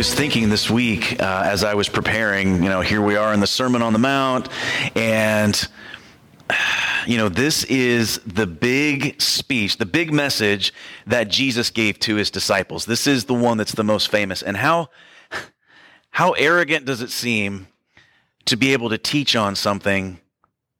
was 0.00 0.14
thinking 0.14 0.48
this 0.48 0.70
week 0.70 1.20
uh, 1.20 1.42
as 1.44 1.62
I 1.62 1.74
was 1.74 1.90
preparing, 1.90 2.62
you 2.62 2.70
know, 2.70 2.80
here 2.80 3.02
we 3.02 3.16
are 3.16 3.34
in 3.34 3.40
the 3.40 3.46
Sermon 3.46 3.82
on 3.82 3.92
the 3.92 3.98
Mount, 3.98 4.48
and, 4.96 5.68
you 7.06 7.18
know, 7.18 7.28
this 7.28 7.64
is 7.64 8.18
the 8.20 8.46
big 8.46 9.20
speech, 9.20 9.76
the 9.76 9.84
big 9.84 10.10
message 10.10 10.72
that 11.06 11.28
Jesus 11.28 11.68
gave 11.68 11.98
to 11.98 12.14
his 12.14 12.30
disciples. 12.30 12.86
This 12.86 13.06
is 13.06 13.26
the 13.26 13.34
one 13.34 13.58
that's 13.58 13.72
the 13.72 13.84
most 13.84 14.10
famous. 14.10 14.42
And 14.42 14.56
how, 14.56 14.88
how 16.12 16.32
arrogant 16.32 16.86
does 16.86 17.02
it 17.02 17.10
seem 17.10 17.66
to 18.46 18.56
be 18.56 18.72
able 18.72 18.88
to 18.88 18.96
teach 18.96 19.36
on 19.36 19.54
something 19.54 20.18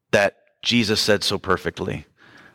that 0.09 0.35
Jesus 0.63 0.99
said 0.99 1.23
so 1.23 1.37
perfectly? 1.37 2.07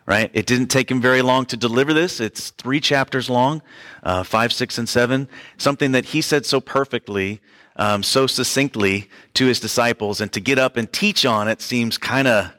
Right? 0.06 0.30
It 0.32 0.46
didn't 0.46 0.68
take 0.68 0.90
him 0.90 1.00
very 1.00 1.20
long 1.20 1.46
to 1.46 1.56
deliver 1.56 1.92
this. 1.92 2.20
It's 2.20 2.50
three 2.50 2.80
chapters 2.80 3.28
long, 3.28 3.60
uh, 4.04 4.22
five, 4.22 4.52
six, 4.52 4.78
and 4.78 4.88
seven. 4.88 5.28
Something 5.58 5.92
that 5.92 6.06
he 6.06 6.20
said 6.20 6.46
so 6.46 6.60
perfectly, 6.60 7.40
um, 7.74 8.02
so 8.02 8.26
succinctly 8.26 9.10
to 9.34 9.46
his 9.46 9.60
disciples, 9.60 10.20
and 10.20 10.32
to 10.32 10.40
get 10.40 10.58
up 10.58 10.76
and 10.76 10.90
teach 10.92 11.26
on 11.26 11.48
it 11.48 11.60
seems 11.60 11.98
kind 11.98 12.28
of 12.28 12.52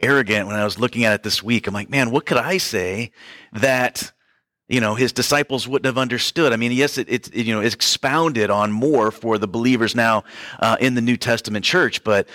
arrogant. 0.00 0.46
When 0.46 0.56
I 0.56 0.64
was 0.64 0.78
looking 0.78 1.04
at 1.04 1.12
it 1.12 1.22
this 1.22 1.42
week, 1.42 1.66
I'm 1.66 1.74
like, 1.74 1.90
man, 1.90 2.10
what 2.10 2.24
could 2.24 2.38
I 2.38 2.56
say 2.56 3.12
that? 3.52 4.12
You 4.68 4.80
know, 4.80 4.94
his 4.94 5.12
disciples 5.12 5.66
wouldn't 5.66 5.86
have 5.86 5.98
understood. 5.98 6.52
I 6.52 6.56
mean, 6.56 6.70
yes, 6.70 6.96
it, 6.96 7.08
it, 7.08 7.26
it 7.34 7.44
you 7.44 7.52
know, 7.52 7.60
it's 7.60 7.74
expounded 7.74 8.50
on 8.50 8.70
more 8.70 9.10
for 9.10 9.36
the 9.36 9.48
believers 9.48 9.96
now 9.96 10.22
uh, 10.60 10.76
in 10.78 10.94
the 10.94 11.00
New 11.00 11.16
Testament 11.16 11.64
church, 11.64 12.04
but 12.04 12.28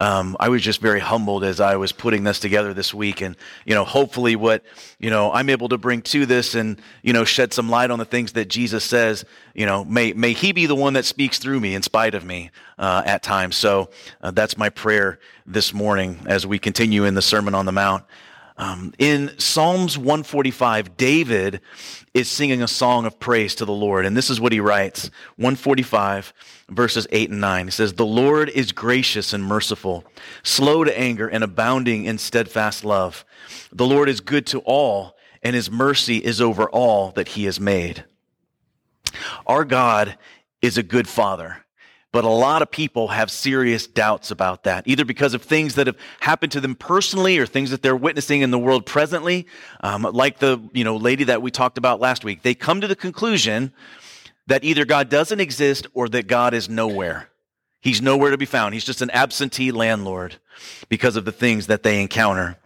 um, 0.00 0.36
I 0.38 0.48
was 0.48 0.62
just 0.62 0.80
very 0.80 1.00
humbled 1.00 1.42
as 1.42 1.60
I 1.60 1.76
was 1.76 1.92
putting 1.92 2.24
this 2.24 2.38
together 2.38 2.72
this 2.72 2.94
week. 2.94 3.20
And, 3.20 3.36
you 3.64 3.74
know, 3.74 3.84
hopefully 3.84 4.36
what, 4.36 4.62
you 4.98 5.10
know, 5.10 5.32
I'm 5.32 5.50
able 5.50 5.68
to 5.70 5.78
bring 5.78 6.02
to 6.02 6.24
this 6.24 6.54
and, 6.54 6.80
you 7.02 7.12
know, 7.12 7.24
shed 7.24 7.52
some 7.52 7.68
light 7.68 7.90
on 7.90 7.98
the 7.98 8.04
things 8.04 8.32
that 8.32 8.48
Jesus 8.48 8.84
says, 8.84 9.24
you 9.54 9.66
know, 9.66 9.84
may, 9.84 10.12
may 10.12 10.32
he 10.32 10.52
be 10.52 10.66
the 10.66 10.76
one 10.76 10.92
that 10.92 11.04
speaks 11.04 11.38
through 11.38 11.58
me 11.58 11.74
in 11.74 11.82
spite 11.82 12.14
of 12.14 12.24
me 12.24 12.50
uh, 12.78 13.02
at 13.04 13.22
times. 13.22 13.56
So 13.56 13.90
uh, 14.22 14.30
that's 14.30 14.56
my 14.56 14.68
prayer 14.68 15.18
this 15.46 15.74
morning 15.74 16.20
as 16.26 16.46
we 16.46 16.58
continue 16.58 17.04
in 17.04 17.14
the 17.14 17.22
Sermon 17.22 17.54
on 17.54 17.66
the 17.66 17.72
Mount. 17.72 18.04
Um, 18.58 18.92
in 18.98 19.38
Psalms 19.38 19.96
145, 19.96 20.96
David 20.96 21.60
is 22.12 22.28
singing 22.28 22.60
a 22.60 22.68
song 22.68 23.06
of 23.06 23.20
praise 23.20 23.54
to 23.56 23.64
the 23.64 23.72
Lord. 23.72 24.04
And 24.04 24.16
this 24.16 24.30
is 24.30 24.40
what 24.40 24.52
he 24.52 24.58
writes 24.58 25.10
145, 25.36 26.34
verses 26.68 27.06
8 27.10 27.30
and 27.30 27.40
9. 27.40 27.66
He 27.66 27.70
says, 27.70 27.92
The 27.92 28.04
Lord 28.04 28.48
is 28.48 28.72
gracious 28.72 29.32
and 29.32 29.44
merciful, 29.44 30.04
slow 30.42 30.82
to 30.82 30.98
anger, 30.98 31.28
and 31.28 31.44
abounding 31.44 32.04
in 32.04 32.18
steadfast 32.18 32.84
love. 32.84 33.24
The 33.70 33.86
Lord 33.86 34.08
is 34.08 34.20
good 34.20 34.46
to 34.48 34.58
all, 34.60 35.16
and 35.40 35.54
his 35.54 35.70
mercy 35.70 36.18
is 36.18 36.40
over 36.40 36.68
all 36.68 37.12
that 37.12 37.28
he 37.28 37.44
has 37.44 37.60
made. 37.60 38.04
Our 39.46 39.64
God 39.64 40.18
is 40.60 40.76
a 40.76 40.82
good 40.82 41.08
father. 41.08 41.64
But 42.10 42.24
a 42.24 42.28
lot 42.28 42.62
of 42.62 42.70
people 42.70 43.08
have 43.08 43.30
serious 43.30 43.86
doubts 43.86 44.30
about 44.30 44.64
that, 44.64 44.84
either 44.86 45.04
because 45.04 45.34
of 45.34 45.42
things 45.42 45.74
that 45.74 45.86
have 45.86 45.96
happened 46.20 46.52
to 46.52 46.60
them 46.60 46.74
personally 46.74 47.38
or 47.38 47.44
things 47.44 47.70
that 47.70 47.82
they're 47.82 47.94
witnessing 47.94 48.40
in 48.40 48.50
the 48.50 48.58
world 48.58 48.86
presently. 48.86 49.46
Um, 49.82 50.02
like 50.02 50.38
the 50.38 50.58
you 50.72 50.84
know 50.84 50.96
lady 50.96 51.24
that 51.24 51.42
we 51.42 51.50
talked 51.50 51.76
about 51.76 52.00
last 52.00 52.24
week, 52.24 52.42
they 52.42 52.54
come 52.54 52.80
to 52.80 52.86
the 52.86 52.96
conclusion 52.96 53.72
that 54.46 54.64
either 54.64 54.86
God 54.86 55.10
doesn't 55.10 55.40
exist 55.40 55.86
or 55.92 56.08
that 56.08 56.26
God 56.26 56.54
is 56.54 56.68
nowhere. 56.68 57.28
He's 57.80 58.02
nowhere 58.02 58.30
to 58.30 58.38
be 58.38 58.46
found. 58.46 58.74
He's 58.74 58.84
just 58.84 59.02
an 59.02 59.10
absentee 59.10 59.70
landlord 59.70 60.36
because 60.88 61.14
of 61.16 61.24
the 61.24 61.32
things 61.32 61.68
that 61.68 61.82
they 61.82 62.00
encounter. 62.00 62.56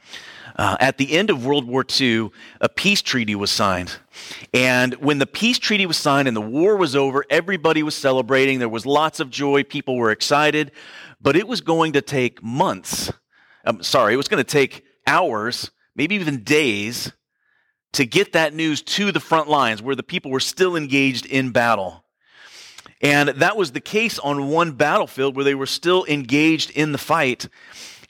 Uh, 0.57 0.77
at 0.81 0.99
the 0.99 1.13
end 1.13 1.31
of 1.31 1.47
World 1.47 1.67
War 1.67 1.85
II, 2.01 2.31
a 2.61 2.69
peace 2.69 3.03
treaty 3.03 3.35
was 3.35 3.51
signed. 3.51 3.97
And 4.53 4.95
when 4.95 5.19
the 5.19 5.27
peace 5.27 5.59
treaty 5.59 5.87
was 5.87 5.97
signed 5.97 6.29
and 6.29 6.37
the 6.37 6.41
war 6.41 6.77
was 6.77 6.95
over, 6.95 7.25
everybody 7.31 7.83
was 7.83 7.95
celebrating. 7.95 8.59
There 8.59 8.69
was 8.69 8.87
lots 8.87 9.21
of 9.21 9.31
joy. 9.31 9.63
People 9.63 9.97
were 9.97 10.11
excited. 10.11 10.73
But 11.21 11.37
it 11.37 11.49
was 11.49 11.61
going 11.61 11.93
to 11.93 12.03
take 12.03 12.43
months. 12.43 13.13
I'm 13.65 13.83
sorry, 13.83 14.15
it 14.15 14.17
was 14.17 14.29
going 14.29 14.43
to 14.43 14.51
take 14.51 14.85
hours, 15.07 15.71
maybe 15.95 16.15
even 16.17 16.43
days, 16.43 17.13
to 17.93 18.05
get 18.05 18.33
that 18.33 18.55
news 18.55 18.83
to 18.83 19.13
the 19.13 19.21
front 19.21 19.49
lines 19.49 19.83
where 19.83 19.95
the 19.95 20.03
people 20.03 20.31
were 20.31 20.41
still 20.41 20.77
engaged 20.77 21.27
in 21.27 21.51
battle. 21.51 22.05
And 23.01 23.31
that 23.31 23.57
was 23.57 23.73
the 23.73 23.81
case 23.81 24.19
on 24.19 24.49
one 24.49 24.73
battlefield 24.73 25.35
where 25.37 25.45
they 25.45 25.55
were 25.55 25.67
still 25.67 26.05
engaged 26.07 26.71
in 26.71 26.93
the 26.93 26.99
fight 26.99 27.49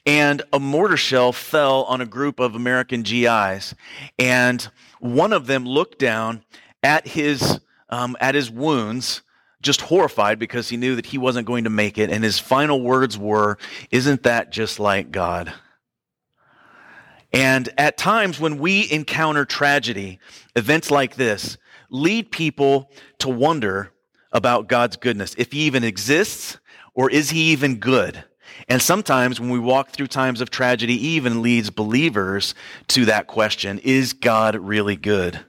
and 0.05 0.41
a 0.51 0.59
mortar 0.59 0.97
shell 0.97 1.31
fell 1.31 1.83
on 1.83 2.01
a 2.01 2.05
group 2.05 2.39
of 2.39 2.55
American 2.55 3.03
GIs. 3.03 3.73
And 4.19 4.67
one 4.99 5.33
of 5.33 5.47
them 5.47 5.65
looked 5.65 5.99
down 5.99 6.43
at 6.81 7.07
his, 7.07 7.59
um, 7.89 8.17
at 8.19 8.35
his 8.35 8.51
wounds, 8.51 9.21
just 9.61 9.81
horrified 9.81 10.39
because 10.39 10.67
he 10.67 10.77
knew 10.77 10.95
that 10.95 11.05
he 11.05 11.17
wasn't 11.17 11.47
going 11.47 11.63
to 11.63 11.69
make 11.69 11.97
it. 11.97 12.09
And 12.09 12.23
his 12.23 12.37
final 12.37 12.81
words 12.81 13.17
were, 13.17 13.57
Isn't 13.91 14.23
that 14.23 14.51
just 14.51 14.79
like 14.79 15.11
God? 15.11 15.53
And 17.31 17.69
at 17.77 17.97
times 17.97 18.39
when 18.39 18.59
we 18.59 18.91
encounter 18.91 19.45
tragedy, 19.45 20.19
events 20.55 20.91
like 20.91 21.15
this 21.15 21.57
lead 21.89 22.31
people 22.31 22.91
to 23.19 23.29
wonder 23.29 23.91
about 24.31 24.67
God's 24.67 24.97
goodness. 24.97 25.33
If 25.37 25.51
he 25.51 25.61
even 25.61 25.83
exists, 25.83 26.57
or 26.93 27.09
is 27.09 27.29
he 27.29 27.51
even 27.51 27.79
good? 27.79 28.23
And 28.67 28.81
sometimes 28.81 29.39
when 29.39 29.49
we 29.49 29.59
walk 29.59 29.89
through 29.89 30.07
times 30.07 30.41
of 30.41 30.49
tragedy, 30.49 30.95
even 31.07 31.41
leads 31.41 31.69
believers 31.69 32.55
to 32.89 33.05
that 33.05 33.27
question 33.27 33.79
Is 33.79 34.13
God 34.13 34.55
really 34.55 34.95
good? 34.95 35.39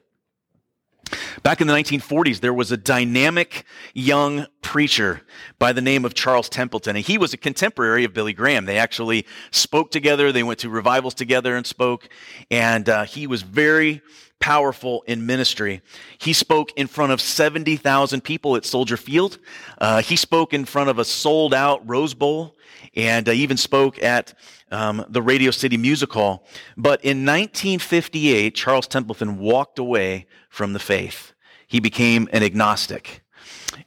Back 1.44 1.60
in 1.60 1.66
the 1.66 1.74
1940s, 1.74 2.40
there 2.40 2.54
was 2.54 2.72
a 2.72 2.76
dynamic 2.78 3.66
young 3.92 4.46
preacher 4.62 5.20
by 5.58 5.74
the 5.74 5.82
name 5.82 6.06
of 6.06 6.14
Charles 6.14 6.48
Templeton, 6.48 6.96
and 6.96 7.04
he 7.04 7.18
was 7.18 7.34
a 7.34 7.36
contemporary 7.36 8.02
of 8.04 8.14
Billy 8.14 8.32
Graham. 8.32 8.64
They 8.64 8.78
actually 8.78 9.26
spoke 9.50 9.90
together, 9.90 10.32
they 10.32 10.42
went 10.42 10.60
to 10.60 10.70
revivals 10.70 11.12
together 11.12 11.54
and 11.54 11.66
spoke, 11.66 12.08
and 12.50 12.88
uh, 12.88 13.04
he 13.04 13.26
was 13.26 13.42
very 13.42 14.00
powerful 14.40 15.04
in 15.06 15.26
ministry. 15.26 15.82
He 16.16 16.32
spoke 16.32 16.72
in 16.76 16.86
front 16.86 17.12
of 17.12 17.20
70,000 17.20 18.24
people 18.24 18.56
at 18.56 18.64
Soldier 18.64 18.96
Field. 18.96 19.38
Uh, 19.76 20.00
he 20.00 20.16
spoke 20.16 20.54
in 20.54 20.64
front 20.64 20.88
of 20.88 20.98
a 20.98 21.04
sold 21.04 21.52
out 21.52 21.86
Rose 21.86 22.14
Bowl 22.14 22.56
and 22.96 23.28
uh, 23.28 23.32
even 23.32 23.58
spoke 23.58 24.02
at 24.02 24.32
um, 24.70 25.04
the 25.10 25.20
Radio 25.20 25.50
City 25.50 25.76
Music 25.76 26.10
Hall. 26.10 26.46
But 26.74 27.04
in 27.04 27.26
1958, 27.26 28.54
Charles 28.54 28.86
Templeton 28.86 29.38
walked 29.38 29.78
away 29.78 30.26
from 30.48 30.72
the 30.72 30.78
faith. 30.78 31.33
He 31.66 31.80
became 31.80 32.28
an 32.32 32.42
agnostic. 32.42 33.24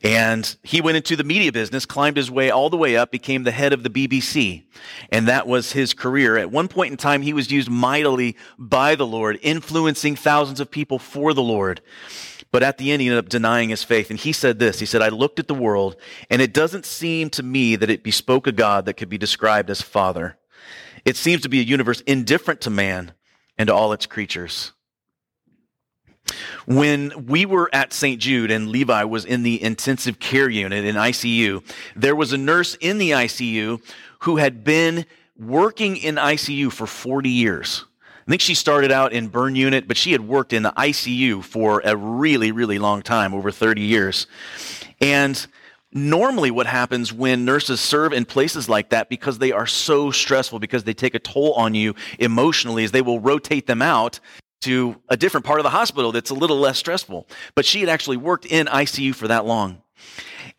And 0.04 0.56
he 0.64 0.82
went 0.82 0.98
into 0.98 1.16
the 1.16 1.24
media 1.24 1.52
business, 1.52 1.86
climbed 1.86 2.18
his 2.18 2.30
way 2.30 2.52
all 2.52 2.70
the 2.70 2.78
way 2.78 2.96
up, 2.96 3.12
became 3.12 3.44
the 3.44 3.52
head 3.52 3.74
of 3.74 3.84
the 3.84 3.90
BBC. 3.90 4.66
And 5.12 5.28
that 5.28 5.48
was 5.48 5.72
his 5.72 5.94
career. 5.94 6.38
At 6.38 6.52
one 6.52 6.68
point 6.68 6.92
in 6.92 6.98
time, 6.98 7.22
he 7.22 7.34
was 7.34 7.52
used 7.52 7.70
mightily 7.70 8.36
by 8.60 8.96
the 8.96 9.08
Lord, 9.08 9.40
influencing 9.42 10.16
thousands 10.16 10.60
of 10.60 10.70
people 10.70 11.00
for 11.00 11.34
the 11.34 11.42
Lord. 11.42 11.82
But 12.52 12.64
at 12.64 12.78
the 12.78 12.92
end, 12.92 13.02
he 13.02 13.08
ended 13.08 13.24
up 13.24 13.30
denying 13.30 13.70
his 13.70 13.84
faith. 13.84 14.10
And 14.10 14.20
he 14.20 14.32
said 14.32 14.60
this 14.60 14.80
He 14.80 14.86
said, 14.86 15.02
I 15.02 15.10
looked 15.10 15.40
at 15.40 15.48
the 15.48 15.54
world, 15.54 15.96
and 16.30 16.42
it 16.42 16.54
doesn't 16.54 16.86
seem 16.86 17.30
to 17.32 17.44
me 17.44 17.76
that 17.76 17.90
it 17.90 18.04
bespoke 18.04 18.48
a 18.48 18.52
God 18.52 18.86
that 18.86 18.96
could 18.96 19.10
be 19.10 19.18
described 19.18 19.70
as 19.70 19.82
Father. 19.82 20.38
It 21.06 21.16
seems 21.16 21.42
to 21.42 21.50
be 21.50 21.60
a 21.60 21.64
universe 21.64 22.02
indifferent 22.02 22.62
to 22.62 22.70
man 22.70 23.14
and 23.58 23.68
to 23.68 23.74
all 23.74 23.94
its 23.94 24.06
creatures. 24.06 24.74
When 26.66 27.28
we 27.28 27.46
were 27.46 27.70
at 27.74 27.94
St. 27.94 28.20
Jude 28.20 28.52
and 28.52 28.70
Levi 28.70 29.04
was 29.04 29.26
in 29.26 29.44
the 29.44 29.62
intensive 29.62 30.20
care 30.20 30.50
unit 30.50 30.86
in 30.86 30.96
ICU, 30.96 31.64
there 31.96 32.16
was 32.16 32.34
a 32.34 32.38
nurse 32.38 32.76
in 32.76 32.98
the 32.98 33.12
ICU 33.12 33.82
who 34.20 34.38
had 34.38 34.64
been 34.64 35.06
working 35.38 35.98
in 35.98 36.16
ICU 36.16 36.72
for 36.72 36.88
40 36.88 37.30
years. 37.30 37.86
I 38.28 38.30
think 38.30 38.42
she 38.42 38.56
started 38.56 38.92
out 38.92 39.14
in 39.14 39.30
burn 39.30 39.56
unit, 39.56 39.88
but 39.88 39.96
she 39.96 40.12
had 40.12 40.28
worked 40.28 40.52
in 40.52 40.64
the 40.64 40.72
ICU 40.72 41.44
for 41.44 41.82
a 41.86 41.96
really, 41.96 42.52
really 42.52 42.78
long 42.78 43.02
time, 43.02 43.34
over 43.34 43.52
30 43.52 43.82
years. 43.82 44.28
And 45.00 45.48
normally 45.94 46.52
what 46.52 46.68
happens 46.68 47.14
when 47.14 47.46
nurses 47.46 47.80
serve 47.80 48.12
in 48.12 48.26
places 48.26 48.68
like 48.68 48.90
that 48.90 49.08
because 49.08 49.38
they 49.38 49.54
are 49.54 49.66
so 49.66 50.12
stressful 50.12 50.60
because 50.60 50.84
they 50.84 50.94
take 50.94 51.16
a 51.16 51.20
toll 51.20 51.54
on 51.54 51.74
you 51.74 51.96
emotionally 52.20 52.84
is 52.84 52.92
they 52.92 53.02
will 53.02 53.22
rotate 53.22 53.68
them 53.68 53.82
out 53.82 54.20
to 54.62 54.96
a 55.10 55.18
different 55.18 55.46
part 55.46 55.60
of 55.60 55.64
the 55.64 55.70
hospital 55.70 56.12
that's 56.12 56.30
a 56.30 56.36
little 56.36 56.58
less 56.58 56.78
stressful 56.78 57.28
but 57.56 57.66
she 57.66 57.80
had 57.80 57.90
actually 57.90 58.18
worked 58.18 58.46
in 58.46 58.68
icu 58.68 59.14
for 59.14 59.28
that 59.28 59.46
long 59.46 59.82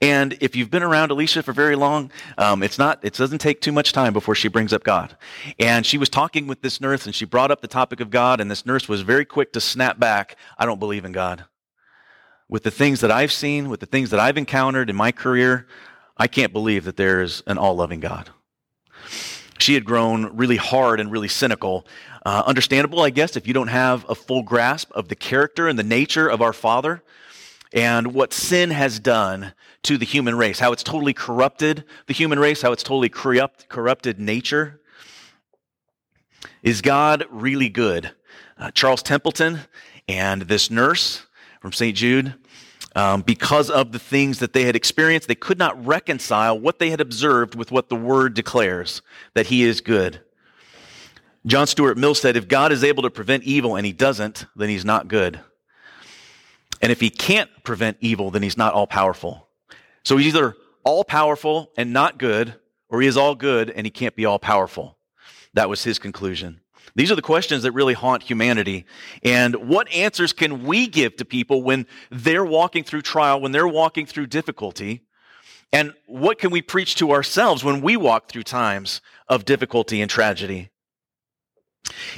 and 0.00 0.37
if 0.41 0.55
you've 0.55 0.71
been 0.71 0.83
around 0.83 1.11
Alicia 1.11 1.43
for 1.43 1.53
very 1.53 1.75
long, 1.75 2.12
um, 2.37 2.62
it's 2.62 2.79
not, 2.79 3.00
it 3.03 3.15
doesn't 3.15 3.39
take 3.39 3.61
too 3.61 3.73
much 3.73 3.93
time 3.93 4.12
before 4.12 4.37
she 4.37 4.47
brings 4.47 4.73
up 4.73 4.85
God. 4.85 5.17
And 5.59 5.85
she 5.85 5.99
was 5.99 6.09
talking 6.09 6.47
with 6.47 6.62
this 6.62 6.81
nurse 6.81 7.05
and 7.05 7.15
she 7.15 7.25
brought 7.25 7.50
up 7.50 7.62
the 7.62 7.69
topic 7.69 7.99
of 8.00 8.11
God, 8.11 8.41
and 8.41 8.49
this 8.50 8.65
nurse 8.65 8.89
was 8.89 9.00
very 9.00 9.25
quick 9.25 9.53
to 9.55 9.61
snap 9.61 9.99
back, 9.99 10.37
I 10.56 10.67
don't 10.67 10.79
believe 10.79 11.05
in 11.05 11.12
God. 11.12 11.47
With 12.49 12.62
the 12.62 12.71
things 12.71 13.01
that 13.01 13.11
I've 13.11 13.33
seen, 13.33 13.69
with 13.69 13.81
the 13.81 13.87
things 13.87 14.11
that 14.11 14.21
I've 14.21 14.39
encountered 14.39 14.89
in 14.89 14.97
my 14.97 15.11
career, 15.11 15.67
I 16.17 16.29
can't 16.29 16.53
believe 16.53 16.85
that 16.85 16.97
there 16.97 17.21
is 17.21 17.43
an 17.47 17.59
all 17.59 17.75
loving 17.75 18.01
God. 18.01 18.31
She 19.59 19.75
had 19.75 19.85
grown 19.85 20.37
really 20.37 20.56
hard 20.56 21.01
and 21.01 21.11
really 21.11 21.29
cynical. 21.29 21.85
Uh, 22.29 22.43
understandable, 22.45 23.01
I 23.01 23.09
guess, 23.09 23.39
if 23.39 23.47
you 23.47 23.55
don't 23.55 23.69
have 23.69 24.05
a 24.07 24.15
full 24.15 24.43
grasp 24.43 24.93
of 24.93 25.09
the 25.09 25.17
character 25.17 25.67
and 25.67 25.79
the 25.79 25.83
nature 25.83 26.29
of 26.29 26.43
our 26.43 26.53
Father. 26.53 27.03
and 27.73 28.13
what 28.13 28.35
sin 28.35 28.71
has 28.71 29.01
done 29.01 29.55
to 29.85 29.97
the 29.97 30.05
human 30.05 30.37
race, 30.37 30.59
how 30.59 30.71
it's 30.73 30.83
totally 30.83 31.15
corrupted 31.15 31.85
the 32.07 32.13
human 32.13 32.39
race, 32.39 32.61
how 32.61 32.71
it's 32.71 32.83
totally 32.83 33.09
corrupt, 33.09 33.71
corrupted 33.71 34.21
nature. 34.21 34.79
Is 36.63 36.83
God 36.83 37.25
really 37.31 37.71
good? 37.71 38.11
Uh, 38.59 38.73
Charles 38.73 39.03
Templeton 39.03 39.61
and 40.07 40.43
this 40.43 40.71
nurse 40.71 41.27
from 41.63 41.73
St. 41.73 41.97
Jude, 41.97 42.35
um, 42.95 43.23
because 43.23 43.71
of 43.71 43.93
the 43.93 43.99
things 43.99 44.39
that 44.41 44.53
they 44.53 44.65
had 44.65 44.77
experienced, 44.77 45.29
they 45.29 45.35
could 45.35 45.59
not 45.59 45.83
reconcile 45.83 46.59
what 46.61 46.79
they 46.79 46.91
had 46.91 47.01
observed 47.01 47.55
with 47.55 47.73
what 47.73 47.89
the 47.89 47.97
Word 47.97 48.35
declares 48.35 49.01
that 49.33 49.47
He 49.47 49.63
is 49.63 49.81
good. 49.81 50.21
John 51.49 51.67
Stuart 51.67 51.97
Mill 51.97 52.15
said, 52.15 52.37
If 52.37 52.47
God 52.47 52.73
is 52.73 52.85
able 52.85 53.03
to 53.05 53.11
prevent 53.11 53.43
evil 53.45 53.75
and 53.75 53.87
He 53.87 53.93
doesn't, 53.93 54.45
then 54.55 54.69
He's 54.69 54.85
not 54.85 55.09
good. 55.09 55.41
And 56.83 56.93
if 56.93 57.00
He 57.00 57.11
can't 57.11 57.50
prevent 57.65 57.97
evil, 58.00 58.31
then 58.31 58.43
He's 58.43 58.59
not 58.59 58.75
all 58.75 58.87
powerful. 58.87 59.49
So 60.05 60.19
He's 60.19 60.29
either 60.29 60.56
all 60.85 61.05
powerful 61.05 61.73
and 61.77 61.93
not 61.93 62.19
good, 62.19 62.55
or 62.91 63.00
He 63.00 63.09
is 63.09 63.17
all 63.17 63.35
good 63.35 63.71
and 63.71 63.87
He 63.87 63.91
can't 63.91 64.15
be 64.15 64.27
all 64.27 64.39
powerful. 64.39 64.99
That 65.55 65.71
was 65.71 65.83
his 65.85 65.99
conclusion. 65.99 66.61
These 66.95 67.11
are 67.11 67.17
the 67.17 67.23
questions 67.23 67.62
that 67.62 67.73
really 67.73 67.94
haunt 67.94 68.23
humanity. 68.23 68.85
And 69.23 69.55
what 69.69 69.91
answers 69.93 70.33
can 70.33 70.65
we 70.65 70.87
give 70.87 71.17
to 71.17 71.25
people 71.25 71.62
when 71.62 71.87
they're 72.11 72.44
walking 72.44 72.85
through 72.85 73.03
trial, 73.03 73.41
when 73.41 73.53
they're 73.53 73.69
walking 73.69 74.06
through 74.06 74.27
difficulty? 74.27 75.06
And 75.73 75.94
what 76.06 76.39
can 76.39 76.51
we 76.51 76.62
preach 76.62 76.97
to 76.97 77.12
ourselves 77.12 77.65
when 77.65 77.81
we 77.81 77.97
walk 77.97 78.29
through 78.29 78.44
times 78.44 79.01
of 79.29 79.44
difficulty 79.44 80.01
and 80.01 80.11
tragedy? 80.11 80.71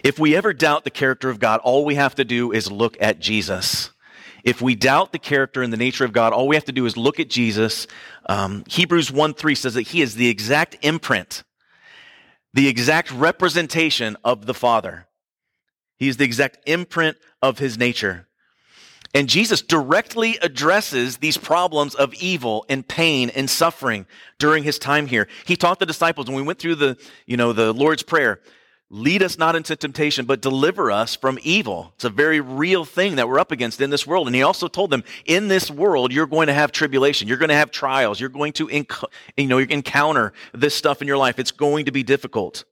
If 0.03 0.19
we 0.19 0.37
ever 0.37 0.53
doubt 0.53 0.85
the 0.85 0.91
character 0.91 1.31
of 1.31 1.39
God, 1.39 1.61
all 1.61 1.85
we 1.85 1.95
have 1.95 2.15
to 2.17 2.25
do 2.25 2.53
is 2.53 2.71
look 2.71 2.97
at 3.01 3.21
Jesus. 3.21 3.91
If 4.43 4.63
we 4.63 4.75
doubt 4.75 5.13
the 5.13 5.19
character 5.19 5.63
and 5.63 5.73
the 5.73 5.77
nature 5.77 6.05
of 6.05 6.13
God, 6.13 6.33
all 6.33 6.49
we 6.49 6.57
have 6.57 6.65
to 6.65 6.73
do 6.73 6.87
is 6.87 6.97
look 6.97 7.21
at 7.21 7.29
Jesus. 7.29 7.87
Um, 8.27 8.65
Hebrews 8.69 9.11
1 9.13 9.35
3 9.35 9.55
says 9.55 9.75
that 9.75 9.89
he 9.89 10.01
is 10.01 10.15
the 10.15 10.29
exact 10.29 10.79
imprint 10.83 11.45
the 12.53 12.69
exact 12.69 13.13
representation 13.13 14.17
of 14.25 14.47
the 14.47 14.55
Father. 14.55 15.07
He 15.97 16.09
is 16.09 16.17
the 16.17 16.25
exact 16.25 16.59
imprint 16.67 17.17
of 17.43 17.59
his 17.59 17.79
nature. 17.79 18.27
And 19.13 19.29
Jesus 19.29 19.61
directly 19.61 20.39
addresses 20.39 21.19
these 21.19 21.37
problems 21.37 21.95
of 21.95 22.15
evil 22.15 22.65
and 22.69 22.87
pain 22.87 23.29
and 23.31 23.51
suffering 23.51 24.07
during 24.39 24.63
his 24.63 24.79
time 24.79 25.07
here. 25.07 25.27
He 25.47 25.57
taught 25.57 25.81
the 25.81 25.87
disciples 25.87 26.29
when 26.29 26.37
we 26.37 26.43
went 26.43 26.61
through 26.61 26.77
the, 26.77 26.97
you 27.27 27.37
know, 27.37 27.53
the 27.53 27.73
Lord's 27.73 28.05
Prayer, 28.05 28.41
Lead 28.93 29.23
us 29.23 29.39
not 29.39 29.55
into 29.55 29.77
temptation, 29.77 30.27
but 30.27 30.43
deliver 30.43 30.91
us 30.91 31.15
from 31.15 31.39
evil. 31.43 31.93
It's 31.95 32.05
a 32.05 32.11
very 32.11 32.41
real 32.41 32.85
thing 32.85 33.15
that 33.17 33.29
we're 33.29 33.39
up 33.39 33.53
against 33.53 33.81
in 33.81 33.91
this 33.91 34.05
world. 34.05 34.27
And 34.27 34.35
he 34.35 34.43
also 34.43 34.67
told 34.67 34.91
them, 34.91 35.05
in 35.25 35.47
this 35.47 35.71
world, 35.71 36.13
you're 36.13 36.27
going 36.27 36.49
to 36.49 36.53
have 36.53 36.73
tribulation. 36.73 37.29
You're 37.29 37.37
going 37.37 37.51
to 37.51 37.55
have 37.55 37.71
trials. 37.71 38.19
You're 38.19 38.31
going 38.31 38.53
to 38.55 38.67
inc- 38.67 39.05
you 39.37 39.47
know, 39.47 39.59
encounter 39.59 40.33
this 40.53 40.75
stuff 40.75 41.01
in 41.01 41.07
your 41.07 41.19
life. 41.19 41.39
It's 41.39 41.53
going 41.53 41.85
to 41.85 41.93
be 41.93 42.03
difficult. 42.03 42.65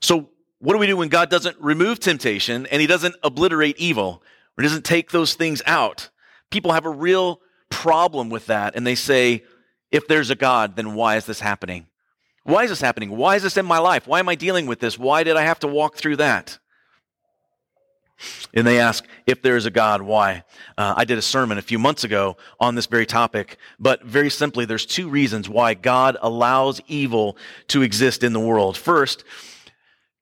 So 0.00 0.28
what 0.58 0.72
do 0.72 0.78
we 0.78 0.88
do 0.88 0.96
when 0.96 1.08
God 1.08 1.30
doesn't 1.30 1.56
remove 1.60 2.00
temptation 2.00 2.66
and 2.66 2.80
he 2.80 2.88
doesn't 2.88 3.14
obliterate 3.22 3.76
evil 3.78 4.24
or 4.58 4.62
doesn't 4.62 4.84
take 4.84 5.12
those 5.12 5.34
things 5.34 5.62
out? 5.66 6.10
People 6.50 6.72
have 6.72 6.84
a 6.84 6.90
real 6.90 7.40
problem 7.68 8.28
with 8.28 8.46
that. 8.46 8.74
And 8.74 8.84
they 8.84 8.96
say, 8.96 9.44
if 9.92 10.08
there's 10.08 10.30
a 10.30 10.34
God, 10.34 10.74
then 10.74 10.94
why 10.94 11.16
is 11.16 11.26
this 11.26 11.38
happening? 11.38 11.86
Why 12.50 12.64
is 12.64 12.70
this 12.70 12.80
happening? 12.80 13.16
Why 13.16 13.36
is 13.36 13.44
this 13.44 13.56
in 13.56 13.64
my 13.64 13.78
life? 13.78 14.08
Why 14.08 14.18
am 14.18 14.28
I 14.28 14.34
dealing 14.34 14.66
with 14.66 14.80
this? 14.80 14.98
Why 14.98 15.22
did 15.22 15.36
I 15.36 15.42
have 15.42 15.60
to 15.60 15.68
walk 15.68 15.94
through 15.94 16.16
that? 16.16 16.58
And 18.52 18.66
they 18.66 18.80
ask 18.80 19.06
if 19.26 19.40
there 19.40 19.56
is 19.56 19.66
a 19.66 19.70
God, 19.70 20.02
why? 20.02 20.44
Uh, 20.76 20.94
I 20.96 21.04
did 21.04 21.16
a 21.16 21.22
sermon 21.22 21.58
a 21.58 21.62
few 21.62 21.78
months 21.78 22.04
ago 22.04 22.36
on 22.58 22.74
this 22.74 22.86
very 22.86 23.06
topic, 23.06 23.56
but 23.78 24.04
very 24.04 24.28
simply, 24.30 24.64
there's 24.64 24.84
two 24.84 25.08
reasons 25.08 25.48
why 25.48 25.74
God 25.74 26.18
allows 26.20 26.80
evil 26.88 27.36
to 27.68 27.82
exist 27.82 28.22
in 28.22 28.32
the 28.32 28.40
world. 28.40 28.76
First, 28.76 29.24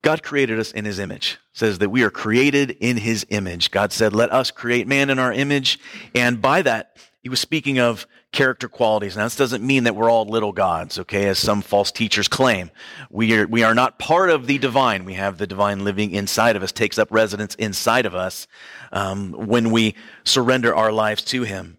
God 0.03 0.23
created 0.23 0.61
us 0.61 0.71
in 0.71 0.85
his 0.85 0.99
image. 0.99 1.39
It 1.53 1.59
says 1.59 1.79
that 1.79 1.89
we 1.89 2.03
are 2.03 2.11
created 2.11 2.77
in 2.79 2.99
his 2.99 3.27
image. 3.31 3.71
God 3.71 3.91
said, 3.91 4.15
let 4.15 4.31
us 4.31 4.51
create 4.51 4.87
man 4.87 5.11
in 5.11 5.19
our 5.19 5.33
image. 5.33 5.81
And 6.15 6.41
by 6.41 6.63
that, 6.63 6.97
he 7.23 7.29
was 7.29 7.41
speaking 7.41 7.79
of 7.79 8.07
character 8.33 8.69
qualities. 8.69 9.17
Now, 9.17 9.25
this 9.25 9.37
doesn't 9.37 9.67
mean 9.67 9.85
that 9.85 9.97
we're 9.97 10.11
all 10.11 10.25
little 10.25 10.53
gods, 10.53 10.99
okay, 11.01 11.27
as 11.29 11.39
some 11.39 11.63
false 11.63 11.91
teachers 11.91 12.29
claim. 12.29 12.71
We 13.11 13.37
are, 13.37 13.47
we 13.47 13.63
are 13.65 13.75
not 13.75 13.99
part 13.99 14.31
of 14.31 14.47
the 14.47 14.59
divine. 14.59 15.05
We 15.05 15.15
have 15.15 15.39
the 15.39 15.47
divine 15.47 15.85
living 15.85 16.13
inside 16.13 16.55
of 16.55 16.63
us, 16.63 16.71
takes 16.71 16.99
up 16.99 17.09
residence 17.11 17.55
inside 17.57 18.07
of 18.07 18.15
us 18.15 18.47
um, 18.93 19.33
when 19.33 19.71
we 19.71 19.95
surrender 20.25 20.75
our 20.75 20.93
lives 20.93 21.25
to 21.25 21.43
him. 21.43 21.78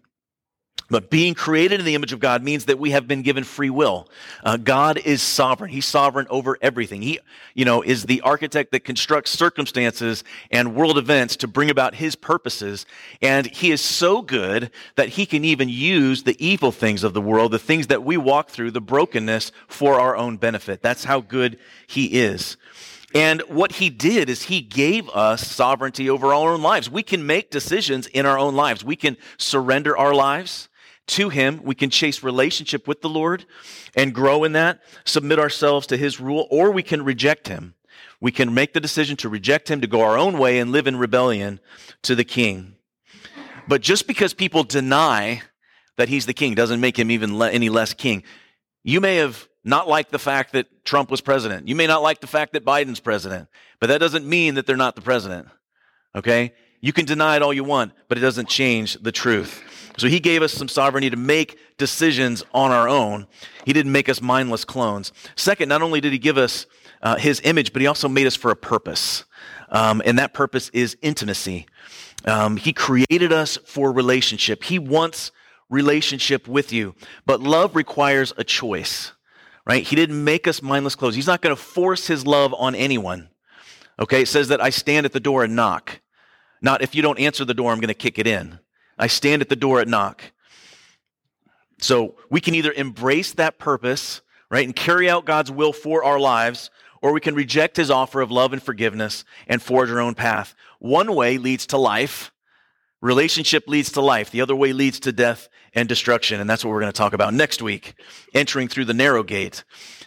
But 0.90 1.08
being 1.08 1.34
created 1.34 1.78
in 1.78 1.86
the 1.86 1.94
image 1.94 2.12
of 2.12 2.18
God 2.18 2.42
means 2.42 2.64
that 2.64 2.80
we 2.80 2.90
have 2.90 3.06
been 3.06 3.22
given 3.22 3.44
free 3.44 3.70
will. 3.70 4.08
Uh, 4.42 4.56
God 4.56 4.98
is 4.98 5.22
sovereign. 5.22 5.70
He's 5.70 5.86
sovereign 5.86 6.26
over 6.28 6.58
everything. 6.60 7.00
He, 7.00 7.20
you 7.54 7.64
know, 7.64 7.80
is 7.80 8.04
the 8.04 8.20
architect 8.22 8.72
that 8.72 8.80
constructs 8.80 9.30
circumstances 9.30 10.24
and 10.50 10.74
world 10.74 10.98
events 10.98 11.36
to 11.36 11.48
bring 11.48 11.70
about 11.70 11.94
his 11.94 12.16
purposes. 12.16 12.86
And 13.22 13.46
he 13.46 13.70
is 13.70 13.80
so 13.80 14.20
good 14.20 14.72
that 14.96 15.10
he 15.10 15.26
can 15.26 15.44
even 15.44 15.68
use 15.68 16.24
the 16.24 16.36
evil 16.44 16.72
things 16.72 17.04
of 17.04 17.14
the 17.14 17.20
world, 17.20 17.52
the 17.52 17.60
things 17.60 17.86
that 17.86 18.02
we 18.02 18.16
walk 18.16 18.50
through, 18.50 18.72
the 18.72 18.80
brokenness 18.80 19.52
for 19.68 20.00
our 20.00 20.16
own 20.16 20.38
benefit. 20.38 20.82
That's 20.82 21.04
how 21.04 21.20
good 21.20 21.60
he 21.86 22.06
is. 22.06 22.56
And 23.14 23.40
what 23.42 23.72
he 23.72 23.90
did 23.90 24.30
is 24.30 24.44
he 24.44 24.60
gave 24.60 25.08
us 25.10 25.46
sovereignty 25.46 26.08
over 26.08 26.28
our 26.28 26.52
own 26.52 26.62
lives. 26.62 26.88
We 26.88 27.02
can 27.02 27.26
make 27.26 27.50
decisions 27.50 28.06
in 28.06 28.24
our 28.24 28.38
own 28.38 28.54
lives. 28.54 28.84
We 28.84 28.96
can 28.96 29.16
surrender 29.36 29.96
our 29.96 30.14
lives 30.14 30.68
to 31.10 31.28
Him. 31.28 31.60
We 31.62 31.74
can 31.74 31.90
chase 31.90 32.22
relationship 32.22 32.86
with 32.86 33.02
the 33.02 33.08
Lord 33.08 33.44
and 33.96 34.14
grow 34.14 34.44
in 34.44 34.52
that, 34.52 34.80
submit 35.04 35.38
ourselves 35.38 35.86
to 35.88 35.96
His 35.96 36.20
rule, 36.20 36.46
or 36.50 36.70
we 36.70 36.82
can 36.82 37.04
reject 37.04 37.48
Him. 37.48 37.74
We 38.20 38.30
can 38.30 38.54
make 38.54 38.74
the 38.74 38.80
decision 38.80 39.16
to 39.18 39.28
reject 39.28 39.70
Him, 39.70 39.80
to 39.80 39.86
go 39.86 40.02
our 40.02 40.16
own 40.16 40.38
way 40.38 40.58
and 40.58 40.70
live 40.70 40.86
in 40.86 40.96
rebellion 40.96 41.60
to 42.02 42.14
the 42.14 42.24
King. 42.24 42.76
But 43.66 43.82
just 43.82 44.06
because 44.06 44.34
people 44.34 44.62
deny 44.62 45.42
that 45.96 46.08
He's 46.08 46.26
the 46.26 46.34
King 46.34 46.54
doesn't 46.54 46.80
make 46.80 46.98
Him 46.98 47.10
even 47.10 47.36
le- 47.36 47.50
any 47.50 47.68
less 47.68 47.92
King. 47.92 48.22
You 48.84 49.00
may 49.00 49.16
have 49.16 49.48
not 49.64 49.88
like 49.88 50.10
the 50.10 50.18
fact 50.18 50.52
that 50.52 50.84
Trump 50.84 51.10
was 51.10 51.20
president. 51.20 51.68
You 51.68 51.74
may 51.74 51.86
not 51.86 52.02
like 52.02 52.20
the 52.20 52.26
fact 52.26 52.54
that 52.54 52.64
Biden's 52.64 53.00
president, 53.00 53.48
but 53.78 53.88
that 53.88 53.98
doesn't 53.98 54.26
mean 54.26 54.54
that 54.54 54.66
they're 54.66 54.76
not 54.76 54.96
the 54.96 55.02
president. 55.02 55.48
Okay? 56.14 56.52
You 56.80 56.92
can 56.92 57.04
deny 57.04 57.36
it 57.36 57.42
all 57.42 57.52
you 57.52 57.64
want, 57.64 57.92
but 58.08 58.16
it 58.16 58.22
doesn't 58.22 58.48
change 58.48 58.94
the 58.94 59.12
truth. 59.12 59.62
So 59.98 60.08
he 60.08 60.18
gave 60.18 60.42
us 60.42 60.52
some 60.52 60.68
sovereignty 60.68 61.10
to 61.10 61.16
make 61.16 61.58
decisions 61.76 62.42
on 62.54 62.70
our 62.70 62.88
own. 62.88 63.26
He 63.66 63.72
didn't 63.74 63.92
make 63.92 64.08
us 64.08 64.22
mindless 64.22 64.64
clones. 64.64 65.12
Second, 65.36 65.68
not 65.68 65.82
only 65.82 66.00
did 66.00 66.12
he 66.12 66.18
give 66.18 66.38
us 66.38 66.66
uh, 67.02 67.16
his 67.16 67.40
image, 67.44 67.72
but 67.72 67.82
he 67.82 67.86
also 67.86 68.08
made 68.08 68.26
us 68.26 68.36
for 68.36 68.50
a 68.50 68.56
purpose. 68.56 69.24
Um, 69.68 70.00
and 70.04 70.18
that 70.18 70.32
purpose 70.32 70.70
is 70.70 70.96
intimacy. 71.02 71.66
Um, 72.24 72.56
he 72.56 72.72
created 72.72 73.32
us 73.32 73.58
for 73.66 73.92
relationship. 73.92 74.64
He 74.64 74.78
wants 74.78 75.32
relationship 75.68 76.48
with 76.48 76.72
you, 76.72 76.94
but 77.26 77.40
love 77.40 77.76
requires 77.76 78.32
a 78.36 78.44
choice, 78.44 79.12
right? 79.70 79.86
He 79.86 79.94
didn't 79.94 80.24
make 80.24 80.48
us 80.48 80.62
mindless 80.62 80.96
clones. 80.96 81.14
He's 81.14 81.28
not 81.28 81.42
going 81.42 81.54
to 81.54 81.62
force 81.62 82.08
his 82.08 82.26
love 82.26 82.52
on 82.54 82.74
anyone. 82.74 83.28
Okay, 84.00 84.22
it 84.22 84.26
says 84.26 84.48
that 84.48 84.60
I 84.60 84.70
stand 84.70 85.06
at 85.06 85.12
the 85.12 85.20
door 85.20 85.44
and 85.44 85.54
knock. 85.54 86.00
Not 86.60 86.82
if 86.82 86.92
you 86.92 87.02
don't 87.02 87.20
answer 87.20 87.44
the 87.44 87.54
door, 87.54 87.70
I'm 87.70 87.78
going 87.78 87.86
to 87.86 87.94
kick 87.94 88.18
it 88.18 88.26
in. 88.26 88.58
I 88.98 89.06
stand 89.06 89.42
at 89.42 89.48
the 89.48 89.54
door 89.54 89.80
and 89.80 89.88
knock. 89.88 90.32
So 91.78 92.16
we 92.30 92.40
can 92.40 92.56
either 92.56 92.72
embrace 92.72 93.32
that 93.34 93.58
purpose, 93.58 94.22
right, 94.50 94.64
and 94.64 94.74
carry 94.74 95.08
out 95.08 95.24
God's 95.24 95.52
will 95.52 95.72
for 95.72 96.02
our 96.02 96.18
lives, 96.18 96.68
or 97.00 97.12
we 97.12 97.20
can 97.20 97.36
reject 97.36 97.76
his 97.76 97.92
offer 97.92 98.20
of 98.20 98.32
love 98.32 98.52
and 98.52 98.60
forgiveness 98.60 99.24
and 99.46 99.62
forge 99.62 99.88
our 99.88 100.00
own 100.00 100.16
path. 100.16 100.52
One 100.80 101.14
way 101.14 101.38
leads 101.38 101.68
to 101.68 101.78
life. 101.78 102.32
Relationship 103.02 103.64
leads 103.66 103.92
to 103.92 104.00
life. 104.00 104.30
The 104.30 104.42
other 104.42 104.54
way 104.54 104.72
leads 104.72 105.00
to 105.00 105.12
death 105.12 105.48
and 105.74 105.88
destruction. 105.88 106.40
And 106.40 106.50
that's 106.50 106.64
what 106.64 106.70
we're 106.70 106.80
going 106.80 106.92
to 106.92 106.96
talk 106.96 107.14
about 107.14 107.32
next 107.32 107.62
week, 107.62 107.94
entering 108.34 108.68
through 108.68 108.84
the 108.84 108.94
narrow 108.94 109.22
gate. 109.22 109.64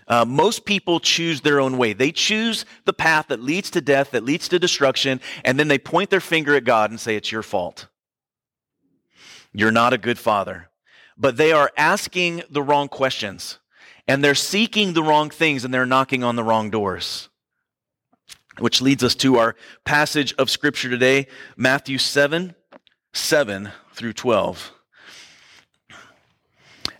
Uh, 0.08 0.26
most 0.26 0.66
people 0.66 1.00
choose 1.00 1.42
their 1.42 1.60
own 1.60 1.78
way. 1.78 1.94
They 1.94 2.12
choose 2.12 2.66
the 2.86 2.94
path 2.94 3.28
that 3.30 3.42
leads 3.42 3.72
to 3.72 3.82
death, 3.82 4.12
that 4.12 4.24
leads 4.24 4.48
to 4.50 4.60
destruction, 4.60 5.22
and 5.44 5.60
then 5.60 5.70
they 5.70 5.80
point 5.80 6.10
their 6.10 6.20
finger 6.20 6.56
at 6.56 6.66
God 6.66 6.92
and 6.92 7.00
say, 7.00 7.16
It's 7.16 7.32
your 7.32 7.42
fault. 7.42 7.88
You're 9.54 9.72
not 9.72 9.94
a 9.94 9.98
good 9.98 10.20
father. 10.20 10.70
But 11.18 11.38
they 11.38 11.52
are 11.52 11.72
asking 11.78 12.44
the 12.50 12.64
wrong 12.64 12.90
questions 12.90 13.60
and 14.08 14.24
they're 14.24 14.36
seeking 14.36 14.94
the 14.94 15.04
wrong 15.04 15.30
things 15.30 15.64
and 15.64 15.74
they're 15.74 15.86
knocking 15.86 16.24
on 16.24 16.36
the 16.36 16.44
wrong 16.44 16.70
doors. 16.70 17.30
Which 18.60 18.82
leads 18.82 19.04
us 19.04 19.16
to 19.16 19.38
our 19.38 19.56
passage 19.84 20.34
of 20.38 20.50
scripture 20.50 20.90
today, 20.90 21.28
Matthew 21.56 21.98
7 21.98 22.56
7 23.14 23.72
through 23.94 24.14
12. 24.14 24.72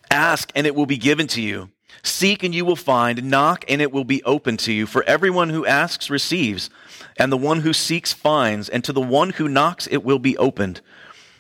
Ask 0.10 0.52
and 0.56 0.68
it 0.68 0.76
will 0.76 0.86
be 0.86 0.98
given 0.98 1.28
to 1.28 1.42
you. 1.42 1.70
Seek 2.04 2.44
and 2.44 2.54
you 2.54 2.66
will 2.66 2.76
find. 2.76 3.24
Knock 3.24 3.66
and 3.68 3.82
it 3.82 3.92
will 3.92 4.04
be 4.04 4.24
open 4.24 4.58
to 4.58 4.72
you. 4.72 4.86
For 4.86 5.04
everyone 5.04 5.50
who 5.50 5.66
asks 5.66 6.10
receives, 6.10 6.70
and 7.18 7.32
the 7.32 7.38
one 7.38 7.62
who 7.62 7.74
seeks 7.74 8.14
finds, 8.14 8.70
and 8.70 8.84
to 8.84 8.94
the 8.94 9.02
one 9.02 9.32
who 9.32 9.48
knocks 9.48 9.88
it 9.88 10.04
will 10.04 10.20
be 10.20 10.38
opened. 10.38 10.82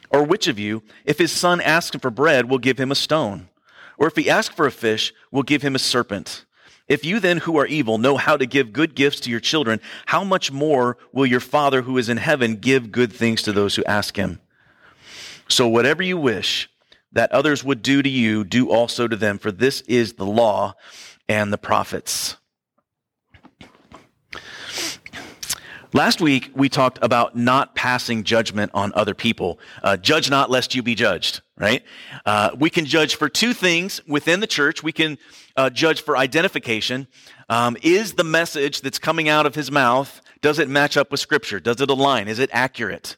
Or 0.09 0.23
which 0.23 0.47
of 0.47 0.59
you, 0.59 0.83
if 1.05 1.17
his 1.17 1.31
son 1.31 1.59
asks 1.61 1.95
him 1.95 1.99
for 1.99 2.11
bread, 2.11 2.49
will 2.49 2.59
give 2.59 2.79
him 2.79 2.91
a 2.91 2.95
stone? 2.95 3.49
Or 3.97 4.07
if 4.07 4.15
he 4.15 4.29
asks 4.29 4.55
for 4.55 4.65
a 4.65 4.71
fish, 4.71 5.13
will 5.31 5.43
give 5.43 5.61
him 5.61 5.75
a 5.75 5.79
serpent? 5.79 6.45
If 6.87 7.05
you 7.05 7.19
then, 7.19 7.37
who 7.39 7.57
are 7.57 7.65
evil, 7.65 7.97
know 7.97 8.17
how 8.17 8.37
to 8.37 8.45
give 8.45 8.73
good 8.73 8.95
gifts 8.95 9.21
to 9.21 9.29
your 9.29 9.39
children, 9.39 9.79
how 10.05 10.23
much 10.23 10.51
more 10.51 10.97
will 11.11 11.25
your 11.25 11.39
Father 11.39 11.81
who 11.81 11.97
is 11.97 12.09
in 12.09 12.17
heaven 12.17 12.57
give 12.57 12.91
good 12.91 13.11
things 13.11 13.41
to 13.43 13.53
those 13.53 13.75
who 13.75 13.83
ask 13.85 14.17
him? 14.17 14.39
So 15.47 15.67
whatever 15.67 16.01
you 16.01 16.17
wish 16.17 16.69
that 17.11 17.31
others 17.31 17.63
would 17.63 17.81
do 17.81 18.01
to 18.01 18.09
you, 18.09 18.43
do 18.43 18.71
also 18.71 19.07
to 19.07 19.15
them, 19.15 19.37
for 19.37 19.51
this 19.51 19.81
is 19.81 20.13
the 20.13 20.25
law 20.25 20.73
and 21.29 21.53
the 21.53 21.57
prophets. 21.57 22.37
Last 25.95 26.21
week, 26.21 26.49
we 26.55 26.69
talked 26.69 26.97
about 27.03 27.35
not 27.35 27.75
passing 27.75 28.23
judgment 28.23 28.71
on 28.73 28.91
other 28.95 29.13
people. 29.13 29.59
Uh, 29.83 29.95
judge 29.95 30.27
not 30.27 30.49
lest 30.49 30.73
you 30.73 30.81
be 30.81 30.95
judged, 30.95 31.41
right? 31.55 31.83
Uh, 32.25 32.49
we 32.57 32.71
can 32.71 32.85
judge 32.85 33.15
for 33.15 33.29
two 33.29 33.53
things 33.53 34.01
within 34.07 34.39
the 34.39 34.47
church. 34.47 34.81
We 34.81 34.91
can 34.91 35.19
uh, 35.55 35.69
judge 35.69 36.01
for 36.01 36.17
identification. 36.17 37.07
Um, 37.47 37.77
is 37.83 38.13
the 38.13 38.23
message 38.23 38.81
that's 38.81 38.97
coming 38.97 39.29
out 39.29 39.45
of 39.45 39.53
his 39.53 39.69
mouth, 39.69 40.19
does 40.41 40.57
it 40.57 40.67
match 40.67 40.97
up 40.97 41.11
with 41.11 41.19
scripture? 41.19 41.59
Does 41.59 41.79
it 41.79 41.91
align? 41.91 42.27
Is 42.27 42.39
it 42.39 42.49
accurate? 42.51 43.15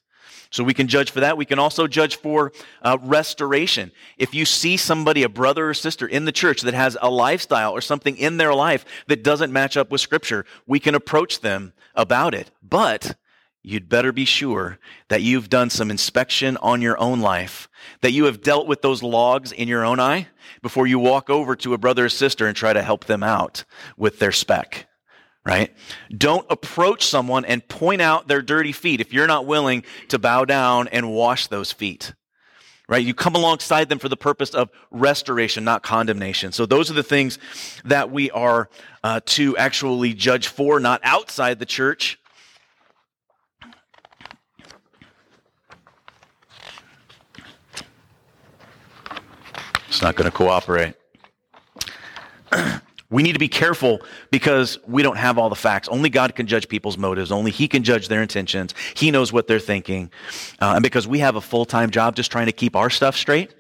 So 0.56 0.64
we 0.64 0.74
can 0.74 0.88
judge 0.88 1.12
for 1.12 1.20
that. 1.20 1.36
We 1.36 1.44
can 1.44 1.60
also 1.60 1.86
judge 1.86 2.16
for 2.16 2.54
uh, 2.82 2.98
restoration. 3.02 3.92
If 4.18 4.34
you 4.34 4.46
see 4.46 4.78
somebody, 4.78 5.24
a 5.24 5.28
brother 5.28 5.70
or 5.70 5.74
sister 5.74 6.08
in 6.08 6.24
the 6.24 6.32
church 6.32 6.62
that 6.62 6.74
has 6.74 6.98
a 7.02 7.10
lifestyle 7.10 7.74
or 7.74 7.82
something 7.82 8.16
in 8.16 8.38
their 8.38 8.54
life 8.54 8.86
that 9.08 9.22
doesn't 9.22 9.52
match 9.52 9.76
up 9.76 9.92
with 9.92 10.00
scripture, 10.00 10.46
we 10.66 10.80
can 10.80 10.96
approach 10.96 11.42
them 11.42 11.74
about 11.94 12.34
it. 12.34 12.52
But 12.64 13.18
you'd 13.64 13.90
better 13.90 14.14
be 14.14 14.24
sure 14.24 14.80
that 15.10 15.22
you've 15.22 15.50
done 15.50 15.72
some 15.72 15.92
inspection 15.92 16.56
on 16.62 16.82
your 16.82 16.98
own 17.00 17.20
life, 17.20 17.68
that 18.00 18.14
you 18.14 18.24
have 18.24 18.42
dealt 18.42 18.66
with 18.66 18.82
those 18.82 19.04
logs 19.04 19.52
in 19.52 19.68
your 19.68 19.84
own 19.84 20.00
eye 20.00 20.30
before 20.62 20.88
you 20.88 21.00
walk 21.00 21.30
over 21.30 21.58
to 21.58 21.74
a 21.74 21.78
brother 21.78 22.06
or 22.06 22.10
sister 22.10 22.48
and 22.48 22.56
try 22.56 22.72
to 22.72 22.82
help 22.82 23.04
them 23.04 23.24
out 23.24 23.66
with 23.98 24.20
their 24.20 24.32
speck 24.32 24.88
right? 25.46 25.72
Don't 26.16 26.46
approach 26.50 27.06
someone 27.06 27.46
and 27.46 27.66
point 27.68 28.02
out 28.02 28.28
their 28.28 28.42
dirty 28.42 28.72
feet 28.72 29.00
if 29.00 29.14
you're 29.14 29.28
not 29.28 29.46
willing 29.46 29.84
to 30.10 30.18
bow 30.18 30.44
down 30.44 30.88
and 30.88 31.12
wash 31.14 31.48
those 31.48 31.72
feet. 31.72 32.14
Right? 32.88 33.04
You 33.04 33.16
come 33.16 33.36
alongside 33.36 33.90
them 33.90 33.98
for 33.98 34.10
the 34.10 34.18
purpose 34.18 34.52
of 34.52 34.70
restoration, 34.92 35.64
not 35.64 35.82
condemnation. 35.82 36.52
So 36.52 36.68
those 36.68 36.92
are 36.92 36.94
the 36.94 37.04
things 37.04 37.40
that 37.84 38.12
we 38.12 38.30
are 38.30 38.70
uh, 39.04 39.22
to 39.26 39.58
actually 39.58 40.14
judge 40.14 40.48
for, 40.48 40.80
not 40.80 41.02
outside 41.04 41.58
the 41.58 41.66
church. 41.66 42.20
It's 49.88 50.02
not 50.02 50.16
going 50.16 50.30
to 50.30 50.36
cooperate. 50.36 50.94
We 53.12 53.22
need 53.22 53.34
to 53.34 53.40
be 53.40 53.48
careful 53.48 54.02
because 54.32 54.80
we 54.88 55.04
don't 55.04 55.18
have 55.18 55.38
all 55.38 55.50
the 55.50 55.56
facts. 55.56 55.88
Only 55.88 56.10
God 56.10 56.36
can 56.36 56.48
judge 56.48 56.68
people's 56.68 56.98
motives. 56.98 57.32
Only 57.32 57.52
He 57.52 57.68
can 57.68 57.84
judge 57.84 58.08
their 58.08 58.22
intentions. 58.22 58.74
He 58.96 59.12
knows 59.12 59.32
what 59.32 59.48
they're 59.48 59.60
thinking. 59.60 60.12
Uh, 60.60 60.74
and 60.76 60.84
because 60.84 61.08
we 61.08 61.20
have 61.20 61.36
a 61.36 61.42
full 61.42 61.66
time 61.66 61.92
job 61.92 62.16
just 62.16 62.32
trying 62.32 62.48
to 62.48 62.52
keep 62.52 62.76
our 62.76 62.90
stuff 62.90 63.16
straight, 63.16 63.54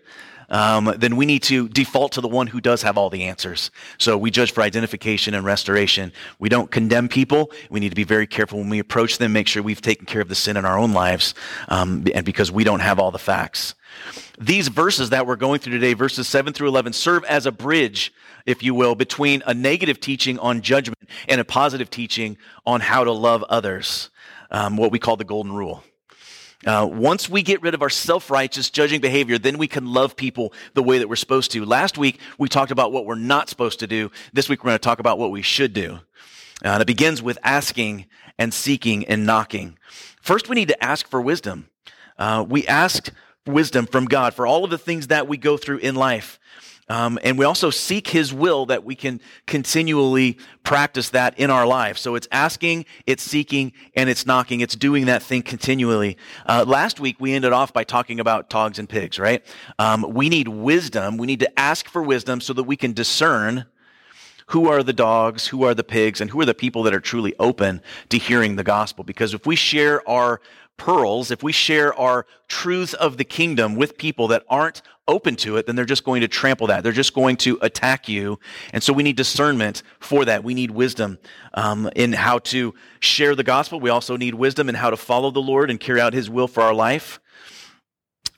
um, 0.50 0.94
then 0.98 1.16
we 1.16 1.26
need 1.26 1.44
to 1.44 1.68
default 1.70 2.14
to 2.14 2.22
the 2.22 2.28
one 2.28 2.48
who 2.48 2.62
does 2.62 2.82
have 2.82 2.98
all 2.98 3.10
the 3.10 3.24
answers. 3.24 3.72
So 3.98 4.18
we 4.18 4.32
judge 4.32 4.52
for 4.52 4.62
identification 4.62 5.34
and 5.34 5.46
restoration. 5.46 6.12
We 6.40 6.50
don't 6.50 6.70
condemn 6.70 7.08
people. 7.08 7.52
We 7.70 7.80
need 7.80 7.90
to 7.90 7.96
be 7.96 8.04
very 8.04 8.28
careful 8.28 8.60
when 8.60 8.70
we 8.70 8.80
approach 8.80 9.18
them, 9.18 9.34
make 9.34 9.48
sure 9.48 9.64
we've 9.64 9.82
taken 9.82 10.06
care 10.06 10.22
of 10.22 10.30
the 10.30 10.36
sin 10.36 10.58
in 10.58 10.66
our 10.66 10.78
own 10.78 10.94
lives, 10.94 11.34
um, 11.70 12.06
and 12.14 12.26
because 12.26 12.52
we 12.52 12.64
don't 12.64 12.82
have 12.82 13.00
all 13.00 13.12
the 13.12 13.20
facts. 13.20 13.76
These 14.40 14.68
verses 14.68 15.12
that 15.12 15.26
we're 15.28 15.36
going 15.36 15.60
through 15.60 15.74
today, 15.74 15.94
verses 15.94 16.28
7 16.28 16.54
through 16.54 16.68
11, 16.68 16.94
serve 16.94 17.24
as 17.26 17.46
a 17.46 17.52
bridge, 17.52 18.14
if 18.46 18.64
you 18.64 18.74
will, 18.74 18.96
between 18.96 19.44
a 19.46 19.54
negative 19.54 20.00
teaching 20.00 20.38
on 20.40 20.62
judgment 20.62 21.10
and 21.28 21.40
a 21.40 21.46
positive 21.46 21.90
teaching 21.90 22.38
on 22.66 22.82
how 22.82 23.04
to 23.04 23.12
love 23.12 23.44
others, 23.44 24.10
um, 24.52 24.78
what 24.78 24.92
we 24.92 25.00
call 25.00 25.16
the 25.16 25.24
golden 25.24 25.54
rule. 25.54 25.84
Uh, 26.66 26.88
once 26.92 27.30
we 27.30 27.44
get 27.44 27.62
rid 27.62 27.74
of 27.74 27.82
our 27.82 27.90
self 27.90 28.32
righteous 28.32 28.70
judging 28.70 29.00
behavior, 29.00 29.38
then 29.38 29.58
we 29.58 29.68
can 29.68 29.86
love 29.86 30.16
people 30.16 30.52
the 30.74 30.82
way 30.82 30.98
that 30.98 31.08
we're 31.08 31.16
supposed 31.16 31.52
to. 31.52 31.64
Last 31.64 31.98
week, 31.98 32.20
we 32.40 32.50
talked 32.50 32.72
about 32.72 32.92
what 32.92 33.06
we're 33.06 33.16
not 33.16 33.50
supposed 33.50 33.80
to 33.80 33.88
do. 33.88 34.10
This 34.34 34.50
week, 34.50 34.64
we're 34.64 34.70
going 34.70 34.80
to 34.80 34.84
talk 34.84 35.00
about 35.00 35.20
what 35.20 35.32
we 35.32 35.44
should 35.44 35.74
do. 35.74 36.00
Uh, 36.64 36.70
and 36.70 36.82
it 36.82 36.88
begins 36.88 37.22
with 37.22 37.38
asking 37.44 38.06
and 38.40 38.54
seeking 38.54 39.06
and 39.06 39.26
knocking. 39.26 39.78
First, 40.22 40.50
we 40.50 40.56
need 40.56 40.70
to 40.70 40.84
ask 40.84 41.08
for 41.08 41.22
wisdom. 41.22 41.70
Uh, 42.18 42.46
we 42.48 42.66
asked 42.68 43.12
wisdom 43.46 43.86
from 43.86 44.06
God 44.06 44.34
for 44.34 44.48
all 44.48 44.64
of 44.64 44.70
the 44.70 44.78
things 44.78 45.08
that 45.08 45.28
we 45.28 45.38
go 45.38 45.58
through 45.58 45.78
in 45.78 45.96
life. 45.96 46.40
Um, 46.88 47.18
and 47.24 47.38
we 47.40 47.46
also 47.46 47.72
seek 47.72 48.10
his 48.10 48.32
will 48.32 48.68
that 48.68 48.84
we 48.84 48.94
can 48.94 49.20
continually 49.48 50.38
practice 50.64 51.10
that 51.12 51.40
in 51.40 51.50
our 51.50 51.66
life. 51.66 51.98
So 51.98 52.14
it's 52.14 52.28
asking, 52.32 52.86
it's 53.08 53.24
seeking, 53.24 53.74
and 53.96 54.08
it's 54.08 54.28
knocking. 54.28 54.62
It's 54.62 54.76
doing 54.76 55.06
that 55.06 55.24
thing 55.24 55.42
continually. 55.42 56.16
Uh, 56.46 56.64
last 56.68 57.00
week, 57.00 57.16
we 57.20 57.34
ended 57.34 57.54
off 57.54 57.74
by 57.74 57.84
talking 57.84 58.20
about 58.20 58.52
dogs 58.52 58.78
and 58.78 58.88
pigs, 58.88 59.18
right? 59.18 59.44
Um, 59.80 60.06
we 60.14 60.30
need 60.30 60.48
wisdom. 60.48 61.18
We 61.18 61.26
need 61.26 61.40
to 61.40 61.60
ask 61.60 61.88
for 61.88 62.04
wisdom 62.04 62.40
so 62.40 62.54
that 62.54 62.64
we 62.64 62.76
can 62.76 62.94
discern 62.94 63.66
who 64.50 64.70
are 64.70 64.84
the 64.84 64.94
dogs, 64.94 65.48
who 65.48 65.64
are 65.64 65.74
the 65.74 65.84
pigs, 65.84 66.22
and 66.22 66.30
who 66.30 66.40
are 66.40 66.46
the 66.46 66.54
people 66.54 66.84
that 66.84 66.94
are 66.94 67.00
truly 67.00 67.34
open 67.40 67.82
to 68.10 68.20
hearing 68.20 68.58
the 68.58 68.64
gospel. 68.64 69.04
Because 69.04 69.34
if 69.34 69.48
we 69.48 69.56
share 69.56 70.08
our 70.08 70.40
pearls, 70.78 71.32
if 71.32 71.44
we 71.44 71.52
share 71.52 71.94
our 71.94 72.26
truths 72.48 72.94
of 72.94 73.18
the 73.18 73.24
kingdom 73.24 73.76
with 73.76 73.98
people 73.98 74.28
that 74.30 74.44
aren't 74.50 74.82
open 75.08 75.36
to 75.36 75.58
it, 75.58 75.66
then 75.66 75.76
they're 75.76 75.86
just 75.86 76.04
going 76.04 76.22
to 76.22 76.28
trample 76.28 76.68
that. 76.68 76.84
They're 76.84 76.92
just 76.92 77.14
going 77.14 77.38
to 77.38 77.58
attack 77.62 78.10
you. 78.10 78.40
And 78.74 78.82
so 78.82 78.92
we 78.92 79.04
need 79.04 79.16
discernment 79.16 79.84
for 80.00 80.26
that. 80.26 80.44
We 80.44 80.54
need 80.54 80.72
wisdom 80.72 81.20
um, 81.54 81.90
in 81.96 82.14
how 82.14 82.40
to 82.40 82.74
share 83.00 83.36
the 83.36 83.44
gospel. 83.44 83.80
We 83.80 83.90
also 83.90 84.18
need 84.18 84.36
wisdom 84.36 84.70
in 84.70 84.76
how 84.76 84.90
to 84.90 84.98
follow 84.98 85.32
the 85.32 85.42
Lord 85.42 85.70
and 85.70 85.80
carry 85.80 86.02
out 86.02 86.14
his 86.14 86.30
will 86.30 86.48
for 86.48 86.64
our 86.64 86.74
life. 86.74 87.20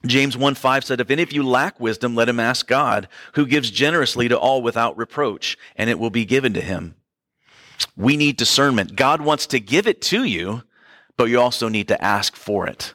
James 0.06 0.38
1 0.38 0.56
5 0.56 0.84
said, 0.84 1.02
If 1.02 1.10
any 1.10 1.24
of 1.24 1.32
you 1.32 1.44
lack 1.44 1.80
wisdom, 1.80 2.16
let 2.16 2.30
him 2.30 2.40
ask 2.40 2.68
God, 2.68 3.08
who 3.34 3.46
gives 3.46 3.72
generously 3.72 4.28
to 4.28 4.38
all 4.38 4.62
without 4.62 4.98
reproach, 4.98 5.58
and 5.76 5.90
it 5.90 6.00
will 6.00 6.10
be 6.10 6.26
given 6.26 6.54
to 6.54 6.62
him. 6.62 6.96
We 7.96 8.18
need 8.18 8.38
discernment. 8.38 8.96
God 8.96 9.22
wants 9.22 9.48
to 9.48 9.60
give 9.60 9.88
it 9.88 10.02
to 10.04 10.24
you, 10.24 10.64
but 11.18 11.26
you 11.26 11.40
also 11.40 11.68
need 11.68 11.88
to 11.90 12.02
ask 12.04 12.36
for 12.36 12.68
it. 12.68 12.94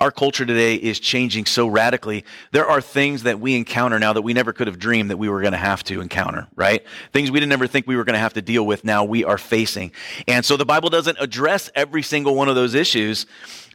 Our 0.00 0.10
culture 0.10 0.44
today 0.44 0.74
is 0.74 0.98
changing 0.98 1.46
so 1.46 1.68
radically. 1.68 2.24
There 2.50 2.66
are 2.66 2.80
things 2.80 3.22
that 3.22 3.38
we 3.38 3.54
encounter 3.54 3.98
now 4.00 4.12
that 4.12 4.22
we 4.22 4.34
never 4.34 4.52
could 4.52 4.66
have 4.66 4.78
dreamed 4.78 5.10
that 5.10 5.16
we 5.16 5.28
were 5.28 5.40
going 5.40 5.52
to 5.52 5.58
have 5.58 5.84
to 5.84 6.00
encounter, 6.00 6.48
right? 6.56 6.84
Things 7.12 7.30
we 7.30 7.38
didn't 7.38 7.52
ever 7.52 7.68
think 7.68 7.86
we 7.86 7.96
were 7.96 8.02
going 8.02 8.14
to 8.14 8.20
have 8.20 8.34
to 8.34 8.42
deal 8.42 8.66
with 8.66 8.84
now 8.84 9.04
we 9.04 9.24
are 9.24 9.38
facing. 9.38 9.92
And 10.26 10.44
so 10.44 10.56
the 10.56 10.66
Bible 10.66 10.90
doesn't 10.90 11.16
address 11.20 11.70
every 11.76 12.02
single 12.02 12.34
one 12.34 12.48
of 12.48 12.56
those 12.56 12.74
issues, 12.74 13.26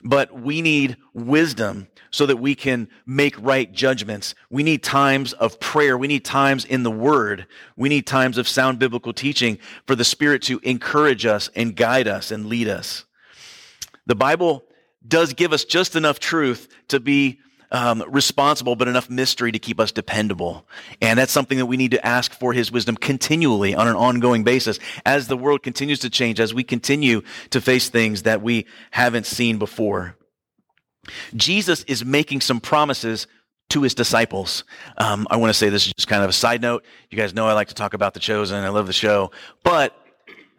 but 0.04 0.40
we 0.40 0.62
need 0.62 0.98
wisdom 1.14 1.88
so 2.12 2.26
that 2.26 2.38
we 2.38 2.56
can 2.56 2.88
make 3.06 3.36
right 3.40 3.72
judgments. 3.72 4.34
We 4.50 4.64
need 4.64 4.84
times 4.84 5.34
of 5.34 5.60
prayer. 5.60 5.98
We 5.98 6.08
need 6.08 6.26
times 6.26 6.66
in 6.66 6.84
the 6.84 6.92
Word. 6.92 7.46
We 7.76 7.90
need 7.90 8.08
times 8.08 8.38
of 8.38 8.48
sound 8.48 8.80
biblical 8.80 9.14
teaching 9.14 9.60
for 9.86 9.96
the 9.96 10.04
Spirit 10.04 10.42
to 10.44 10.60
encourage 10.64 11.26
us 11.26 11.50
and 11.56 11.76
guide 11.76 12.08
us 12.08 12.32
and 12.32 12.48
lead 12.48 12.68
us. 12.68 13.06
The 14.06 14.16
Bible 14.16 14.64
does 15.08 15.34
give 15.34 15.54
us 15.54 15.64
just 15.64 15.96
enough 15.96 16.20
truth 16.20 16.68
to 16.88 17.00
be 17.00 17.40
um, 17.72 18.04
responsible, 18.08 18.76
but 18.76 18.88
enough 18.88 19.10
mystery 19.10 19.52
to 19.52 19.60
keep 19.60 19.80
us 19.80 19.92
dependable. 19.92 20.66
And 21.02 21.20
that's 21.20 21.32
something 21.32 21.58
that 21.58 21.68
we 21.68 21.78
need 21.78 21.92
to 21.92 22.06
ask 22.06 22.34
for 22.34 22.54
his 22.54 22.72
wisdom 22.72 22.96
continually 22.96 23.76
on 23.76 23.88
an 23.88 23.96
ongoing 23.96 24.44
basis 24.44 24.80
as 25.06 25.28
the 25.28 25.38
world 25.38 25.64
continues 25.64 26.00
to 26.00 26.10
change, 26.10 26.40
as 26.40 26.54
we 26.54 26.64
continue 26.64 27.22
to 27.52 27.62
face 27.62 27.90
things 27.90 28.24
that 28.24 28.42
we 28.42 28.66
haven't 28.92 29.26
seen 29.26 29.58
before. 29.58 30.16
Jesus 31.36 31.84
is 31.84 32.04
making 32.04 32.42
some 32.42 32.60
promises 32.60 33.28
to 33.70 33.84
his 33.84 33.94
disciples. 33.94 34.64
Um, 34.98 35.28
I 35.30 35.38
want 35.38 35.52
to 35.52 35.54
say 35.54 35.70
this 35.70 35.86
is 35.86 35.94
just 35.94 36.08
kind 36.08 36.24
of 36.24 36.30
a 36.30 36.34
side 36.34 36.62
note. 36.62 36.84
You 37.10 37.18
guys 37.18 37.34
know 37.34 37.48
I 37.48 37.54
like 37.54 37.68
to 37.68 37.76
talk 37.76 37.94
about 37.94 38.14
the 38.14 38.20
chosen. 38.20 38.64
I 38.64 38.70
love 38.70 38.88
the 38.88 38.94
show, 38.94 39.32
but 39.64 39.96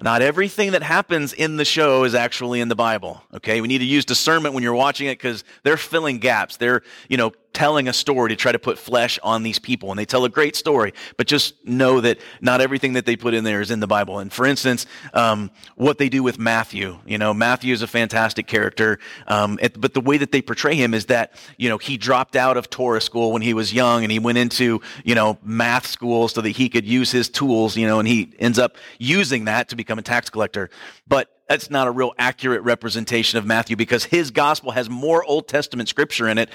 not 0.02 0.22
everything 0.22 0.72
that 0.72 0.82
happens 0.82 1.32
in 1.32 1.56
the 1.56 1.64
show 1.64 2.04
is 2.04 2.14
actually 2.14 2.60
in 2.60 2.68
the 2.68 2.76
Bible. 2.76 3.22
Okay. 3.34 3.60
We 3.60 3.68
need 3.68 3.78
to 3.78 3.84
use 3.84 4.04
discernment 4.04 4.54
when 4.54 4.62
you're 4.62 4.74
watching 4.74 5.06
it 5.06 5.18
because 5.18 5.44
they're 5.62 5.76
filling 5.76 6.18
gaps. 6.18 6.56
They're, 6.56 6.82
you 7.08 7.16
know, 7.16 7.32
telling 7.52 7.88
a 7.88 7.92
story 7.92 8.30
to 8.30 8.36
try 8.36 8.52
to 8.52 8.58
put 8.58 8.78
flesh 8.78 9.18
on 9.22 9.42
these 9.42 9.58
people. 9.58 9.90
And 9.90 9.98
they 9.98 10.04
tell 10.04 10.24
a 10.24 10.28
great 10.28 10.54
story, 10.54 10.92
but 11.16 11.26
just 11.26 11.54
know 11.66 12.00
that 12.00 12.18
not 12.40 12.60
everything 12.60 12.92
that 12.92 13.06
they 13.06 13.16
put 13.16 13.34
in 13.34 13.44
there 13.44 13.60
is 13.60 13.70
in 13.70 13.80
the 13.80 13.86
Bible. 13.86 14.20
And 14.20 14.32
for 14.32 14.46
instance, 14.46 14.86
um, 15.14 15.50
what 15.74 15.98
they 15.98 16.08
do 16.08 16.22
with 16.22 16.38
Matthew, 16.38 16.98
you 17.06 17.18
know, 17.18 17.34
Matthew 17.34 17.72
is 17.72 17.82
a 17.82 17.86
fantastic 17.86 18.46
character. 18.46 18.98
Um, 19.26 19.58
it, 19.60 19.80
but 19.80 19.94
the 19.94 20.00
way 20.00 20.16
that 20.18 20.30
they 20.32 20.42
portray 20.42 20.74
him 20.74 20.94
is 20.94 21.06
that, 21.06 21.34
you 21.56 21.68
know, 21.68 21.78
he 21.78 21.96
dropped 21.96 22.36
out 22.36 22.56
of 22.56 22.70
Torah 22.70 23.00
school 23.00 23.32
when 23.32 23.42
he 23.42 23.52
was 23.52 23.72
young 23.72 24.04
and 24.04 24.12
he 24.12 24.18
went 24.18 24.38
into, 24.38 24.80
you 25.04 25.14
know, 25.14 25.38
math 25.42 25.86
school 25.86 26.28
so 26.28 26.40
that 26.40 26.50
he 26.50 26.68
could 26.68 26.86
use 26.86 27.10
his 27.10 27.28
tools, 27.28 27.76
you 27.76 27.86
know, 27.86 27.98
and 27.98 28.06
he 28.06 28.32
ends 28.38 28.58
up 28.58 28.76
using 28.98 29.46
that 29.46 29.68
to 29.70 29.76
become 29.76 29.89
a 29.98 30.02
tax 30.02 30.30
collector. 30.30 30.70
But 31.06 31.28
that's 31.48 31.70
not 31.70 31.88
a 31.88 31.90
real 31.90 32.12
accurate 32.18 32.62
representation 32.62 33.38
of 33.38 33.46
Matthew 33.46 33.76
because 33.76 34.04
his 34.04 34.30
gospel 34.30 34.70
has 34.72 34.88
more 34.88 35.24
Old 35.24 35.48
Testament 35.48 35.88
scripture 35.88 36.28
in 36.28 36.38
it 36.38 36.48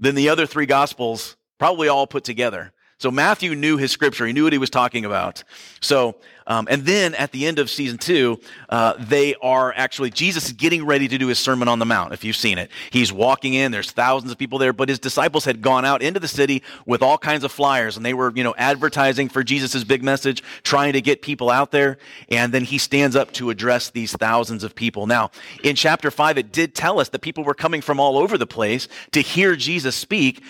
than 0.00 0.14
the 0.14 0.28
other 0.28 0.46
three 0.46 0.66
gospels, 0.66 1.36
probably 1.58 1.88
all 1.88 2.06
put 2.06 2.24
together. 2.24 2.72
So 3.02 3.10
Matthew 3.10 3.56
knew 3.56 3.78
his 3.78 3.90
scripture. 3.90 4.28
He 4.28 4.32
knew 4.32 4.44
what 4.44 4.52
he 4.52 4.60
was 4.60 4.70
talking 4.70 5.04
about. 5.04 5.42
So, 5.80 6.14
um, 6.46 6.68
and 6.70 6.86
then 6.86 7.16
at 7.16 7.32
the 7.32 7.46
end 7.46 7.58
of 7.58 7.68
season 7.68 7.98
two, 7.98 8.38
uh, 8.68 8.94
they 8.96 9.34
are 9.42 9.72
actually, 9.76 10.10
Jesus 10.10 10.46
is 10.46 10.52
getting 10.52 10.86
ready 10.86 11.08
to 11.08 11.18
do 11.18 11.26
his 11.26 11.40
Sermon 11.40 11.66
on 11.66 11.80
the 11.80 11.84
Mount, 11.84 12.12
if 12.12 12.22
you've 12.22 12.36
seen 12.36 12.58
it. 12.58 12.70
He's 12.90 13.12
walking 13.12 13.54
in, 13.54 13.72
there's 13.72 13.90
thousands 13.90 14.30
of 14.30 14.38
people 14.38 14.60
there, 14.60 14.72
but 14.72 14.88
his 14.88 15.00
disciples 15.00 15.44
had 15.44 15.62
gone 15.62 15.84
out 15.84 16.00
into 16.00 16.20
the 16.20 16.28
city 16.28 16.62
with 16.86 17.02
all 17.02 17.18
kinds 17.18 17.42
of 17.42 17.50
flyers 17.50 17.96
and 17.96 18.06
they 18.06 18.14
were, 18.14 18.32
you 18.36 18.44
know, 18.44 18.54
advertising 18.56 19.28
for 19.28 19.42
Jesus' 19.42 19.82
big 19.82 20.04
message, 20.04 20.40
trying 20.62 20.92
to 20.92 21.00
get 21.00 21.22
people 21.22 21.50
out 21.50 21.72
there. 21.72 21.98
And 22.28 22.54
then 22.54 22.62
he 22.62 22.78
stands 22.78 23.16
up 23.16 23.32
to 23.32 23.50
address 23.50 23.90
these 23.90 24.12
thousands 24.12 24.62
of 24.62 24.76
people. 24.76 25.08
Now, 25.08 25.32
in 25.64 25.74
chapter 25.74 26.12
five, 26.12 26.38
it 26.38 26.52
did 26.52 26.72
tell 26.76 27.00
us 27.00 27.08
that 27.08 27.18
people 27.18 27.42
were 27.42 27.54
coming 27.54 27.80
from 27.80 27.98
all 27.98 28.16
over 28.16 28.38
the 28.38 28.46
place 28.46 28.86
to 29.10 29.20
hear 29.20 29.56
Jesus 29.56 29.96
speak. 29.96 30.40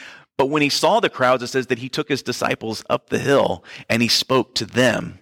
But 0.42 0.50
when 0.50 0.62
he 0.62 0.70
saw 0.70 0.99
the 0.99 1.08
crowds, 1.08 1.44
it 1.44 1.46
says 1.46 1.68
that 1.68 1.78
he 1.78 1.88
took 1.88 2.08
his 2.08 2.20
disciples 2.20 2.82
up 2.90 3.11
the 3.11 3.20
hill 3.20 3.62
and 3.88 4.02
he 4.02 4.08
spoke 4.08 4.56
to 4.56 4.66
them. 4.66 5.20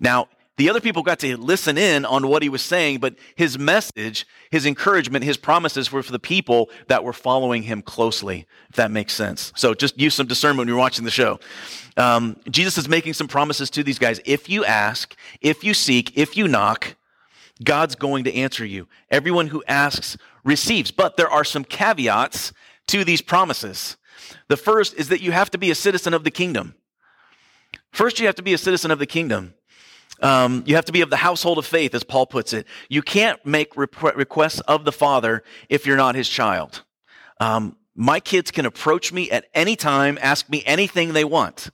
Now, 0.00 0.28
the 0.56 0.70
other 0.70 0.80
people 0.80 1.02
got 1.02 1.18
to 1.18 1.36
listen 1.36 1.76
in 1.76 2.06
on 2.06 2.26
what 2.26 2.42
he 2.42 2.48
was 2.48 2.62
saying, 2.62 3.00
but 3.00 3.16
his 3.36 3.58
message, 3.58 4.26
his 4.50 4.64
encouragement, 4.64 5.26
his 5.26 5.36
promises 5.36 5.92
were 5.92 6.02
for 6.02 6.12
the 6.12 6.18
people 6.18 6.70
that 6.88 7.04
were 7.04 7.12
following 7.12 7.64
him 7.64 7.82
closely, 7.82 8.46
if 8.70 8.76
that 8.76 8.90
makes 8.90 9.12
sense. 9.12 9.52
So 9.56 9.74
just 9.74 10.00
use 10.00 10.14
some 10.14 10.26
discernment 10.26 10.60
when 10.60 10.68
you're 10.68 10.78
watching 10.78 11.04
the 11.04 11.10
show. 11.10 11.38
Um, 11.98 12.38
Jesus 12.50 12.78
is 12.78 12.88
making 12.88 13.12
some 13.12 13.28
promises 13.28 13.68
to 13.72 13.82
these 13.82 13.98
guys. 13.98 14.22
If 14.24 14.48
you 14.48 14.64
ask, 14.64 15.14
if 15.42 15.64
you 15.64 15.74
seek, 15.74 16.16
if 16.16 16.34
you 16.34 16.48
knock, 16.48 16.96
God's 17.62 17.94
going 17.94 18.24
to 18.24 18.34
answer 18.34 18.64
you. 18.64 18.88
Everyone 19.10 19.48
who 19.48 19.62
asks 19.68 20.16
receives. 20.44 20.90
But 20.90 21.18
there 21.18 21.28
are 21.28 21.44
some 21.44 21.62
caveats 21.62 22.54
to 22.86 23.04
these 23.04 23.20
promises. 23.20 23.98
The 24.48 24.56
first 24.56 24.94
is 24.94 25.08
that 25.08 25.20
you 25.20 25.32
have 25.32 25.50
to 25.50 25.58
be 25.58 25.70
a 25.70 25.74
citizen 25.74 26.14
of 26.14 26.24
the 26.24 26.30
kingdom. 26.30 26.74
First, 27.90 28.20
you 28.20 28.26
have 28.26 28.34
to 28.36 28.42
be 28.42 28.54
a 28.54 28.58
citizen 28.58 28.90
of 28.90 28.98
the 28.98 29.06
kingdom. 29.06 29.54
Um, 30.20 30.62
you 30.66 30.76
have 30.76 30.84
to 30.84 30.92
be 30.92 31.00
of 31.00 31.10
the 31.10 31.16
household 31.16 31.58
of 31.58 31.66
faith, 31.66 31.94
as 31.94 32.04
Paul 32.04 32.26
puts 32.26 32.52
it. 32.52 32.66
You 32.88 33.02
can't 33.02 33.44
make 33.44 33.76
requests 33.76 34.60
of 34.60 34.84
the 34.84 34.92
Father 34.92 35.42
if 35.68 35.84
you're 35.84 35.96
not 35.96 36.14
his 36.14 36.28
child. 36.28 36.82
Um, 37.40 37.76
my 37.94 38.20
kids 38.20 38.50
can 38.50 38.64
approach 38.64 39.12
me 39.12 39.30
at 39.30 39.46
any 39.54 39.76
time, 39.76 40.18
ask 40.22 40.48
me 40.48 40.62
anything 40.64 41.12
they 41.12 41.24
want. 41.24 41.70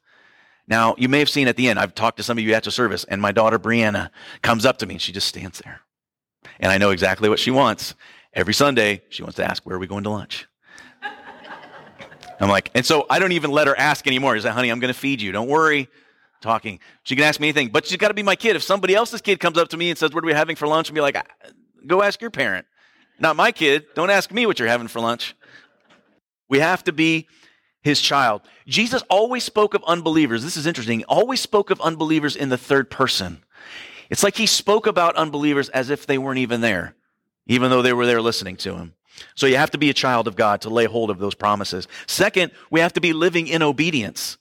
Now, 0.67 0.95
you 0.99 1.09
may 1.09 1.19
have 1.19 1.31
seen 1.31 1.49
at 1.49 1.57
the 1.57 1.69
end, 1.69 1.79
I've 1.79 1.95
talked 1.95 2.17
to 2.19 2.23
some 2.23 2.37
of 2.37 2.45
you 2.45 2.53
at 2.55 2.65
the 2.65 2.71
service, 2.71 3.05
and 3.05 3.23
my 3.23 3.33
daughter 3.33 3.59
Brianna 3.59 4.11
comes 4.43 4.67
up 4.67 4.79
to 4.79 4.87
me 4.87 4.95
and 4.95 5.03
she 5.03 5.13
just 5.13 5.29
stands 5.29 5.61
there. 5.61 5.81
And 6.61 6.73
I 6.73 6.79
know 6.79 6.91
exactly 6.91 7.29
what 7.29 7.39
she 7.39 7.51
wants. 7.51 7.95
Every 8.35 8.55
Sunday, 8.55 9.03
she 9.09 9.23
wants 9.23 9.37
to 9.37 9.45
ask, 9.45 9.65
Where 9.65 9.77
are 9.77 9.79
we 9.79 9.87
going 9.87 10.05
to 10.05 10.11
lunch? 10.11 10.47
I'm 12.41 12.49
like, 12.49 12.71
and 12.75 12.87
so 12.87 13.07
I 13.11 13.19
don't 13.19 13.33
even 13.33 13.51
let 13.51 13.67
her 13.67 13.79
ask 13.79 14.07
anymore. 14.07 14.37
She's 14.37 14.45
like, 14.45 14.55
honey, 14.55 14.71
I'm 14.71 14.81
going 14.81 14.93
to 14.93 14.99
feed 14.99 15.21
you. 15.21 15.33
Don't 15.33 15.49
worry. 15.49 15.89
Talking. 16.41 16.79
She 17.03 17.17
can 17.17 17.25
ask 17.25 17.41
me 17.41 17.49
anything, 17.49 17.71
but 17.71 17.85
she's 17.85 17.97
got 17.97 18.09
to 18.09 18.15
be 18.15 18.23
my 18.23 18.37
kid. 18.37 18.55
If 18.55 18.63
somebody 18.63 18.95
else's 18.95 19.21
kid 19.21 19.41
comes 19.41 19.59
up 19.59 19.69
to 19.71 19.77
me 19.77 19.91
and 19.91 19.99
says, 19.99 20.13
what 20.13 20.23
are 20.23 20.27
we 20.27 20.33
having 20.33 20.55
for 20.55 20.69
lunch? 20.69 20.89
And 20.89 20.95
be 20.95 21.01
like, 21.01 21.17
uh, 21.17 21.23
go 21.85 22.01
ask 22.01 22.21
your 22.21 22.31
parent. 22.31 22.65
Not 23.19 23.35
my 23.35 23.51
kid. 23.51 23.87
Don't 23.97 24.11
ask 24.11 24.31
me 24.31 24.47
what 24.47 24.61
you're 24.61 24.69
having 24.69 24.87
for 24.87 25.01
lunch. 25.01 25.35
We 26.49 26.61
have 26.61 26.85
to 26.85 26.93
be 26.93 27.27
his 27.83 28.01
child. 28.01 28.43
Jesus 28.67 29.03
always 29.11 29.43
spoke 29.43 29.75
of 29.75 29.83
unbelievers. 29.85 30.45
This 30.45 30.57
is 30.57 30.67
interesting. 30.67 31.01
He 31.01 31.05
always 31.07 31.41
spoke 31.41 31.71
of 31.71 31.81
unbelievers 31.81 32.37
in 32.37 32.51
the 32.51 32.59
third 32.59 32.89
person. 32.89 33.43
It's 34.11 34.23
like 34.23 34.37
he 34.37 34.47
spoke 34.47 34.87
about 34.87 35.17
unbelievers 35.17 35.69
as 35.71 35.91
if 35.91 36.07
they 36.07 36.19
weren't 36.19 36.39
even 36.39 36.61
there, 36.61 36.95
even 37.47 37.71
though 37.71 37.83
they 37.83 37.93
were 37.93 38.07
there 38.07 38.23
listening 38.23 38.57
to 38.59 38.77
him. 38.77 38.95
So 39.35 39.47
you 39.47 39.57
have 39.57 39.71
to 39.73 39.79
be 39.79 39.91
a 39.91 39.95
child 39.95 40.27
of 40.27 40.37
God 40.37 40.61
to 40.63 40.71
lay 40.71 40.85
hold 40.85 41.11
of 41.11 41.19
those 41.19 41.35
promises. 41.35 41.89
Second, 42.07 42.53
we 42.71 42.81
have 42.81 42.93
to 42.95 43.01
be 43.01 43.13
living 43.13 43.49
in 43.49 43.63
obedience. 43.63 44.39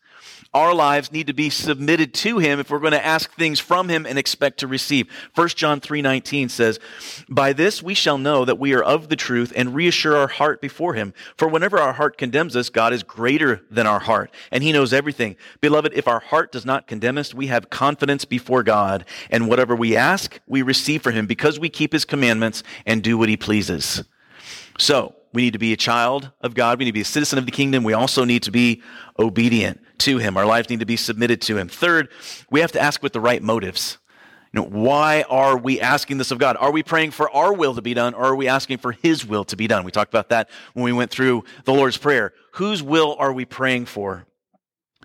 Our 0.53 0.73
lives 0.73 1.11
need 1.11 1.27
to 1.27 1.33
be 1.33 1.49
submitted 1.49 2.13
to 2.15 2.39
him 2.39 2.59
if 2.59 2.69
we're 2.69 2.79
going 2.79 2.93
to 2.93 3.05
ask 3.05 3.31
things 3.33 3.59
from 3.59 3.89
him 3.89 4.05
and 4.05 4.17
expect 4.17 4.61
to 4.61 4.67
receive. 4.67 5.07
1 5.35 5.49
John 5.49 5.81
3:19 5.81 6.49
says, 6.49 6.79
"By 7.27 7.53
this 7.53 7.83
we 7.83 7.93
shall 7.93 8.17
know 8.17 8.45
that 8.45 8.57
we 8.57 8.73
are 8.73 8.81
of 8.81 9.09
the 9.09 9.15
truth 9.15 9.51
and 9.55 9.75
reassure 9.75 10.15
our 10.15 10.29
heart 10.29 10.61
before 10.61 10.93
him. 10.93 11.13
For 11.35 11.47
whenever 11.47 11.77
our 11.77 11.93
heart 11.93 12.17
condemns 12.17 12.55
us, 12.55 12.69
God 12.69 12.93
is 12.93 13.03
greater 13.03 13.61
than 13.69 13.85
our 13.85 13.99
heart, 13.99 14.31
and 14.51 14.63
he 14.63 14.71
knows 14.71 14.93
everything. 14.93 15.35
Beloved, 15.61 15.91
if 15.93 16.07
our 16.07 16.21
heart 16.21 16.51
does 16.53 16.65
not 16.65 16.87
condemn 16.87 17.17
us, 17.17 17.33
we 17.33 17.47
have 17.47 17.69
confidence 17.69 18.23
before 18.25 18.63
God, 18.63 19.05
and 19.29 19.47
whatever 19.47 19.75
we 19.75 19.95
ask, 19.95 20.39
we 20.47 20.61
receive 20.61 21.01
from 21.01 21.13
him 21.13 21.27
because 21.27 21.59
we 21.59 21.69
keep 21.69 21.91
his 21.91 22.05
commandments 22.05 22.63
and 22.85 23.03
do 23.03 23.17
what 23.17 23.29
he 23.29 23.37
pleases." 23.37 24.03
So, 24.77 25.15
we 25.33 25.41
need 25.41 25.53
to 25.53 25.59
be 25.59 25.73
a 25.73 25.77
child 25.77 26.31
of 26.41 26.55
God. 26.55 26.79
We 26.79 26.85
need 26.85 26.91
to 26.91 26.95
be 26.95 27.01
a 27.01 27.05
citizen 27.05 27.37
of 27.37 27.45
the 27.45 27.51
kingdom. 27.51 27.83
We 27.83 27.93
also 27.93 28.23
need 28.23 28.43
to 28.43 28.51
be 28.51 28.81
obedient 29.19 29.81
to 29.99 30.17
Him. 30.17 30.37
Our 30.37 30.45
lives 30.45 30.69
need 30.69 30.79
to 30.79 30.85
be 30.85 30.97
submitted 30.97 31.41
to 31.43 31.57
Him. 31.57 31.67
Third, 31.67 32.09
we 32.49 32.61
have 32.61 32.71
to 32.71 32.81
ask 32.81 33.03
with 33.03 33.13
the 33.13 33.19
right 33.19 33.41
motives. 33.43 33.97
You 34.53 34.61
know, 34.61 34.67
why 34.67 35.25
are 35.29 35.57
we 35.57 35.81
asking 35.81 36.17
this 36.17 36.31
of 36.31 36.39
God? 36.39 36.55
Are 36.57 36.71
we 36.71 36.81
praying 36.81 37.11
for 37.11 37.29
our 37.31 37.53
will 37.53 37.75
to 37.75 37.81
be 37.81 37.93
done 37.93 38.13
or 38.13 38.25
are 38.25 38.35
we 38.35 38.47
asking 38.47 38.77
for 38.77 38.93
His 38.93 39.25
will 39.25 39.43
to 39.45 39.55
be 39.55 39.67
done? 39.67 39.83
We 39.83 39.91
talked 39.91 40.11
about 40.11 40.29
that 40.29 40.49
when 40.73 40.85
we 40.85 40.93
went 40.93 41.11
through 41.11 41.43
the 41.65 41.73
Lord's 41.73 41.97
Prayer. 41.97 42.33
Whose 42.53 42.81
will 42.81 43.15
are 43.19 43.33
we 43.33 43.45
praying 43.45 43.85
for? 43.85 44.25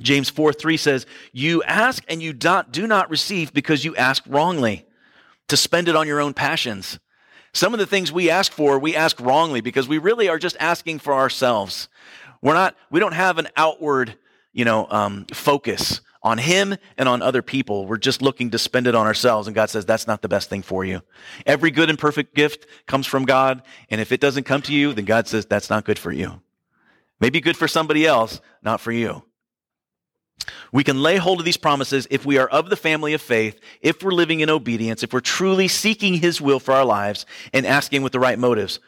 James 0.00 0.30
4 0.30 0.52
3 0.52 0.76
says, 0.76 1.06
You 1.32 1.62
ask 1.64 2.02
and 2.08 2.22
you 2.22 2.32
do 2.32 2.86
not 2.86 3.10
receive 3.10 3.52
because 3.52 3.84
you 3.84 3.94
ask 3.96 4.22
wrongly 4.26 4.86
to 5.48 5.56
spend 5.56 5.88
it 5.88 5.96
on 5.96 6.06
your 6.06 6.20
own 6.20 6.32
passions. 6.32 6.98
Some 7.54 7.74
of 7.74 7.78
the 7.78 7.86
things 7.86 8.10
we 8.10 8.30
ask 8.30 8.50
for, 8.50 8.78
we 8.78 8.96
ask 8.96 9.20
wrongly 9.20 9.60
because 9.60 9.86
we 9.86 9.98
really 9.98 10.28
are 10.28 10.38
just 10.38 10.56
asking 10.58 11.00
for 11.00 11.12
ourselves. 11.12 11.88
We're 12.40 12.54
not, 12.54 12.76
we 12.90 12.98
don't 12.98 13.14
have 13.14 13.38
an 13.38 13.48
outward, 13.56 14.16
you 14.52 14.64
know, 14.64 14.86
um, 14.90 15.26
focus 15.32 16.00
on 16.22 16.38
Him 16.38 16.76
and 16.96 17.08
on 17.08 17.20
other 17.20 17.42
people. 17.42 17.86
We're 17.86 17.98
just 17.98 18.22
looking 18.22 18.50
to 18.52 18.58
spend 18.58 18.86
it 18.86 18.94
on 18.94 19.06
ourselves. 19.06 19.48
And 19.48 19.54
God 19.54 19.70
says 19.70 19.84
that's 19.84 20.06
not 20.06 20.22
the 20.22 20.28
best 20.28 20.48
thing 20.48 20.62
for 20.62 20.84
you. 20.84 21.02
Every 21.44 21.70
good 21.70 21.90
and 21.90 21.98
perfect 21.98 22.34
gift 22.34 22.66
comes 22.86 23.06
from 23.06 23.24
God. 23.24 23.62
And 23.90 24.00
if 24.00 24.12
it 24.12 24.20
doesn't 24.20 24.44
come 24.44 24.62
to 24.62 24.72
you, 24.72 24.92
then 24.92 25.04
God 25.04 25.28
says 25.28 25.46
that's 25.46 25.68
not 25.68 25.84
good 25.84 25.98
for 25.98 26.12
you. 26.12 26.40
Maybe 27.20 27.40
good 27.40 27.56
for 27.56 27.68
somebody 27.68 28.06
else, 28.06 28.40
not 28.62 28.80
for 28.80 28.92
you. 28.92 29.24
We 30.72 30.84
can 30.84 31.02
lay 31.02 31.16
hold 31.16 31.38
of 31.38 31.44
these 31.44 31.56
promises 31.56 32.06
if 32.10 32.24
we 32.24 32.38
are 32.38 32.48
of 32.48 32.70
the 32.70 32.76
family 32.76 33.12
of 33.12 33.22
faith, 33.22 33.60
if 33.80 34.02
we're 34.02 34.12
living 34.12 34.40
in 34.40 34.50
obedience, 34.50 35.02
if 35.02 35.12
we're 35.12 35.20
truly 35.20 35.68
seeking 35.68 36.14
His 36.14 36.40
will 36.40 36.60
for 36.60 36.72
our 36.72 36.84
lives 36.84 37.26
and 37.52 37.66
asking 37.66 38.02
with 38.02 38.12
the 38.12 38.20
right 38.20 38.38
motives. 38.38 38.80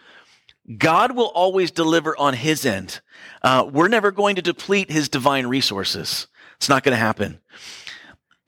God 0.78 1.14
will 1.14 1.26
always 1.26 1.70
deliver 1.70 2.16
on 2.18 2.34
His 2.34 2.64
end. 2.64 3.00
Uh, 3.42 3.68
we're 3.70 3.88
never 3.88 4.10
going 4.10 4.36
to 4.36 4.42
deplete 4.42 4.90
His 4.90 5.08
divine 5.08 5.46
resources. 5.46 6.26
It's 6.56 6.68
not 6.68 6.82
going 6.82 6.94
to 6.94 6.98
happen. 6.98 7.40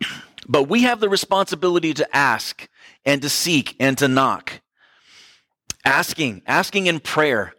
But 0.49 0.69
we 0.69 0.83
have 0.83 1.01
the 1.01 1.09
responsibility 1.09 1.93
to 1.95 2.17
ask 2.17 2.69
and 3.05 3.21
to 3.23 3.29
seek 3.29 3.75
and 3.81 3.99
to 3.99 4.07
knock. 4.07 4.61
Asking, 5.85 6.43
asking 6.47 6.87
in 6.87 7.01
prayer, 7.01 7.53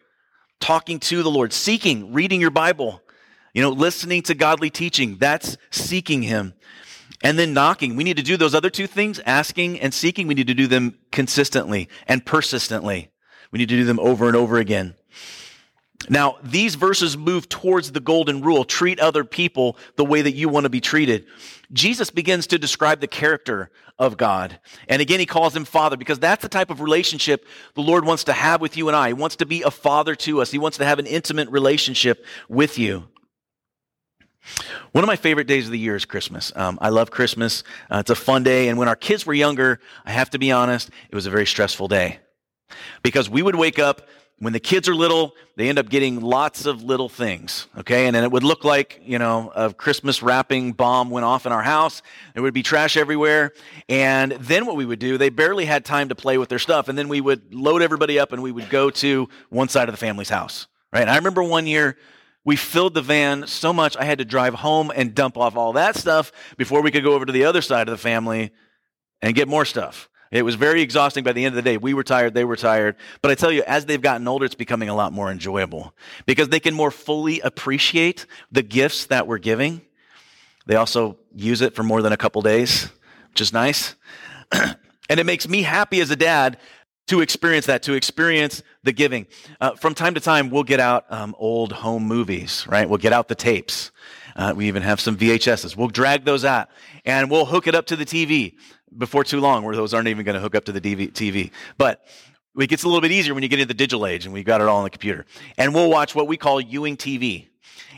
talking 0.61 0.99
to 1.01 1.21
the 1.21 1.29
Lord, 1.29 1.51
seeking, 1.51 2.13
reading 2.13 2.39
your 2.39 2.49
Bible, 2.49 3.01
you 3.57 3.63
know, 3.63 3.71
listening 3.71 4.21
to 4.21 4.35
godly 4.35 4.69
teaching, 4.69 5.17
that's 5.17 5.57
seeking 5.71 6.21
Him. 6.21 6.53
And 7.23 7.39
then 7.39 7.55
knocking. 7.55 7.95
We 7.95 8.03
need 8.03 8.17
to 8.17 8.23
do 8.23 8.37
those 8.37 8.53
other 8.53 8.69
two 8.69 8.85
things, 8.85 9.19
asking 9.25 9.79
and 9.79 9.91
seeking. 9.91 10.27
We 10.27 10.35
need 10.35 10.45
to 10.45 10.53
do 10.53 10.67
them 10.67 10.99
consistently 11.11 11.89
and 12.07 12.23
persistently. 12.23 13.09
We 13.49 13.57
need 13.57 13.69
to 13.69 13.75
do 13.75 13.83
them 13.83 13.99
over 13.99 14.27
and 14.27 14.35
over 14.35 14.59
again. 14.59 14.93
Now, 16.07 16.37
these 16.43 16.75
verses 16.75 17.17
move 17.17 17.49
towards 17.49 17.93
the 17.93 17.99
golden 17.99 18.41
rule 18.41 18.63
treat 18.63 18.99
other 18.99 19.23
people 19.23 19.75
the 19.95 20.05
way 20.05 20.21
that 20.21 20.35
you 20.35 20.49
want 20.49 20.65
to 20.65 20.69
be 20.69 20.79
treated. 20.79 21.25
Jesus 21.73 22.11
begins 22.11 22.45
to 22.47 22.59
describe 22.59 22.99
the 22.99 23.07
character 23.07 23.71
of 23.97 24.17
God. 24.17 24.59
And 24.87 25.01
again, 25.01 25.19
he 25.19 25.25
calls 25.25 25.55
him 25.55 25.65
Father 25.65 25.97
because 25.97 26.19
that's 26.19 26.43
the 26.43 26.49
type 26.49 26.69
of 26.69 26.79
relationship 26.79 27.43
the 27.73 27.81
Lord 27.81 28.05
wants 28.05 28.25
to 28.25 28.33
have 28.33 28.61
with 28.61 28.77
you 28.77 28.87
and 28.87 28.95
I. 28.95 29.07
He 29.07 29.13
wants 29.13 29.37
to 29.37 29.47
be 29.47 29.63
a 29.63 29.71
father 29.71 30.13
to 30.13 30.41
us, 30.41 30.51
he 30.51 30.59
wants 30.59 30.77
to 30.77 30.85
have 30.85 30.99
an 30.99 31.07
intimate 31.07 31.49
relationship 31.49 32.23
with 32.47 32.77
you. 32.77 33.07
One 34.91 35.03
of 35.03 35.07
my 35.07 35.15
favorite 35.15 35.47
days 35.47 35.65
of 35.65 35.71
the 35.71 35.79
year 35.79 35.95
is 35.95 36.05
Christmas. 36.05 36.51
Um, 36.55 36.77
I 36.81 36.89
love 36.89 37.11
Christmas. 37.11 37.63
Uh, 37.89 37.97
it's 37.99 38.09
a 38.09 38.15
fun 38.15 38.43
day. 38.43 38.69
And 38.69 38.77
when 38.77 38.87
our 38.87 38.95
kids 38.95 39.25
were 39.25 39.33
younger, 39.33 39.79
I 40.05 40.11
have 40.11 40.29
to 40.31 40.39
be 40.39 40.51
honest, 40.51 40.89
it 41.09 41.15
was 41.15 41.25
a 41.25 41.29
very 41.29 41.45
stressful 41.45 41.87
day 41.87 42.19
because 43.03 43.29
we 43.29 43.41
would 43.41 43.55
wake 43.55 43.79
up 43.79 44.07
when 44.39 44.53
the 44.53 44.59
kids 44.59 44.87
are 44.87 44.93
little, 44.93 45.33
they 45.55 45.67
end 45.67 45.79
up 45.79 45.89
getting 45.89 46.21
lots 46.21 46.67
of 46.67 46.83
little 46.83 47.09
things, 47.09 47.67
okay? 47.75 48.05
And 48.05 48.15
then 48.15 48.23
it 48.23 48.31
would 48.31 48.43
look 48.43 48.63
like, 48.63 49.01
you 49.03 49.17
know, 49.17 49.51
a 49.55 49.73
Christmas 49.73 50.21
wrapping 50.21 50.73
bomb 50.73 51.09
went 51.09 51.25
off 51.25 51.47
in 51.47 51.51
our 51.51 51.63
house. 51.63 52.03
There 52.35 52.43
would 52.43 52.53
be 52.53 52.61
trash 52.61 52.97
everywhere. 52.97 53.53
And 53.89 54.33
then 54.33 54.67
what 54.67 54.75
we 54.75 54.85
would 54.85 54.99
do, 54.99 55.17
they 55.17 55.29
barely 55.29 55.65
had 55.65 55.85
time 55.85 56.09
to 56.09 56.15
play 56.15 56.37
with 56.37 56.49
their 56.49 56.59
stuff. 56.59 56.87
And 56.87 56.95
then 56.95 57.09
we 57.09 57.19
would 57.19 57.51
load 57.51 57.81
everybody 57.81 58.19
up 58.19 58.31
and 58.31 58.43
we 58.43 58.51
would 58.51 58.69
go 58.69 58.91
to 58.91 59.27
one 59.49 59.69
side 59.69 59.89
of 59.89 59.93
the 59.93 59.97
family's 59.97 60.29
house, 60.29 60.67
right? 60.93 61.01
And 61.01 61.09
I 61.09 61.15
remember 61.15 61.41
one 61.41 61.65
year 61.65 61.97
we 62.47 62.55
filled 62.55 62.93
the 62.93 63.01
van 63.01 63.45
so 63.45 63.73
much 63.73 63.97
I 63.97 64.05
had 64.05 64.19
to 64.19 64.25
drive 64.25 64.53
home 64.53 64.89
and 64.95 65.13
dump 65.13 65.37
off 65.37 65.57
all 65.57 65.73
that 65.73 65.97
stuff 65.97 66.31
before 66.55 66.81
we 66.81 66.91
could 66.91 67.03
go 67.03 67.11
over 67.11 67.25
to 67.25 67.33
the 67.33 67.43
other 67.43 67.61
side 67.61 67.89
of 67.89 67.91
the 67.91 68.01
family 68.01 68.51
and 69.21 69.35
get 69.35 69.49
more 69.49 69.65
stuff. 69.65 70.07
It 70.31 70.43
was 70.43 70.55
very 70.55 70.81
exhausting 70.81 71.25
by 71.25 71.33
the 71.33 71.43
end 71.43 71.57
of 71.57 71.61
the 71.61 71.69
day. 71.69 71.75
We 71.75 71.93
were 71.93 72.05
tired, 72.05 72.33
they 72.33 72.45
were 72.45 72.55
tired. 72.55 72.95
But 73.21 73.31
I 73.31 73.35
tell 73.35 73.51
you, 73.51 73.63
as 73.67 73.85
they've 73.85 74.01
gotten 74.01 74.25
older, 74.29 74.45
it's 74.45 74.55
becoming 74.55 74.87
a 74.87 74.95
lot 74.95 75.11
more 75.11 75.29
enjoyable 75.29 75.93
because 76.25 76.47
they 76.47 76.61
can 76.61 76.73
more 76.73 76.89
fully 76.89 77.41
appreciate 77.41 78.25
the 78.49 78.63
gifts 78.63 79.07
that 79.07 79.27
we're 79.27 79.39
giving. 79.39 79.81
They 80.67 80.77
also 80.77 81.17
use 81.35 81.59
it 81.59 81.75
for 81.75 81.83
more 81.83 82.01
than 82.01 82.13
a 82.13 82.17
couple 82.17 82.41
days, 82.41 82.87
which 83.31 83.41
is 83.41 83.51
nice. 83.51 83.95
and 84.53 85.19
it 85.19 85.25
makes 85.25 85.49
me 85.49 85.63
happy 85.63 85.99
as 85.99 86.11
a 86.11 86.15
dad 86.15 86.59
to 87.07 87.21
experience 87.21 87.65
that, 87.65 87.83
to 87.83 87.93
experience 87.93 88.63
the 88.83 88.91
giving. 88.91 89.27
Uh, 89.59 89.75
from 89.75 89.93
time 89.93 90.13
to 90.13 90.19
time, 90.19 90.49
we'll 90.49 90.63
get 90.63 90.79
out 90.79 91.05
um, 91.09 91.35
old 91.39 91.71
home 91.71 92.03
movies, 92.03 92.65
right? 92.69 92.87
We'll 92.87 92.97
get 92.97 93.13
out 93.13 93.27
the 93.27 93.35
tapes. 93.35 93.91
Uh, 94.35 94.53
we 94.55 94.67
even 94.67 94.83
have 94.83 94.99
some 94.99 95.17
VHSs. 95.17 95.75
We'll 95.75 95.87
drag 95.87 96.25
those 96.25 96.45
out 96.45 96.69
and 97.05 97.31
we'll 97.31 97.45
hook 97.45 97.67
it 97.67 97.75
up 97.75 97.87
to 97.87 97.95
the 97.95 98.05
TV 98.05 98.55
before 98.97 99.23
too 99.23 99.39
long, 99.39 99.63
where 99.63 99.75
those 99.75 99.93
aren't 99.93 100.07
even 100.07 100.25
going 100.25 100.35
to 100.35 100.41
hook 100.41 100.55
up 100.55 100.65
to 100.65 100.71
the 100.71 100.81
DV- 100.81 101.13
TV. 101.13 101.51
But 101.77 102.05
it 102.57 102.67
gets 102.67 102.83
a 102.83 102.87
little 102.87 103.01
bit 103.01 103.11
easier 103.11 103.33
when 103.33 103.43
you 103.43 103.49
get 103.49 103.59
into 103.59 103.67
the 103.67 103.77
digital 103.77 104.05
age 104.05 104.25
and 104.25 104.33
we've 104.33 104.45
got 104.45 104.61
it 104.61 104.67
all 104.67 104.77
on 104.77 104.83
the 104.83 104.89
computer. 104.89 105.25
And 105.57 105.73
we'll 105.73 105.89
watch 105.89 106.13
what 106.13 106.27
we 106.27 106.37
call 106.37 106.59
Ewing 106.59 106.97
TV. 106.97 107.47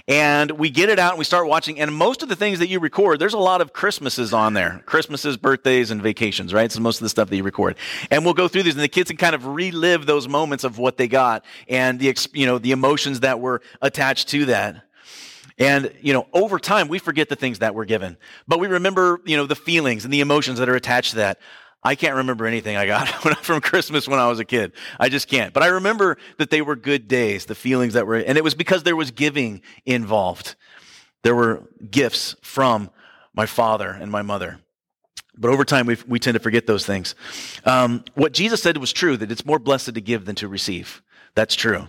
And 0.10 0.50
we 0.50 0.72
get 0.72 0.90
it 0.90 0.98
out 0.98 1.12
and 1.12 1.20
we 1.20 1.24
start 1.24 1.48
watching. 1.48 1.80
And 1.80 1.94
most 1.94 2.24
of 2.24 2.30
the 2.30 2.36
things 2.36 2.58
that 2.60 2.68
you 2.68 2.80
record, 2.80 3.20
there's 3.20 3.36
a 3.36 3.40
lot 3.40 3.62
of 3.62 3.74
Christmases 3.74 4.34
on 4.34 4.56
there 4.56 4.82
Christmases, 4.88 5.38
birthdays, 5.38 5.92
and 5.92 6.02
vacations, 6.02 6.52
right? 6.52 6.72
So 6.72 6.82
most 6.82 6.98
of 6.98 7.04
the 7.04 7.10
stuff 7.10 7.30
that 7.30 7.36
you 7.36 7.44
record. 7.44 7.78
And 8.10 8.26
we'll 8.26 8.34
go 8.34 8.48
through 8.48 8.64
these, 8.64 8.74
and 8.74 8.84
the 8.84 8.88
kids 8.88 9.12
can 9.12 9.18
kind 9.18 9.36
of 9.36 9.46
relive 9.46 10.08
those 10.08 10.28
moments 10.28 10.64
of 10.64 10.80
what 10.80 10.98
they 10.98 11.08
got 11.08 11.46
and 11.68 12.00
the, 12.00 12.18
you 12.34 12.48
know, 12.48 12.58
the 12.58 12.72
emotions 12.72 13.20
that 13.20 13.40
were 13.40 13.62
attached 13.84 14.30
to 14.30 14.46
that. 14.46 14.84
And, 15.60 15.94
you 16.02 16.14
know, 16.14 16.26
over 16.34 16.58
time, 16.58 16.88
we 16.88 16.98
forget 16.98 17.30
the 17.30 17.36
things 17.36 17.60
that 17.60 17.76
were 17.76 17.86
given, 17.86 18.18
but 18.48 18.60
we 18.60 18.68
remember, 18.68 19.22
you 19.26 19.38
know, 19.38 19.46
the 19.46 19.56
feelings 19.56 20.06
and 20.06 20.14
the 20.14 20.22
emotions 20.22 20.58
that 20.58 20.70
are 20.70 20.76
attached 20.76 21.12
to 21.12 21.18
that. 21.18 21.40
I 21.84 21.96
can't 21.96 22.16
remember 22.16 22.46
anything 22.46 22.76
I 22.76 22.86
got 22.86 23.08
from 23.44 23.62
Christmas 23.62 24.08
when 24.08 24.20
I 24.20 24.28
was 24.28 24.40
a 24.40 24.46
kid. 24.46 24.74
I 25.00 25.10
just 25.10 25.28
can't. 25.28 25.54
But 25.54 25.64
I 25.64 25.68
remember 25.68 26.18
that 26.38 26.50
they 26.50 26.62
were 26.62 26.76
good 26.76 27.08
days, 27.08 27.46
the 27.46 27.56
feelings 27.56 27.94
that 27.94 28.06
were, 28.06 28.16
and 28.16 28.38
it 28.38 28.44
was 28.44 28.54
because 28.54 28.84
there 28.84 28.96
was 28.96 29.12
giving 29.12 29.62
involved. 29.86 30.56
There 31.24 31.36
were 31.36 31.64
gifts 31.90 32.36
from 32.42 32.90
my 33.34 33.46
father 33.46 33.90
and 33.90 34.12
my 34.12 34.22
mother. 34.22 34.60
But 35.38 35.52
over 35.52 35.64
time, 35.64 35.86
we 35.86 35.98
we 36.06 36.20
tend 36.20 36.36
to 36.36 36.42
forget 36.42 36.68
those 36.68 36.86
things. 36.86 37.16
Um, 37.64 38.04
what 38.14 38.34
Jesus 38.34 38.62
said 38.62 38.76
was 38.78 38.92
true 38.92 39.16
that 39.16 39.32
it's 39.32 39.46
more 39.46 39.60
blessed 39.60 39.94
to 39.94 40.02
give 40.02 40.26
than 40.26 40.36
to 40.36 40.50
receive. 40.50 41.02
That's 41.34 41.56
true. 41.56 41.88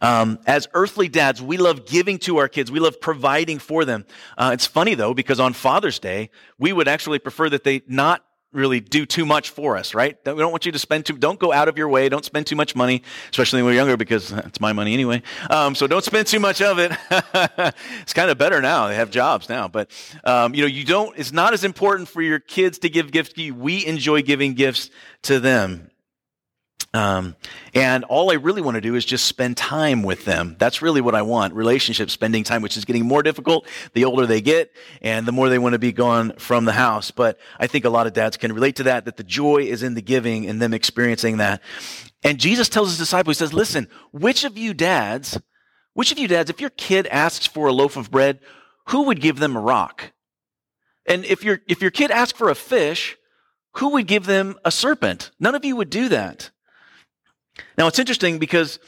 Um, 0.00 0.38
as 0.46 0.68
earthly 0.74 1.08
dads, 1.08 1.42
we 1.42 1.56
love 1.56 1.86
giving 1.86 2.18
to 2.20 2.36
our 2.36 2.48
kids. 2.48 2.70
We 2.70 2.78
love 2.78 3.00
providing 3.00 3.58
for 3.58 3.84
them. 3.84 4.04
Uh, 4.38 4.50
it's 4.52 4.66
funny 4.66 4.94
though, 4.94 5.14
because 5.14 5.40
on 5.40 5.54
Father's 5.54 5.98
Day, 5.98 6.30
we 6.58 6.72
would 6.72 6.86
actually 6.86 7.18
prefer 7.18 7.48
that 7.50 7.64
they 7.64 7.82
not 7.88 8.24
really 8.54 8.80
do 8.80 9.04
too 9.04 9.26
much 9.26 9.50
for 9.50 9.76
us, 9.76 9.94
right? 9.94 10.16
We 10.24 10.34
don't 10.34 10.50
want 10.50 10.66
you 10.66 10.72
to 10.72 10.78
spend 10.78 11.06
too, 11.06 11.16
don't 11.16 11.38
go 11.38 11.52
out 11.52 11.68
of 11.68 11.76
your 11.76 11.88
way. 11.88 12.08
Don't 12.08 12.24
spend 12.24 12.46
too 12.46 12.56
much 12.56 12.74
money, 12.74 13.02
especially 13.30 13.62
when 13.62 13.72
we're 13.72 13.76
younger 13.76 13.96
because 13.96 14.32
it's 14.32 14.60
my 14.60 14.72
money 14.72 14.94
anyway. 14.94 15.22
Um, 15.50 15.74
so 15.74 15.86
don't 15.86 16.04
spend 16.04 16.26
too 16.26 16.40
much 16.40 16.62
of 16.62 16.78
it. 16.78 16.92
it's 18.02 18.12
kind 18.12 18.30
of 18.30 18.38
better 18.38 18.60
now. 18.60 18.88
They 18.88 18.96
have 18.96 19.10
jobs 19.10 19.48
now, 19.48 19.68
but, 19.68 19.90
um, 20.24 20.54
you 20.54 20.62
know, 20.62 20.68
you 20.68 20.84
don't, 20.84 21.16
it's 21.18 21.32
not 21.32 21.52
as 21.52 21.64
important 21.64 22.08
for 22.08 22.22
your 22.22 22.38
kids 22.38 22.78
to 22.80 22.88
give 22.88 23.10
gifts 23.10 23.32
to 23.34 23.42
you. 23.42 23.54
We 23.54 23.84
enjoy 23.86 24.22
giving 24.22 24.54
gifts 24.54 24.90
to 25.22 25.40
them. 25.40 25.90
Um, 26.94 27.34
and 27.74 28.04
all 28.04 28.30
I 28.30 28.34
really 28.34 28.62
want 28.62 28.76
to 28.76 28.80
do 28.80 28.94
is 28.94 29.04
just 29.04 29.24
spend 29.24 29.56
time 29.56 30.04
with 30.04 30.24
them. 30.24 30.54
That's 30.60 30.80
really 30.80 31.00
what 31.00 31.16
I 31.16 31.22
want. 31.22 31.52
Relationships, 31.52 32.12
spending 32.12 32.44
time, 32.44 32.62
which 32.62 32.76
is 32.76 32.84
getting 32.84 33.04
more 33.04 33.20
difficult 33.24 33.66
the 33.94 34.04
older 34.04 34.26
they 34.26 34.40
get 34.40 34.70
and 35.02 35.26
the 35.26 35.32
more 35.32 35.48
they 35.48 35.58
want 35.58 35.72
to 35.72 35.80
be 35.80 35.90
gone 35.90 36.34
from 36.38 36.66
the 36.66 36.72
house. 36.72 37.10
But 37.10 37.36
I 37.58 37.66
think 37.66 37.84
a 37.84 37.90
lot 37.90 38.06
of 38.06 38.12
dads 38.12 38.36
can 38.36 38.52
relate 38.52 38.76
to 38.76 38.84
that, 38.84 39.06
that 39.06 39.16
the 39.16 39.24
joy 39.24 39.62
is 39.62 39.82
in 39.82 39.94
the 39.94 40.02
giving 40.02 40.46
and 40.48 40.62
them 40.62 40.72
experiencing 40.72 41.38
that. 41.38 41.60
And 42.22 42.38
Jesus 42.38 42.68
tells 42.68 42.90
his 42.90 42.98
disciples, 42.98 43.38
he 43.38 43.44
says, 43.44 43.52
listen, 43.52 43.88
which 44.12 44.44
of 44.44 44.56
you 44.56 44.72
dads, 44.72 45.40
which 45.94 46.12
of 46.12 46.18
you 46.18 46.28
dads, 46.28 46.48
if 46.48 46.60
your 46.60 46.70
kid 46.70 47.08
asks 47.08 47.44
for 47.44 47.66
a 47.66 47.72
loaf 47.72 47.96
of 47.96 48.12
bread, 48.12 48.38
who 48.90 49.02
would 49.02 49.20
give 49.20 49.40
them 49.40 49.56
a 49.56 49.60
rock? 49.60 50.12
And 51.06 51.24
if 51.24 51.42
your, 51.42 51.60
if 51.66 51.82
your 51.82 51.90
kid 51.90 52.12
asks 52.12 52.38
for 52.38 52.50
a 52.50 52.54
fish, 52.54 53.16
who 53.78 53.90
would 53.90 54.06
give 54.06 54.26
them 54.26 54.56
a 54.64 54.70
serpent? 54.70 55.32
None 55.40 55.56
of 55.56 55.64
you 55.64 55.74
would 55.74 55.90
do 55.90 56.08
that. 56.10 56.50
Now, 57.78 57.86
it's 57.86 57.98
interesting 57.98 58.38
because 58.38 58.78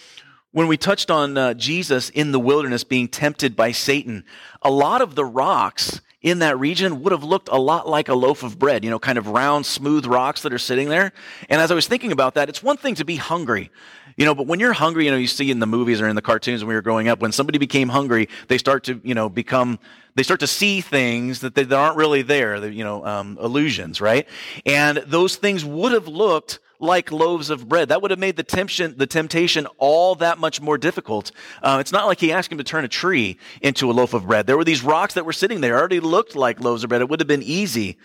when 0.52 0.68
we 0.68 0.76
touched 0.76 1.11
on 1.11 1.37
uh, 1.37 1.55
Jesus 1.55 2.09
in 2.11 2.33
the 2.33 2.40
wilderness 2.40 2.83
being 2.85 3.09
tempted 3.09 3.57
by 3.57 3.72
Satan, 3.72 4.24
a 4.62 4.70
lot 4.70 5.02
of 5.02 5.14
the 5.14 5.24
rocks 5.24 6.00
in 6.22 6.38
that 6.40 6.59
region 6.59 7.02
would 7.02 7.12
have 7.12 7.22
looked 7.22 7.48
a 7.52 7.59
lot 7.59 7.88
like 7.88 8.09
a 8.09 8.14
loaf 8.14 8.42
of 8.42 8.59
bread, 8.59 8.83
you 8.83 8.90
know, 8.90 8.98
kind 8.98 9.18
of 9.18 9.29
round, 9.29 9.66
smooth 9.66 10.07
rocks 10.07 10.42
that 10.42 10.52
are 10.52 10.59
sitting 10.59 10.88
there. 10.88 11.12
And 11.48 11.61
as 11.61 11.70
I 11.70 11.74
was 11.74 11.87
thinking 11.87 12.11
about 12.11 12.35
that, 12.35 12.48
it's 12.48 12.62
one 12.62 12.76
thing 12.76 12.94
to 12.96 13.05
be 13.05 13.16
hungry, 13.16 13.70
you 14.16 14.24
know, 14.24 14.35
but 14.35 14.46
when 14.46 14.59
you're 14.59 14.72
hungry, 14.72 15.05
you 15.05 15.11
know, 15.11 15.16
you 15.18 15.26
see 15.26 15.50
in 15.50 15.61
the 15.61 15.66
movies 15.66 16.00
or 16.00 16.09
in 16.09 16.16
the 16.16 16.22
cartoons 16.22 16.64
when 16.64 16.68
we 16.70 16.74
were 16.74 16.83
growing 16.83 17.07
up, 17.07 17.20
when 17.20 17.33
somebody 17.33 17.59
became 17.59 17.90
hungry, 17.90 18.29
they 18.48 18.59
start 18.59 18.83
to, 18.85 19.00
you 19.05 19.14
know, 19.14 19.29
become, 19.29 19.79
they 20.14 20.22
start 20.22 20.40
to 20.40 20.46
see 20.46 20.81
things 20.81 21.40
that, 21.40 21.55
they, 21.55 21.62
that 21.64 21.76
aren't 21.76 21.96
really 21.96 22.22
there, 22.22 22.66
you 22.66 22.83
know, 22.83 23.05
um, 23.05 23.38
illusions, 23.40 24.00
right? 24.00 24.26
And 24.64 24.98
those 25.07 25.37
things 25.37 25.64
would 25.64 25.92
have 25.92 26.09
looked 26.09 26.61
like 26.79 27.11
loaves 27.12 27.51
of 27.51 27.69
bread. 27.69 27.89
That 27.89 28.03
would 28.03 28.11
have 28.11 28.21
made 28.21 28.37
the 28.37 28.43
temptation, 28.43 28.95
the 28.97 29.07
temptation 29.07 29.67
all 29.79 30.15
that 30.17 30.39
much 30.39 30.61
more 30.61 30.79
difficult. 30.79 31.33
Uh, 31.62 31.79
it's 31.81 31.93
not 31.93 32.07
like 32.07 32.21
he 32.21 32.33
asked 32.33 32.51
him 32.51 32.59
to 32.59 32.65
turn 32.65 32.85
a 32.85 32.89
tree 32.89 33.39
into 33.62 33.91
a 33.91 33.93
loaf 33.93 34.15
of 34.15 34.27
bread. 34.27 34.47
There 34.47 34.57
were 34.57 34.65
these 34.65 34.83
rocks 34.83 35.15
that 35.15 35.25
were 35.25 35.33
sitting 35.33 35.61
there, 35.61 35.79
already 35.79 36.01
looked 36.01 36.37
like 36.37 36.61
loaves 36.61 36.85
of 36.85 36.89
bread. 36.89 37.01
It 37.01 37.09
would 37.09 37.21
have 37.21 37.29
been 37.29 37.43
easy. 37.43 37.99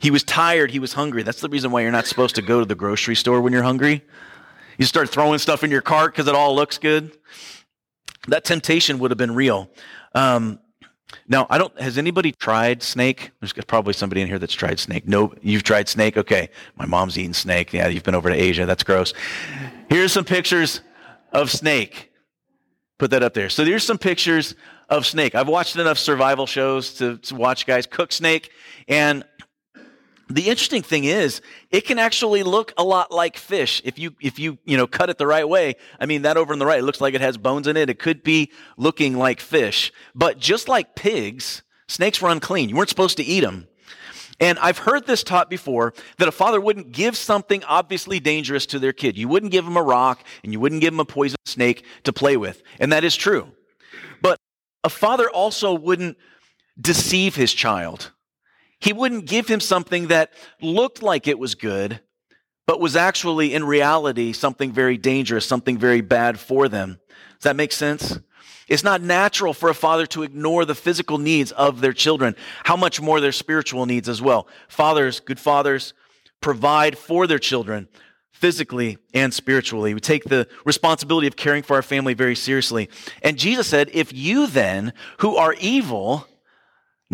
He 0.00 0.10
was 0.10 0.22
tired. 0.22 0.70
He 0.70 0.78
was 0.78 0.92
hungry. 0.92 1.22
That's 1.22 1.40
the 1.40 1.48
reason 1.48 1.70
why 1.70 1.80
you're 1.82 1.90
not 1.90 2.06
supposed 2.06 2.34
to 2.34 2.42
go 2.42 2.60
to 2.60 2.66
the 2.66 2.74
grocery 2.74 3.16
store 3.16 3.40
when 3.40 3.52
you're 3.52 3.62
hungry. 3.62 4.02
You 4.78 4.84
start 4.84 5.08
throwing 5.08 5.38
stuff 5.38 5.62
in 5.64 5.70
your 5.70 5.82
cart 5.82 6.12
because 6.12 6.26
it 6.28 6.34
all 6.34 6.54
looks 6.54 6.78
good. 6.78 7.12
That 8.28 8.44
temptation 8.44 8.98
would 8.98 9.10
have 9.10 9.18
been 9.18 9.34
real. 9.34 9.70
Um, 10.14 10.58
now, 11.28 11.46
I 11.50 11.58
don't, 11.58 11.78
has 11.80 11.98
anybody 11.98 12.32
tried 12.32 12.82
snake? 12.82 13.30
There's 13.40 13.52
probably 13.52 13.92
somebody 13.92 14.20
in 14.20 14.28
here 14.28 14.38
that's 14.38 14.54
tried 14.54 14.78
snake. 14.78 15.06
No, 15.06 15.32
you've 15.42 15.62
tried 15.62 15.88
snake? 15.88 16.16
Okay. 16.16 16.48
My 16.76 16.86
mom's 16.86 17.18
eaten 17.18 17.34
snake. 17.34 17.72
Yeah, 17.72 17.88
you've 17.88 18.02
been 18.02 18.14
over 18.14 18.30
to 18.30 18.36
Asia. 18.36 18.66
That's 18.66 18.82
gross. 18.82 19.12
Here's 19.88 20.12
some 20.12 20.24
pictures 20.24 20.80
of 21.32 21.50
snake. 21.50 22.10
Put 22.98 23.10
that 23.10 23.22
up 23.22 23.34
there. 23.34 23.48
So 23.48 23.64
there's 23.64 23.84
some 23.84 23.98
pictures 23.98 24.54
of 24.88 25.06
snake. 25.06 25.34
I've 25.34 25.48
watched 25.48 25.76
enough 25.76 25.98
survival 25.98 26.46
shows 26.46 26.94
to, 26.94 27.16
to 27.18 27.34
watch 27.34 27.66
guys 27.66 27.86
cook 27.86 28.12
snake, 28.12 28.50
and 28.86 29.24
the 30.34 30.48
interesting 30.48 30.82
thing 30.82 31.04
is 31.04 31.40
it 31.70 31.82
can 31.82 31.98
actually 31.98 32.42
look 32.42 32.72
a 32.76 32.82
lot 32.82 33.12
like 33.12 33.36
fish 33.36 33.80
if 33.84 33.98
you 33.98 34.14
if 34.20 34.38
you 34.38 34.58
you 34.64 34.76
know 34.76 34.86
cut 34.86 35.08
it 35.08 35.16
the 35.16 35.26
right 35.26 35.48
way 35.48 35.74
i 36.00 36.06
mean 36.06 36.22
that 36.22 36.36
over 36.36 36.52
on 36.52 36.58
the 36.58 36.66
right 36.66 36.82
looks 36.82 37.00
like 37.00 37.14
it 37.14 37.20
has 37.20 37.38
bones 37.38 37.68
in 37.68 37.76
it 37.76 37.88
it 37.88 37.98
could 37.98 38.22
be 38.22 38.50
looking 38.76 39.16
like 39.16 39.40
fish 39.40 39.92
but 40.14 40.38
just 40.38 40.68
like 40.68 40.96
pigs 40.96 41.62
snakes 41.86 42.20
were 42.20 42.30
unclean 42.30 42.68
you 42.68 42.76
weren't 42.76 42.88
supposed 42.88 43.16
to 43.16 43.22
eat 43.22 43.40
them 43.40 43.68
and 44.40 44.58
I've 44.58 44.78
heard 44.78 45.06
this 45.06 45.22
taught 45.22 45.48
before 45.48 45.94
that 46.18 46.26
a 46.26 46.32
father 46.32 46.60
wouldn't 46.60 46.90
give 46.90 47.16
something 47.16 47.62
obviously 47.64 48.18
dangerous 48.18 48.66
to 48.66 48.80
their 48.80 48.92
kid. 48.92 49.16
You 49.16 49.28
wouldn't 49.28 49.52
give 49.52 49.64
them 49.64 49.76
a 49.76 49.82
rock 49.82 50.24
and 50.42 50.52
you 50.52 50.58
wouldn't 50.58 50.80
give 50.80 50.92
them 50.92 50.98
a 50.98 51.04
poison 51.04 51.36
snake 51.44 51.84
to 52.02 52.12
play 52.12 52.36
with. 52.36 52.60
And 52.80 52.92
that 52.92 53.04
is 53.04 53.14
true. 53.14 53.52
But 54.20 54.40
a 54.82 54.88
father 54.88 55.30
also 55.30 55.72
wouldn't 55.72 56.16
deceive 56.80 57.36
his 57.36 57.54
child. 57.54 58.10
He 58.84 58.92
wouldn't 58.92 59.24
give 59.24 59.48
him 59.48 59.60
something 59.60 60.08
that 60.08 60.30
looked 60.60 61.02
like 61.02 61.26
it 61.26 61.38
was 61.38 61.54
good, 61.54 62.00
but 62.66 62.80
was 62.80 62.96
actually 62.96 63.54
in 63.54 63.64
reality 63.64 64.34
something 64.34 64.72
very 64.72 64.98
dangerous, 64.98 65.46
something 65.46 65.78
very 65.78 66.02
bad 66.02 66.38
for 66.38 66.68
them. 66.68 67.00
Does 67.08 67.44
that 67.44 67.56
make 67.56 67.72
sense? 67.72 68.18
It's 68.68 68.84
not 68.84 69.00
natural 69.00 69.54
for 69.54 69.70
a 69.70 69.74
father 69.74 70.04
to 70.08 70.22
ignore 70.22 70.66
the 70.66 70.74
physical 70.74 71.16
needs 71.16 71.50
of 71.52 71.80
their 71.80 71.94
children, 71.94 72.36
how 72.64 72.76
much 72.76 73.00
more 73.00 73.22
their 73.22 73.32
spiritual 73.32 73.86
needs 73.86 74.06
as 74.06 74.20
well. 74.20 74.48
Fathers, 74.68 75.18
good 75.18 75.40
fathers, 75.40 75.94
provide 76.42 76.98
for 76.98 77.26
their 77.26 77.38
children 77.38 77.88
physically 78.32 78.98
and 79.14 79.32
spiritually. 79.32 79.94
We 79.94 80.00
take 80.00 80.24
the 80.24 80.46
responsibility 80.66 81.26
of 81.26 81.36
caring 81.36 81.62
for 81.62 81.76
our 81.76 81.82
family 81.82 82.12
very 82.12 82.36
seriously. 82.36 82.90
And 83.22 83.38
Jesus 83.38 83.66
said, 83.66 83.88
If 83.94 84.12
you 84.12 84.46
then, 84.46 84.92
who 85.20 85.36
are 85.36 85.54
evil, 85.58 86.28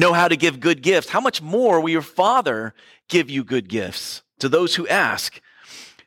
know 0.00 0.12
how 0.12 0.26
to 0.26 0.36
give 0.36 0.58
good 0.58 0.82
gifts, 0.82 1.10
how 1.10 1.20
much 1.20 1.40
more 1.40 1.80
will 1.80 1.90
your 1.90 2.02
Father 2.02 2.74
give 3.08 3.30
you 3.30 3.44
good 3.44 3.68
gifts 3.68 4.22
to 4.40 4.48
those 4.48 4.74
who 4.74 4.88
ask? 4.88 5.40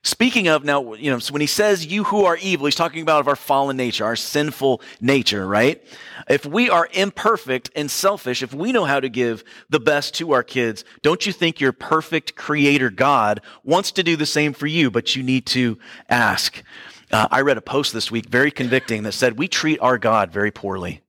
Speaking 0.06 0.50
of 0.50 0.66
now, 0.66 0.96
you 0.96 1.10
know, 1.10 1.20
so 1.20 1.32
when 1.32 1.40
he 1.40 1.48
says 1.48 1.86
you 1.86 2.04
who 2.04 2.26
are 2.26 2.36
evil, 2.36 2.66
he's 2.66 2.76
talking 2.76 3.02
about 3.02 3.22
of 3.22 3.30
our 3.30 3.38
fallen 3.38 3.78
nature, 3.78 4.04
our 4.04 4.18
sinful 4.18 4.82
nature, 5.00 5.48
right? 5.48 5.82
If 6.28 6.46
we 6.46 6.70
are 6.70 6.90
imperfect 6.92 7.70
and 7.74 7.90
selfish, 7.90 8.44
if 8.44 8.54
we 8.54 8.74
know 8.74 8.84
how 8.84 9.00
to 9.00 9.08
give 9.08 9.46
the 9.70 9.80
best 9.80 10.14
to 10.16 10.34
our 10.34 10.44
kids, 10.44 10.84
don't 11.04 11.26
you 11.26 11.32
think 11.32 11.62
your 11.62 11.72
perfect 11.72 12.36
creator 12.36 12.90
God 12.90 13.40
wants 13.64 13.94
to 13.94 14.04
do 14.04 14.18
the 14.18 14.26
same 14.26 14.52
for 14.52 14.68
you, 14.68 14.92
but 14.92 15.16
you 15.16 15.24
need 15.24 15.46
to 15.48 15.80
ask? 16.10 16.62
Uh, 17.10 17.30
I 17.32 17.40
read 17.40 17.58
a 17.58 17.62
post 17.62 17.94
this 17.94 18.12
week, 18.12 18.26
very 18.26 18.52
convicting, 18.52 19.04
that 19.04 19.14
said 19.14 19.38
we 19.38 19.48
treat 19.48 19.80
our 19.80 19.98
God 19.98 20.32
very 20.34 20.52
poorly. 20.52 21.03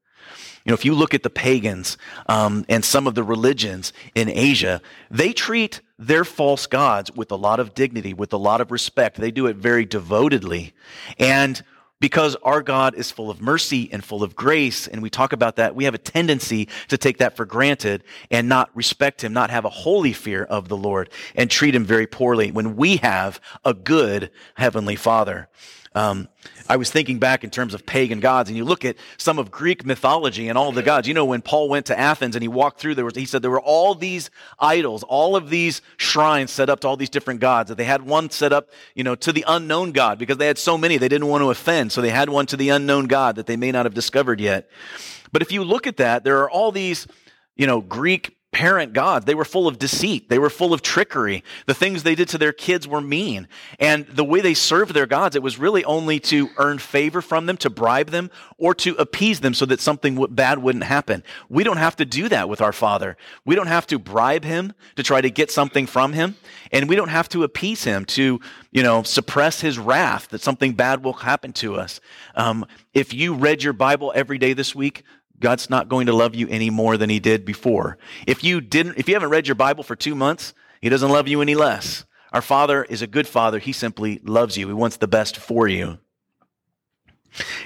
You 0.64 0.70
know, 0.70 0.74
if 0.74 0.84
you 0.84 0.94
look 0.94 1.12
at 1.12 1.22
the 1.22 1.30
pagans 1.30 1.98
um, 2.26 2.64
and 2.70 2.82
some 2.82 3.06
of 3.06 3.14
the 3.14 3.22
religions 3.22 3.92
in 4.14 4.30
Asia, 4.30 4.80
they 5.10 5.34
treat 5.34 5.82
their 5.98 6.24
false 6.24 6.66
gods 6.66 7.12
with 7.12 7.30
a 7.30 7.36
lot 7.36 7.60
of 7.60 7.74
dignity, 7.74 8.14
with 8.14 8.32
a 8.32 8.38
lot 8.38 8.62
of 8.62 8.70
respect. 8.70 9.18
They 9.18 9.30
do 9.30 9.46
it 9.46 9.56
very 9.56 9.84
devotedly. 9.84 10.72
And 11.18 11.62
because 12.00 12.34
our 12.42 12.62
God 12.62 12.94
is 12.94 13.10
full 13.10 13.30
of 13.30 13.40
mercy 13.42 13.90
and 13.92 14.02
full 14.02 14.22
of 14.22 14.34
grace, 14.34 14.88
and 14.88 15.02
we 15.02 15.10
talk 15.10 15.32
about 15.32 15.56
that, 15.56 15.74
we 15.74 15.84
have 15.84 15.94
a 15.94 15.98
tendency 15.98 16.68
to 16.88 16.98
take 16.98 17.18
that 17.18 17.36
for 17.36 17.44
granted 17.44 18.02
and 18.30 18.48
not 18.48 18.70
respect 18.74 19.22
Him, 19.22 19.32
not 19.32 19.50
have 19.50 19.64
a 19.64 19.70
holy 19.70 20.12
fear 20.12 20.44
of 20.44 20.68
the 20.68 20.76
Lord, 20.76 21.10
and 21.34 21.50
treat 21.50 21.74
Him 21.74 21.84
very 21.84 22.06
poorly 22.06 22.50
when 22.50 22.76
we 22.76 22.96
have 22.98 23.38
a 23.64 23.74
good 23.74 24.30
Heavenly 24.54 24.96
Father. 24.96 25.48
Um, 25.96 26.28
I 26.68 26.76
was 26.76 26.90
thinking 26.90 27.20
back 27.20 27.44
in 27.44 27.50
terms 27.50 27.72
of 27.72 27.86
pagan 27.86 28.18
gods, 28.18 28.48
and 28.48 28.56
you 28.56 28.64
look 28.64 28.84
at 28.84 28.96
some 29.16 29.38
of 29.38 29.50
Greek 29.50 29.84
mythology 29.84 30.48
and 30.48 30.58
all 30.58 30.72
the 30.72 30.82
gods. 30.82 31.06
You 31.06 31.14
know, 31.14 31.24
when 31.24 31.40
Paul 31.40 31.68
went 31.68 31.86
to 31.86 31.98
Athens 31.98 32.34
and 32.34 32.42
he 32.42 32.48
walked 32.48 32.80
through, 32.80 32.96
there 32.96 33.04
was 33.04 33.14
he 33.14 33.26
said 33.26 33.42
there 33.42 33.50
were 33.50 33.60
all 33.60 33.94
these 33.94 34.30
idols, 34.58 35.04
all 35.04 35.36
of 35.36 35.50
these 35.50 35.82
shrines 35.96 36.50
set 36.50 36.68
up 36.68 36.80
to 36.80 36.88
all 36.88 36.96
these 36.96 37.10
different 37.10 37.40
gods. 37.40 37.68
That 37.68 37.76
they 37.76 37.84
had 37.84 38.02
one 38.02 38.28
set 38.30 38.52
up, 38.52 38.70
you 38.94 39.04
know, 39.04 39.14
to 39.14 39.32
the 39.32 39.44
unknown 39.46 39.92
God 39.92 40.18
because 40.18 40.38
they 40.38 40.48
had 40.48 40.58
so 40.58 40.76
many 40.76 40.96
they 40.96 41.08
didn't 41.08 41.28
want 41.28 41.42
to 41.42 41.50
offend, 41.50 41.92
so 41.92 42.00
they 42.00 42.10
had 42.10 42.28
one 42.28 42.46
to 42.46 42.56
the 42.56 42.70
unknown 42.70 43.06
God 43.06 43.36
that 43.36 43.46
they 43.46 43.56
may 43.56 43.70
not 43.70 43.86
have 43.86 43.94
discovered 43.94 44.40
yet. 44.40 44.68
But 45.30 45.42
if 45.42 45.52
you 45.52 45.62
look 45.62 45.86
at 45.86 45.98
that, 45.98 46.24
there 46.24 46.40
are 46.40 46.50
all 46.50 46.72
these, 46.72 47.06
you 47.56 47.66
know, 47.66 47.80
Greek 47.80 48.36
parent 48.54 48.92
gods. 48.92 49.26
They 49.26 49.34
were 49.34 49.44
full 49.44 49.66
of 49.66 49.80
deceit. 49.80 50.28
They 50.28 50.38
were 50.38 50.48
full 50.48 50.72
of 50.72 50.80
trickery. 50.80 51.42
The 51.66 51.74
things 51.74 52.04
they 52.04 52.14
did 52.14 52.28
to 52.28 52.38
their 52.38 52.52
kids 52.52 52.86
were 52.86 53.00
mean. 53.00 53.48
And 53.80 54.06
the 54.06 54.24
way 54.24 54.40
they 54.40 54.54
served 54.54 54.94
their 54.94 55.06
gods, 55.06 55.34
it 55.34 55.42
was 55.42 55.58
really 55.58 55.84
only 55.84 56.20
to 56.20 56.48
earn 56.56 56.78
favor 56.78 57.20
from 57.20 57.46
them, 57.46 57.56
to 57.58 57.68
bribe 57.68 58.10
them, 58.10 58.30
or 58.56 58.72
to 58.76 58.94
appease 58.94 59.40
them 59.40 59.54
so 59.54 59.66
that 59.66 59.80
something 59.80 60.24
bad 60.30 60.60
wouldn't 60.60 60.84
happen. 60.84 61.24
We 61.48 61.64
don't 61.64 61.78
have 61.78 61.96
to 61.96 62.04
do 62.04 62.28
that 62.28 62.48
with 62.48 62.60
our 62.60 62.72
Father. 62.72 63.16
We 63.44 63.56
don't 63.56 63.66
have 63.66 63.88
to 63.88 63.98
bribe 63.98 64.44
him 64.44 64.72
to 64.94 65.02
try 65.02 65.20
to 65.20 65.30
get 65.30 65.50
something 65.50 65.86
from 65.86 66.12
him. 66.12 66.36
And 66.70 66.88
we 66.88 66.94
don't 66.94 67.08
have 67.08 67.28
to 67.30 67.42
appease 67.42 67.82
him 67.82 68.04
to, 68.04 68.40
you 68.70 68.82
know, 68.84 69.02
suppress 69.02 69.60
his 69.60 69.80
wrath 69.80 70.28
that 70.28 70.42
something 70.42 70.74
bad 70.74 71.02
will 71.02 71.12
happen 71.14 71.52
to 71.54 71.74
us. 71.74 72.00
Um, 72.36 72.64
if 72.92 73.12
you 73.12 73.34
read 73.34 73.64
your 73.64 73.72
Bible 73.72 74.12
every 74.14 74.38
day 74.38 74.52
this 74.52 74.76
week, 74.76 75.02
God's 75.40 75.68
not 75.68 75.88
going 75.88 76.06
to 76.06 76.12
love 76.12 76.34
you 76.34 76.48
any 76.48 76.70
more 76.70 76.96
than 76.96 77.10
he 77.10 77.20
did 77.20 77.44
before. 77.44 77.98
If 78.26 78.44
you 78.44 78.60
didn't, 78.60 78.98
if 78.98 79.08
you 79.08 79.14
haven't 79.14 79.30
read 79.30 79.46
your 79.46 79.54
Bible 79.56 79.84
for 79.84 79.96
two 79.96 80.14
months, 80.14 80.54
he 80.80 80.88
doesn't 80.88 81.10
love 81.10 81.28
you 81.28 81.40
any 81.40 81.54
less. 81.54 82.04
Our 82.32 82.42
Father 82.42 82.84
is 82.84 83.02
a 83.02 83.06
good 83.06 83.26
Father. 83.26 83.58
He 83.58 83.72
simply 83.72 84.20
loves 84.24 84.56
you. 84.56 84.66
He 84.68 84.74
wants 84.74 84.96
the 84.96 85.08
best 85.08 85.36
for 85.36 85.68
you. 85.68 85.98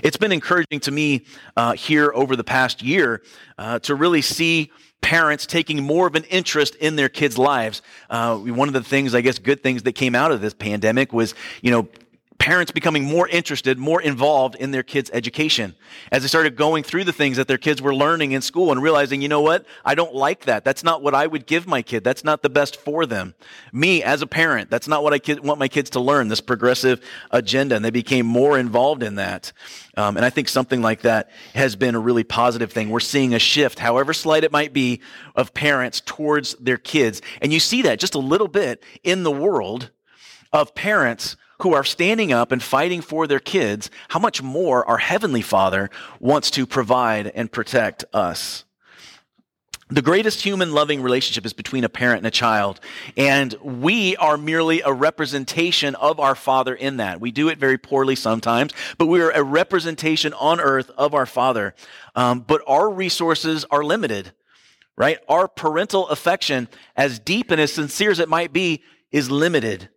It's 0.02 0.16
been 0.16 0.32
encouraging 0.32 0.80
to 0.80 0.90
me 0.90 1.26
uh, 1.56 1.72
here 1.72 2.10
over 2.14 2.36
the 2.36 2.44
past 2.44 2.82
year 2.82 3.22
uh, 3.58 3.78
to 3.80 3.94
really 3.94 4.22
see 4.22 4.70
parents 5.00 5.46
taking 5.46 5.82
more 5.82 6.06
of 6.06 6.14
an 6.14 6.24
interest 6.24 6.74
in 6.76 6.96
their 6.96 7.08
kids' 7.08 7.38
lives. 7.38 7.82
Uh, 8.10 8.36
one 8.36 8.68
of 8.68 8.74
the 8.74 8.82
things, 8.82 9.14
I 9.14 9.20
guess, 9.20 9.38
good 9.38 9.62
things 9.62 9.82
that 9.84 9.92
came 9.92 10.14
out 10.14 10.32
of 10.32 10.40
this 10.40 10.54
pandemic 10.54 11.12
was, 11.12 11.34
you 11.62 11.70
know, 11.70 11.88
parents 12.38 12.70
becoming 12.70 13.04
more 13.04 13.28
interested, 13.28 13.78
more 13.78 14.00
involved 14.00 14.54
in 14.54 14.70
their 14.70 14.84
kids' 14.84 15.10
education. 15.12 15.74
As 16.12 16.22
they 16.22 16.28
started 16.28 16.56
going 16.56 16.84
through 16.84 17.04
the 17.04 17.12
things 17.12 17.36
that 17.36 17.48
their 17.48 17.58
kids 17.58 17.82
were 17.82 17.94
learning 17.94 18.32
in 18.32 18.42
school 18.42 18.70
and 18.70 18.80
realizing, 18.80 19.20
you 19.20 19.28
know 19.28 19.40
what? 19.40 19.66
I 19.84 19.94
don't 19.94 20.14
like 20.14 20.44
that. 20.44 20.64
That's 20.64 20.84
not 20.84 21.02
what 21.02 21.14
I 21.14 21.26
would 21.26 21.46
give 21.46 21.66
my 21.66 21.82
kid. 21.82 22.04
That's 22.04 22.22
not 22.22 22.42
the 22.42 22.48
best 22.48 22.76
for 22.76 23.06
them. 23.06 23.34
Me, 23.72 24.02
as 24.02 24.22
a 24.22 24.26
parent, 24.26 24.70
that's 24.70 24.86
not 24.86 25.02
what 25.02 25.12
I 25.12 25.34
want 25.40 25.58
my 25.58 25.68
kids 25.68 25.90
to 25.90 26.00
learn, 26.00 26.28
this 26.28 26.40
progressive 26.40 27.04
agenda. 27.32 27.74
And 27.74 27.84
they 27.84 27.90
became 27.90 28.24
more 28.24 28.56
involved 28.56 29.02
in 29.02 29.16
that. 29.16 29.52
Um, 29.96 30.16
and 30.16 30.24
I 30.24 30.30
think 30.30 30.48
something 30.48 30.80
like 30.80 31.02
that 31.02 31.30
has 31.54 31.74
been 31.74 31.96
a 31.96 32.00
really 32.00 32.24
positive 32.24 32.72
thing. 32.72 32.90
We're 32.90 33.00
seeing 33.00 33.34
a 33.34 33.40
shift, 33.40 33.80
however 33.80 34.14
slight 34.14 34.44
it 34.44 34.52
might 34.52 34.72
be, 34.72 35.00
of 35.34 35.54
parents 35.54 36.00
towards 36.04 36.54
their 36.54 36.78
kids. 36.78 37.20
And 37.42 37.52
you 37.52 37.58
see 37.58 37.82
that 37.82 37.98
just 37.98 38.14
a 38.14 38.20
little 38.20 38.48
bit 38.48 38.84
in 39.02 39.24
the 39.24 39.32
world 39.32 39.90
of 40.52 40.74
parents 40.74 41.36
who 41.60 41.74
are 41.74 41.84
standing 41.84 42.32
up 42.32 42.52
and 42.52 42.62
fighting 42.62 43.00
for 43.00 43.26
their 43.26 43.40
kids, 43.40 43.90
how 44.08 44.20
much 44.20 44.42
more 44.42 44.88
our 44.88 44.98
Heavenly 44.98 45.42
Father 45.42 45.90
wants 46.20 46.50
to 46.52 46.66
provide 46.66 47.26
and 47.28 47.50
protect 47.50 48.04
us. 48.12 48.64
The 49.90 50.02
greatest 50.02 50.42
human 50.42 50.72
loving 50.72 51.00
relationship 51.00 51.46
is 51.46 51.54
between 51.54 51.82
a 51.82 51.88
parent 51.88 52.18
and 52.18 52.26
a 52.26 52.30
child. 52.30 52.78
And 53.16 53.54
we 53.62 54.16
are 54.16 54.36
merely 54.36 54.82
a 54.82 54.92
representation 54.92 55.94
of 55.94 56.20
our 56.20 56.34
Father 56.34 56.74
in 56.74 56.98
that. 56.98 57.22
We 57.22 57.30
do 57.30 57.48
it 57.48 57.56
very 57.56 57.78
poorly 57.78 58.14
sometimes, 58.14 58.74
but 58.98 59.06
we 59.06 59.22
are 59.22 59.30
a 59.30 59.42
representation 59.42 60.34
on 60.34 60.60
earth 60.60 60.90
of 60.98 61.14
our 61.14 61.24
Father. 61.24 61.74
Um, 62.14 62.40
but 62.40 62.60
our 62.66 62.90
resources 62.90 63.64
are 63.70 63.82
limited, 63.82 64.32
right? 64.94 65.20
Our 65.26 65.48
parental 65.48 66.06
affection, 66.08 66.68
as 66.94 67.18
deep 67.18 67.50
and 67.50 67.58
as 67.58 67.72
sincere 67.72 68.10
as 68.10 68.18
it 68.18 68.28
might 68.28 68.52
be, 68.52 68.82
is 69.10 69.30
limited. 69.30 69.88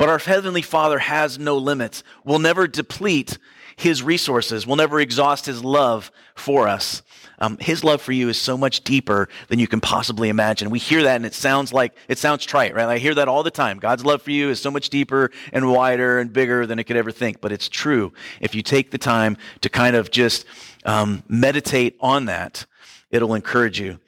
But 0.00 0.08
our 0.08 0.16
Heavenly 0.16 0.62
Father 0.62 0.98
has 0.98 1.38
no 1.38 1.58
limits, 1.58 2.02
will 2.24 2.38
never 2.38 2.66
deplete 2.66 3.36
His 3.76 4.02
resources, 4.02 4.66
will 4.66 4.76
never 4.76 4.98
exhaust 4.98 5.44
His 5.44 5.62
love 5.62 6.10
for 6.34 6.68
us. 6.68 7.02
Um, 7.38 7.58
his 7.58 7.84
love 7.84 8.00
for 8.00 8.12
you 8.12 8.30
is 8.30 8.38
so 8.38 8.56
much 8.56 8.82
deeper 8.82 9.28
than 9.48 9.58
you 9.58 9.66
can 9.66 9.80
possibly 9.80 10.30
imagine. 10.30 10.70
We 10.70 10.78
hear 10.78 11.02
that 11.02 11.16
and 11.16 11.26
it 11.26 11.34
sounds 11.34 11.70
like, 11.72 11.94
it 12.08 12.16
sounds 12.16 12.46
trite, 12.46 12.74
right? 12.74 12.86
I 12.86 12.96
hear 12.96 13.14
that 13.14 13.28
all 13.28 13.42
the 13.42 13.50
time. 13.50 13.78
God's 13.78 14.04
love 14.04 14.22
for 14.22 14.30
you 14.30 14.48
is 14.48 14.60
so 14.60 14.70
much 14.70 14.88
deeper 14.88 15.30
and 15.52 15.70
wider 15.70 16.18
and 16.18 16.32
bigger 16.32 16.66
than 16.66 16.78
it 16.78 16.84
could 16.84 16.96
ever 16.96 17.10
think. 17.10 17.40
But 17.42 17.52
it's 17.52 17.68
true. 17.68 18.12
If 18.40 18.54
you 18.54 18.62
take 18.62 18.90
the 18.90 18.98
time 18.98 19.38
to 19.62 19.70
kind 19.70 19.96
of 19.96 20.10
just 20.10 20.46
um, 20.84 21.22
meditate 21.28 21.96
on 22.00 22.26
that, 22.26 22.66
it'll 23.10 23.34
encourage 23.34 23.80
you. 23.80 23.98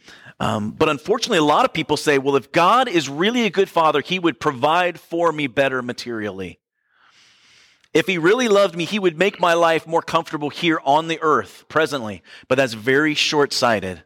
Um, 0.42 0.72
but 0.72 0.88
unfortunately, 0.88 1.38
a 1.38 1.44
lot 1.44 1.64
of 1.64 1.72
people 1.72 1.96
say, 1.96 2.18
well, 2.18 2.34
if 2.34 2.50
God 2.50 2.88
is 2.88 3.08
really 3.08 3.44
a 3.44 3.50
good 3.50 3.68
father, 3.68 4.00
he 4.00 4.18
would 4.18 4.40
provide 4.40 4.98
for 4.98 5.30
me 5.30 5.46
better 5.46 5.82
materially. 5.82 6.58
If 7.94 8.08
he 8.08 8.18
really 8.18 8.48
loved 8.48 8.74
me, 8.74 8.84
he 8.84 8.98
would 8.98 9.16
make 9.16 9.38
my 9.38 9.54
life 9.54 9.86
more 9.86 10.02
comfortable 10.02 10.50
here 10.50 10.80
on 10.84 11.06
the 11.06 11.20
earth 11.22 11.64
presently. 11.68 12.24
But 12.48 12.56
that's 12.56 12.72
very 12.72 13.14
short 13.14 13.52
sighted. 13.52 14.02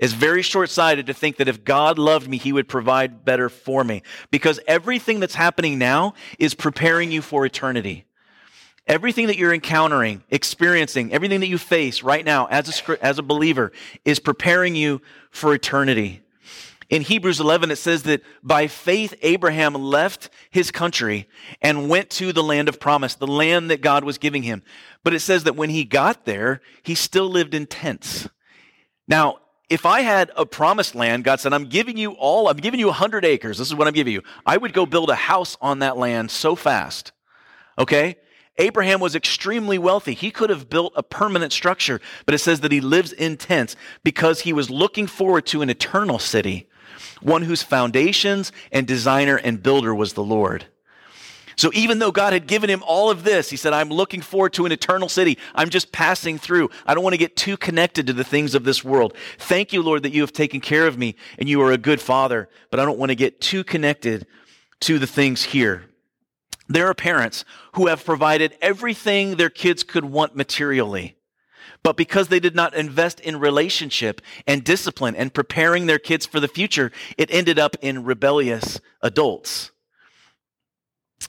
It's 0.00 0.14
very 0.14 0.42
short 0.42 0.68
sighted 0.68 1.06
to 1.06 1.14
think 1.14 1.36
that 1.36 1.46
if 1.46 1.62
God 1.62 1.96
loved 1.96 2.28
me, 2.28 2.38
he 2.38 2.52
would 2.52 2.66
provide 2.66 3.24
better 3.24 3.48
for 3.48 3.84
me. 3.84 4.02
Because 4.32 4.58
everything 4.66 5.20
that's 5.20 5.36
happening 5.36 5.78
now 5.78 6.14
is 6.40 6.54
preparing 6.54 7.12
you 7.12 7.22
for 7.22 7.46
eternity. 7.46 8.04
Everything 8.88 9.26
that 9.26 9.36
you're 9.36 9.52
encountering, 9.52 10.24
experiencing, 10.30 11.12
everything 11.12 11.40
that 11.40 11.46
you 11.46 11.58
face 11.58 12.02
right 12.02 12.24
now 12.24 12.46
as 12.46 12.82
a, 12.88 13.04
as 13.04 13.18
a 13.18 13.22
believer 13.22 13.70
is 14.06 14.18
preparing 14.18 14.74
you 14.74 15.02
for 15.30 15.52
eternity. 15.52 16.22
In 16.88 17.02
Hebrews 17.02 17.38
11, 17.38 17.70
it 17.70 17.76
says 17.76 18.04
that 18.04 18.22
by 18.42 18.66
faith, 18.66 19.14
Abraham 19.20 19.74
left 19.74 20.30
his 20.50 20.70
country 20.70 21.28
and 21.60 21.90
went 21.90 22.08
to 22.10 22.32
the 22.32 22.42
land 22.42 22.66
of 22.70 22.80
promise, 22.80 23.14
the 23.14 23.26
land 23.26 23.70
that 23.70 23.82
God 23.82 24.04
was 24.04 24.16
giving 24.16 24.42
him. 24.42 24.62
But 25.04 25.12
it 25.12 25.20
says 25.20 25.44
that 25.44 25.54
when 25.54 25.68
he 25.68 25.84
got 25.84 26.24
there, 26.24 26.62
he 26.82 26.94
still 26.94 27.28
lived 27.28 27.52
in 27.52 27.66
tents. 27.66 28.26
Now, 29.06 29.40
if 29.68 29.84
I 29.84 30.00
had 30.00 30.30
a 30.34 30.46
promised 30.46 30.94
land, 30.94 31.24
God 31.24 31.40
said, 31.40 31.52
I'm 31.52 31.66
giving 31.66 31.98
you 31.98 32.12
all, 32.12 32.48
I'm 32.48 32.56
giving 32.56 32.80
you 32.80 32.86
100 32.86 33.22
acres. 33.26 33.58
This 33.58 33.68
is 33.68 33.74
what 33.74 33.86
I'm 33.86 33.92
giving 33.92 34.14
you. 34.14 34.22
I 34.46 34.56
would 34.56 34.72
go 34.72 34.86
build 34.86 35.10
a 35.10 35.14
house 35.14 35.58
on 35.60 35.80
that 35.80 35.98
land 35.98 36.30
so 36.30 36.56
fast. 36.56 37.12
Okay? 37.78 38.16
Abraham 38.58 39.00
was 39.00 39.14
extremely 39.14 39.78
wealthy. 39.78 40.14
He 40.14 40.30
could 40.30 40.50
have 40.50 40.68
built 40.68 40.92
a 40.96 41.02
permanent 41.02 41.52
structure, 41.52 42.00
but 42.26 42.34
it 42.34 42.38
says 42.38 42.60
that 42.60 42.72
he 42.72 42.80
lives 42.80 43.12
in 43.12 43.36
tents 43.36 43.76
because 44.02 44.40
he 44.40 44.52
was 44.52 44.68
looking 44.68 45.06
forward 45.06 45.46
to 45.46 45.62
an 45.62 45.70
eternal 45.70 46.18
city, 46.18 46.68
one 47.22 47.42
whose 47.42 47.62
foundations 47.62 48.52
and 48.72 48.86
designer 48.86 49.36
and 49.36 49.62
builder 49.62 49.94
was 49.94 50.14
the 50.14 50.24
Lord. 50.24 50.66
So 51.58 51.72
even 51.74 51.98
though 51.98 52.12
God 52.12 52.32
had 52.32 52.46
given 52.46 52.70
him 52.70 52.84
all 52.86 53.10
of 53.10 53.24
this, 53.24 53.50
he 53.50 53.56
said, 53.56 53.72
I'm 53.72 53.90
looking 53.90 54.20
forward 54.20 54.52
to 54.52 54.64
an 54.64 54.70
eternal 54.70 55.08
city. 55.08 55.38
I'm 55.56 55.70
just 55.70 55.90
passing 55.90 56.38
through. 56.38 56.70
I 56.86 56.94
don't 56.94 57.02
want 57.02 57.14
to 57.14 57.18
get 57.18 57.34
too 57.34 57.56
connected 57.56 58.06
to 58.06 58.12
the 58.12 58.22
things 58.22 58.54
of 58.54 58.62
this 58.62 58.84
world. 58.84 59.16
Thank 59.38 59.72
you, 59.72 59.82
Lord, 59.82 60.04
that 60.04 60.12
you 60.12 60.20
have 60.20 60.32
taken 60.32 60.60
care 60.60 60.86
of 60.86 60.96
me 60.96 61.16
and 61.36 61.48
you 61.48 61.60
are 61.62 61.72
a 61.72 61.78
good 61.78 62.00
father, 62.00 62.48
but 62.70 62.78
I 62.78 62.84
don't 62.84 62.98
want 62.98 63.10
to 63.10 63.16
get 63.16 63.40
too 63.40 63.64
connected 63.64 64.28
to 64.80 65.00
the 65.00 65.06
things 65.08 65.42
here. 65.42 65.87
There 66.68 66.86
are 66.86 66.94
parents 66.94 67.44
who 67.74 67.86
have 67.86 68.04
provided 68.04 68.56
everything 68.60 69.36
their 69.36 69.50
kids 69.50 69.82
could 69.82 70.04
want 70.04 70.36
materially. 70.36 71.16
But 71.82 71.96
because 71.96 72.28
they 72.28 72.40
did 72.40 72.54
not 72.54 72.74
invest 72.74 73.20
in 73.20 73.38
relationship 73.38 74.20
and 74.46 74.64
discipline 74.64 75.14
and 75.16 75.32
preparing 75.32 75.86
their 75.86 75.98
kids 75.98 76.26
for 76.26 76.40
the 76.40 76.48
future, 76.48 76.92
it 77.16 77.32
ended 77.32 77.58
up 77.58 77.76
in 77.80 78.04
rebellious 78.04 78.80
adults. 79.00 79.70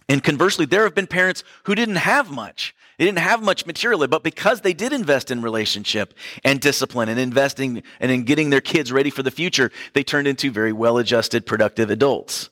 And 0.08 0.24
conversely, 0.24 0.66
there 0.66 0.84
have 0.84 0.96
been 0.96 1.08
parents 1.08 1.44
who 1.64 1.76
didn't 1.76 1.98
have 1.98 2.32
much. 2.32 2.76
They 2.98 3.06
didn't 3.06 3.20
have 3.20 3.42
much 3.42 3.66
materially, 3.66 4.08
but 4.08 4.24
because 4.24 4.62
they 4.62 4.74
did 4.74 4.92
invest 4.92 5.32
in 5.32 5.42
relationship 5.42 6.14
and 6.44 6.60
discipline 6.60 7.08
and 7.08 7.20
investing 7.20 7.82
and 8.00 8.12
in 8.12 8.24
getting 8.24 8.50
their 8.50 8.60
kids 8.60 8.92
ready 8.92 9.10
for 9.10 9.24
the 9.24 9.32
future, 9.32 9.72
they 9.94 10.04
turned 10.04 10.28
into 10.28 10.52
very 10.52 10.74
well 10.74 10.98
adjusted, 10.98 11.46
productive 11.46 11.90
adults. 11.90 12.50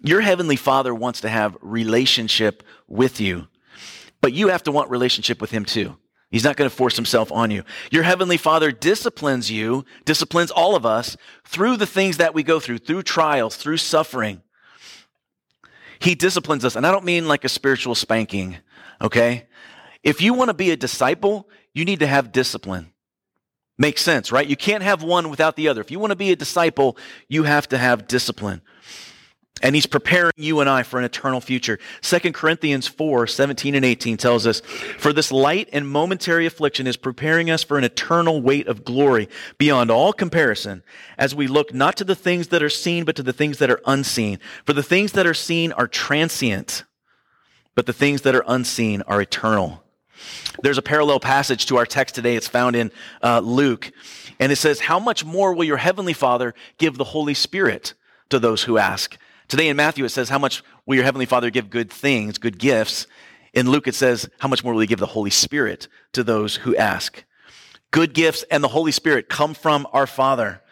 Your 0.00 0.20
heavenly 0.20 0.56
father 0.56 0.94
wants 0.94 1.20
to 1.22 1.28
have 1.28 1.56
relationship 1.60 2.62
with 2.86 3.20
you, 3.20 3.48
but 4.20 4.32
you 4.32 4.48
have 4.48 4.62
to 4.64 4.72
want 4.72 4.90
relationship 4.90 5.40
with 5.40 5.50
him 5.50 5.64
too. 5.64 5.96
He's 6.30 6.44
not 6.44 6.56
going 6.56 6.68
to 6.68 6.76
force 6.76 6.96
himself 6.96 7.30
on 7.30 7.50
you. 7.50 7.62
Your 7.90 8.02
heavenly 8.02 8.36
father 8.36 8.72
disciplines 8.72 9.50
you, 9.50 9.84
disciplines 10.04 10.50
all 10.50 10.74
of 10.74 10.84
us 10.84 11.16
through 11.46 11.76
the 11.76 11.86
things 11.86 12.16
that 12.16 12.34
we 12.34 12.42
go 12.42 12.58
through, 12.58 12.78
through 12.78 13.04
trials, 13.04 13.56
through 13.56 13.76
suffering. 13.76 14.42
He 15.98 16.14
disciplines 16.14 16.64
us. 16.64 16.76
And 16.76 16.86
I 16.86 16.90
don't 16.90 17.04
mean 17.04 17.28
like 17.28 17.44
a 17.44 17.48
spiritual 17.48 17.94
spanking, 17.94 18.56
okay? 19.00 19.46
If 20.02 20.20
you 20.20 20.34
want 20.34 20.48
to 20.48 20.54
be 20.54 20.72
a 20.72 20.76
disciple, 20.76 21.48
you 21.72 21.84
need 21.84 22.00
to 22.00 22.06
have 22.06 22.32
discipline. 22.32 22.92
Makes 23.78 24.02
sense, 24.02 24.32
right? 24.32 24.46
You 24.46 24.56
can't 24.56 24.82
have 24.82 25.02
one 25.02 25.30
without 25.30 25.54
the 25.56 25.68
other. 25.68 25.80
If 25.80 25.90
you 25.90 25.98
want 25.98 26.10
to 26.10 26.16
be 26.16 26.32
a 26.32 26.36
disciple, 26.36 26.96
you 27.28 27.44
have 27.44 27.68
to 27.68 27.78
have 27.78 28.08
discipline. 28.08 28.62
And 29.62 29.74
he's 29.74 29.86
preparing 29.86 30.32
you 30.36 30.60
and 30.60 30.68
I 30.68 30.82
for 30.82 30.98
an 30.98 31.04
eternal 31.04 31.40
future. 31.40 31.78
2 32.02 32.32
Corinthians 32.32 32.86
4, 32.86 33.26
17 33.26 33.74
and 33.74 33.86
18 33.86 34.18
tells 34.18 34.46
us, 34.46 34.60
For 34.98 35.14
this 35.14 35.32
light 35.32 35.70
and 35.72 35.88
momentary 35.88 36.44
affliction 36.44 36.86
is 36.86 36.98
preparing 36.98 37.50
us 37.50 37.62
for 37.62 37.78
an 37.78 37.84
eternal 37.84 38.42
weight 38.42 38.66
of 38.66 38.84
glory 38.84 39.30
beyond 39.56 39.90
all 39.90 40.12
comparison, 40.12 40.82
as 41.16 41.34
we 41.34 41.46
look 41.46 41.72
not 41.72 41.96
to 41.96 42.04
the 42.04 42.14
things 42.14 42.48
that 42.48 42.62
are 42.62 42.68
seen, 42.68 43.04
but 43.04 43.16
to 43.16 43.22
the 43.22 43.32
things 43.32 43.56
that 43.58 43.70
are 43.70 43.80
unseen. 43.86 44.38
For 44.66 44.74
the 44.74 44.82
things 44.82 45.12
that 45.12 45.26
are 45.26 45.34
seen 45.34 45.72
are 45.72 45.88
transient, 45.88 46.84
but 47.74 47.86
the 47.86 47.94
things 47.94 48.22
that 48.22 48.34
are 48.34 48.44
unseen 48.46 49.00
are 49.02 49.22
eternal. 49.22 49.82
There's 50.62 50.78
a 50.78 50.82
parallel 50.82 51.20
passage 51.20 51.66
to 51.66 51.78
our 51.78 51.86
text 51.86 52.14
today. 52.14 52.36
It's 52.36 52.48
found 52.48 52.76
in 52.76 52.90
uh, 53.22 53.40
Luke. 53.40 53.90
And 54.38 54.52
it 54.52 54.56
says, 54.56 54.80
How 54.80 54.98
much 54.98 55.24
more 55.24 55.54
will 55.54 55.64
your 55.64 55.76
heavenly 55.78 56.12
Father 56.12 56.54
give 56.76 56.98
the 56.98 57.04
Holy 57.04 57.34
Spirit 57.34 57.94
to 58.28 58.38
those 58.38 58.64
who 58.64 58.76
ask? 58.76 59.16
Today 59.48 59.68
in 59.68 59.76
Matthew, 59.76 60.04
it 60.04 60.08
says, 60.08 60.28
How 60.28 60.38
much 60.38 60.62
will 60.86 60.96
your 60.96 61.04
Heavenly 61.04 61.26
Father 61.26 61.50
give 61.50 61.70
good 61.70 61.90
things, 61.90 62.38
good 62.38 62.58
gifts? 62.58 63.06
In 63.52 63.70
Luke, 63.70 63.86
it 63.86 63.94
says, 63.94 64.28
How 64.38 64.48
much 64.48 64.64
more 64.64 64.72
will 64.72 64.80
He 64.80 64.86
give 64.86 64.98
the 64.98 65.06
Holy 65.06 65.30
Spirit 65.30 65.88
to 66.12 66.24
those 66.24 66.56
who 66.56 66.74
ask? 66.76 67.24
Good 67.92 68.12
gifts 68.12 68.44
and 68.50 68.62
the 68.62 68.68
Holy 68.68 68.92
Spirit 68.92 69.28
come 69.28 69.54
from 69.54 69.86
our 69.92 70.06
Father 70.06 70.62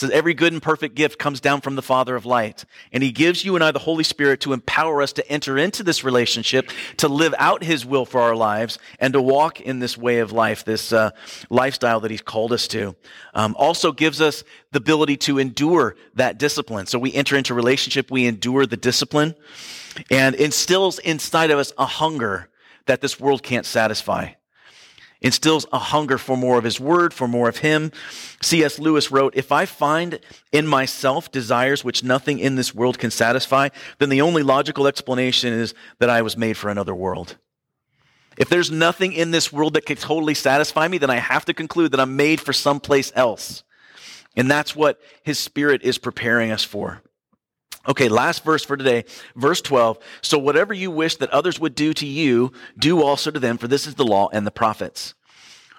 says 0.00 0.10
every 0.10 0.34
good 0.34 0.52
and 0.52 0.62
perfect 0.62 0.94
gift 0.94 1.18
comes 1.18 1.40
down 1.40 1.60
from 1.60 1.76
the 1.76 1.82
Father 1.82 2.16
of 2.16 2.26
light. 2.26 2.64
And 2.92 3.02
he 3.02 3.12
gives 3.12 3.44
you 3.44 3.54
and 3.54 3.62
I 3.62 3.70
the 3.70 3.78
Holy 3.78 4.04
Spirit 4.04 4.40
to 4.40 4.52
empower 4.52 5.00
us 5.02 5.12
to 5.14 5.28
enter 5.30 5.56
into 5.56 5.82
this 5.82 6.02
relationship, 6.02 6.70
to 6.98 7.08
live 7.08 7.34
out 7.38 7.62
his 7.62 7.86
will 7.86 8.04
for 8.04 8.20
our 8.20 8.34
lives, 8.34 8.78
and 8.98 9.12
to 9.12 9.22
walk 9.22 9.60
in 9.60 9.78
this 9.78 9.96
way 9.96 10.18
of 10.18 10.32
life, 10.32 10.64
this 10.64 10.92
uh, 10.92 11.10
lifestyle 11.48 12.00
that 12.00 12.10
he's 12.10 12.22
called 12.22 12.52
us 12.52 12.66
to. 12.68 12.96
Um, 13.34 13.54
also 13.58 13.92
gives 13.92 14.20
us 14.20 14.42
the 14.72 14.78
ability 14.78 15.16
to 15.18 15.38
endure 15.38 15.96
that 16.14 16.38
discipline. 16.38 16.86
So 16.86 16.98
we 16.98 17.12
enter 17.14 17.36
into 17.36 17.54
relationship, 17.54 18.10
we 18.10 18.26
endure 18.26 18.66
the 18.66 18.76
discipline, 18.76 19.34
and 20.10 20.34
instills 20.34 20.98
inside 20.98 21.50
of 21.50 21.58
us 21.58 21.72
a 21.78 21.86
hunger 21.86 22.48
that 22.86 23.00
this 23.00 23.20
world 23.20 23.42
can't 23.42 23.66
satisfy 23.66 24.32
instills 25.22 25.66
a 25.72 25.78
hunger 25.78 26.18
for 26.18 26.36
more 26.36 26.58
of 26.58 26.64
his 26.64 26.80
word, 26.80 27.12
for 27.12 27.28
more 27.28 27.48
of 27.48 27.58
him. 27.58 27.92
C.S. 28.42 28.78
Lewis 28.78 29.10
wrote, 29.10 29.34
If 29.36 29.52
I 29.52 29.66
find 29.66 30.20
in 30.52 30.66
myself 30.66 31.30
desires 31.30 31.84
which 31.84 32.02
nothing 32.02 32.38
in 32.38 32.56
this 32.56 32.74
world 32.74 32.98
can 32.98 33.10
satisfy, 33.10 33.68
then 33.98 34.08
the 34.08 34.22
only 34.22 34.42
logical 34.42 34.86
explanation 34.86 35.52
is 35.52 35.74
that 35.98 36.10
I 36.10 36.22
was 36.22 36.36
made 36.36 36.56
for 36.56 36.70
another 36.70 36.94
world. 36.94 37.36
If 38.36 38.48
there's 38.48 38.70
nothing 38.70 39.12
in 39.12 39.32
this 39.32 39.52
world 39.52 39.74
that 39.74 39.84
can 39.84 39.96
totally 39.96 40.34
satisfy 40.34 40.88
me, 40.88 40.98
then 40.98 41.10
I 41.10 41.16
have 41.16 41.44
to 41.46 41.54
conclude 41.54 41.92
that 41.92 42.00
I'm 42.00 42.16
made 42.16 42.40
for 42.40 42.52
someplace 42.52 43.12
else. 43.14 43.64
And 44.36 44.50
that's 44.50 44.74
what 44.74 45.00
his 45.22 45.38
spirit 45.38 45.82
is 45.82 45.98
preparing 45.98 46.50
us 46.50 46.64
for. 46.64 47.02
Okay, 47.88 48.08
last 48.08 48.44
verse 48.44 48.64
for 48.64 48.76
today, 48.76 49.04
verse 49.34 49.62
12. 49.62 49.98
So 50.20 50.38
whatever 50.38 50.74
you 50.74 50.90
wish 50.90 51.16
that 51.16 51.30
others 51.30 51.58
would 51.58 51.74
do 51.74 51.94
to 51.94 52.06
you, 52.06 52.52
do 52.78 53.02
also 53.02 53.30
to 53.30 53.40
them, 53.40 53.56
for 53.56 53.68
this 53.68 53.86
is 53.86 53.94
the 53.94 54.04
law 54.04 54.28
and 54.32 54.46
the 54.46 54.50
prophets. 54.50 55.14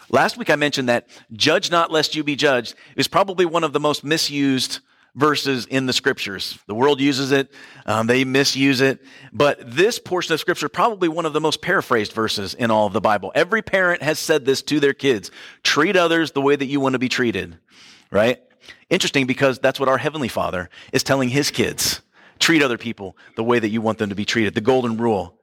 Last 0.09 0.35
week 0.35 0.49
I 0.49 0.55
mentioned 0.55 0.89
that 0.89 1.07
judge 1.31 1.71
not 1.71 1.91
lest 1.91 2.15
you 2.15 2.23
be 2.23 2.35
judged 2.35 2.75
is 2.95 3.07
probably 3.07 3.45
one 3.45 3.63
of 3.63 3.71
the 3.71 3.79
most 3.79 4.03
misused 4.03 4.79
verses 5.15 5.65
in 5.67 5.85
the 5.85 5.93
scriptures. 5.93 6.57
The 6.67 6.75
world 6.75 6.99
uses 6.99 7.31
it, 7.31 7.51
um, 7.85 8.07
they 8.07 8.23
misuse 8.23 8.81
it, 8.81 9.01
but 9.31 9.59
this 9.63 9.99
portion 9.99 10.33
of 10.33 10.39
scripture 10.39 10.69
probably 10.69 11.07
one 11.07 11.25
of 11.25 11.33
the 11.33 11.41
most 11.41 11.61
paraphrased 11.61 12.13
verses 12.13 12.53
in 12.53 12.71
all 12.71 12.87
of 12.87 12.93
the 12.93 13.01
Bible. 13.01 13.31
Every 13.35 13.61
parent 13.61 14.01
has 14.01 14.19
said 14.19 14.45
this 14.45 14.61
to 14.63 14.79
their 14.79 14.93
kids. 14.93 15.31
Treat 15.63 15.95
others 15.95 16.31
the 16.31 16.41
way 16.41 16.55
that 16.55 16.65
you 16.65 16.79
want 16.79 16.93
to 16.93 16.99
be 16.99 17.09
treated, 17.09 17.57
right? 18.09 18.41
Interesting 18.89 19.28
because 19.28 19.60
that's 19.60 19.80
what 19.80 19.89
our 19.89 19.97
Heavenly 19.97 20.28
Father 20.28 20.69
is 20.93 21.04
telling 21.04 21.30
His 21.30 21.52
kids. 21.52 22.02
Treat 22.39 22.63
other 22.63 22.78
people 22.78 23.15
the 23.36 23.43
way 23.43 23.60
that 23.60 23.69
you 23.69 23.82
want 23.82 23.97
them 23.97 24.10
to 24.10 24.15
be 24.15 24.26
treated. 24.26 24.56
The 24.56 24.62
golden 24.62 24.97
rule. 24.97 25.38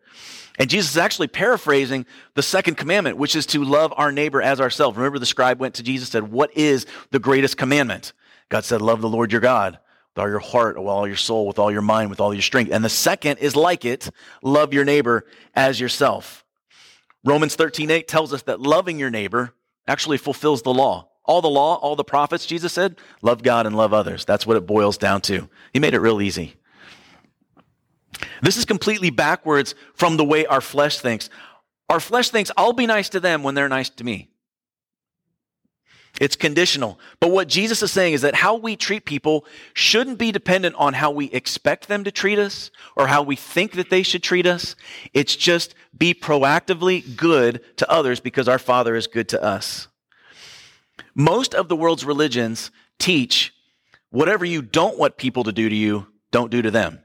And 0.58 0.68
Jesus 0.68 0.90
is 0.90 0.98
actually 0.98 1.28
paraphrasing 1.28 2.04
the 2.34 2.42
second 2.42 2.76
commandment, 2.76 3.16
which 3.16 3.36
is 3.36 3.46
to 3.46 3.62
love 3.62 3.94
our 3.96 4.10
neighbor 4.10 4.42
as 4.42 4.60
ourselves. 4.60 4.96
Remember 4.96 5.20
the 5.20 5.26
scribe 5.26 5.60
went 5.60 5.76
to 5.76 5.84
Jesus 5.84 6.08
and 6.08 6.24
said, 6.24 6.32
what 6.32 6.56
is 6.56 6.86
the 7.12 7.20
greatest 7.20 7.56
commandment? 7.56 8.12
God 8.48 8.64
said, 8.64 8.82
love 8.82 9.00
the 9.00 9.08
Lord 9.08 9.30
your 9.30 9.40
God 9.40 9.78
with 10.14 10.22
all 10.24 10.28
your 10.28 10.40
heart, 10.40 10.76
with 10.76 10.88
all 10.88 11.06
your 11.06 11.16
soul, 11.16 11.46
with 11.46 11.60
all 11.60 11.70
your 11.70 11.82
mind, 11.82 12.10
with 12.10 12.20
all 12.20 12.34
your 12.34 12.42
strength. 12.42 12.72
And 12.72 12.84
the 12.84 12.88
second 12.88 13.38
is 13.38 13.54
like 13.54 13.84
it, 13.84 14.10
love 14.42 14.74
your 14.74 14.84
neighbor 14.84 15.24
as 15.54 15.78
yourself. 15.78 16.44
Romans 17.24 17.54
13, 17.54 17.90
8 17.90 18.08
tells 18.08 18.32
us 18.32 18.42
that 18.42 18.60
loving 18.60 18.98
your 18.98 19.10
neighbor 19.10 19.54
actually 19.86 20.18
fulfills 20.18 20.62
the 20.62 20.74
law. 20.74 21.07
All 21.28 21.42
the 21.42 21.48
law, 21.48 21.74
all 21.76 21.94
the 21.94 22.04
prophets, 22.04 22.46
Jesus 22.46 22.72
said, 22.72 22.96
love 23.20 23.42
God 23.42 23.66
and 23.66 23.76
love 23.76 23.92
others. 23.92 24.24
That's 24.24 24.46
what 24.46 24.56
it 24.56 24.66
boils 24.66 24.96
down 24.96 25.20
to. 25.22 25.48
He 25.74 25.78
made 25.78 25.92
it 25.92 26.00
real 26.00 26.22
easy. 26.22 26.54
This 28.40 28.56
is 28.56 28.64
completely 28.64 29.10
backwards 29.10 29.74
from 29.92 30.16
the 30.16 30.24
way 30.24 30.46
our 30.46 30.62
flesh 30.62 30.98
thinks. 30.98 31.28
Our 31.90 32.00
flesh 32.00 32.30
thinks, 32.30 32.50
I'll 32.56 32.72
be 32.72 32.86
nice 32.86 33.10
to 33.10 33.20
them 33.20 33.42
when 33.42 33.54
they're 33.54 33.68
nice 33.68 33.90
to 33.90 34.04
me. 34.04 34.30
It's 36.18 36.34
conditional. 36.34 36.98
But 37.20 37.30
what 37.30 37.46
Jesus 37.46 37.82
is 37.82 37.92
saying 37.92 38.14
is 38.14 38.22
that 38.22 38.34
how 38.34 38.56
we 38.56 38.74
treat 38.74 39.04
people 39.04 39.44
shouldn't 39.74 40.18
be 40.18 40.32
dependent 40.32 40.76
on 40.76 40.94
how 40.94 41.10
we 41.10 41.26
expect 41.26 41.88
them 41.88 42.04
to 42.04 42.10
treat 42.10 42.38
us 42.38 42.70
or 42.96 43.06
how 43.06 43.22
we 43.22 43.36
think 43.36 43.72
that 43.72 43.90
they 43.90 44.02
should 44.02 44.22
treat 44.22 44.46
us. 44.46 44.76
It's 45.12 45.36
just 45.36 45.74
be 45.96 46.14
proactively 46.14 47.16
good 47.16 47.60
to 47.76 47.90
others 47.90 48.18
because 48.18 48.48
our 48.48 48.58
Father 48.58 48.96
is 48.96 49.06
good 49.06 49.28
to 49.28 49.42
us. 49.42 49.88
Most 51.18 51.52
of 51.52 51.66
the 51.68 51.74
world's 51.74 52.04
religions 52.04 52.70
teach 53.00 53.52
whatever 54.10 54.44
you 54.44 54.62
don't 54.62 54.96
want 54.96 55.16
people 55.16 55.42
to 55.44 55.52
do 55.52 55.68
to 55.68 55.74
you, 55.74 56.06
don't 56.30 56.48
do 56.48 56.62
to 56.62 56.70
them. 56.70 57.00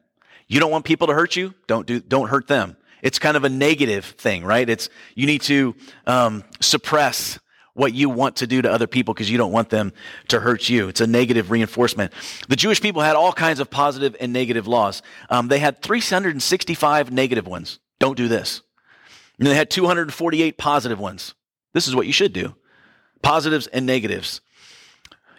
You 0.47 0.59
don't 0.59 0.69
want 0.69 0.85
people 0.85 1.07
to 1.07 1.13
hurt 1.13 1.35
you, 1.35 1.55
don't 1.65 1.87
do, 1.87 1.99
don't 1.99 2.27
hurt 2.27 2.47
them. 2.47 2.77
It's 3.01 3.17
kind 3.17 3.35
of 3.35 3.43
a 3.43 3.49
negative 3.49 4.05
thing, 4.05 4.45
right? 4.45 4.69
It's, 4.69 4.89
you 5.15 5.25
need 5.25 5.41
to 5.41 5.75
um, 6.05 6.43
suppress 6.61 7.39
what 7.73 7.95
you 7.95 8.07
want 8.07 8.35
to 8.35 8.45
do 8.45 8.61
to 8.61 8.71
other 8.71 8.85
people 8.85 9.15
because 9.15 9.31
you 9.31 9.39
don't 9.39 9.51
want 9.51 9.71
them 9.71 9.91
to 10.27 10.39
hurt 10.39 10.69
you. 10.69 10.89
It's 10.89 11.01
a 11.01 11.07
negative 11.07 11.49
reinforcement. 11.49 12.13
The 12.47 12.55
Jewish 12.55 12.81
people 12.81 13.01
had 13.01 13.15
all 13.15 13.33
kinds 13.33 13.59
of 13.59 13.71
positive 13.71 14.15
and 14.19 14.31
negative 14.31 14.67
laws. 14.67 15.01
Um, 15.31 15.47
they 15.47 15.57
had 15.57 15.81
365 15.81 17.11
negative 17.11 17.47
ones. 17.47 17.79
Don't 17.99 18.15
do 18.15 18.27
this. 18.27 18.61
And 19.39 19.47
they 19.47 19.55
had 19.55 19.71
248 19.71 20.55
positive 20.59 20.99
ones. 20.99 21.33
This 21.73 21.87
is 21.87 21.95
what 21.95 22.05
you 22.05 22.13
should 22.13 22.31
do 22.31 22.55
positives 23.23 23.67
and 23.67 23.85
negatives. 23.85 24.41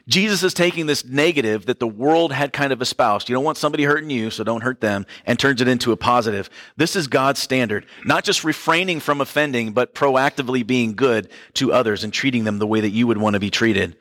Jesus 0.06 0.42
is 0.42 0.52
taking 0.52 0.86
this 0.86 1.04
negative 1.04 1.66
that 1.66 1.80
the 1.80 1.86
world 1.86 2.32
had 2.32 2.52
kind 2.52 2.72
of 2.72 2.82
espoused. 2.82 3.28
You 3.28 3.34
don't 3.34 3.44
want 3.44 3.56
somebody 3.56 3.84
hurting 3.84 4.10
you, 4.10 4.30
so 4.30 4.44
don't 4.44 4.62
hurt 4.62 4.80
them, 4.80 5.06
and 5.24 5.38
turns 5.38 5.62
it 5.62 5.68
into 5.68 5.92
a 5.92 5.96
positive. 5.96 6.50
This 6.76 6.94
is 6.94 7.06
God's 7.06 7.40
standard. 7.40 7.86
Not 8.04 8.24
just 8.24 8.44
refraining 8.44 9.00
from 9.00 9.20
offending, 9.22 9.72
but 9.72 9.94
proactively 9.94 10.66
being 10.66 10.94
good 10.94 11.30
to 11.54 11.72
others 11.72 12.04
and 12.04 12.12
treating 12.12 12.44
them 12.44 12.58
the 12.58 12.66
way 12.66 12.80
that 12.80 12.90
you 12.90 13.06
would 13.06 13.18
want 13.18 13.34
to 13.34 13.40
be 13.40 13.50
treated. 13.50 13.96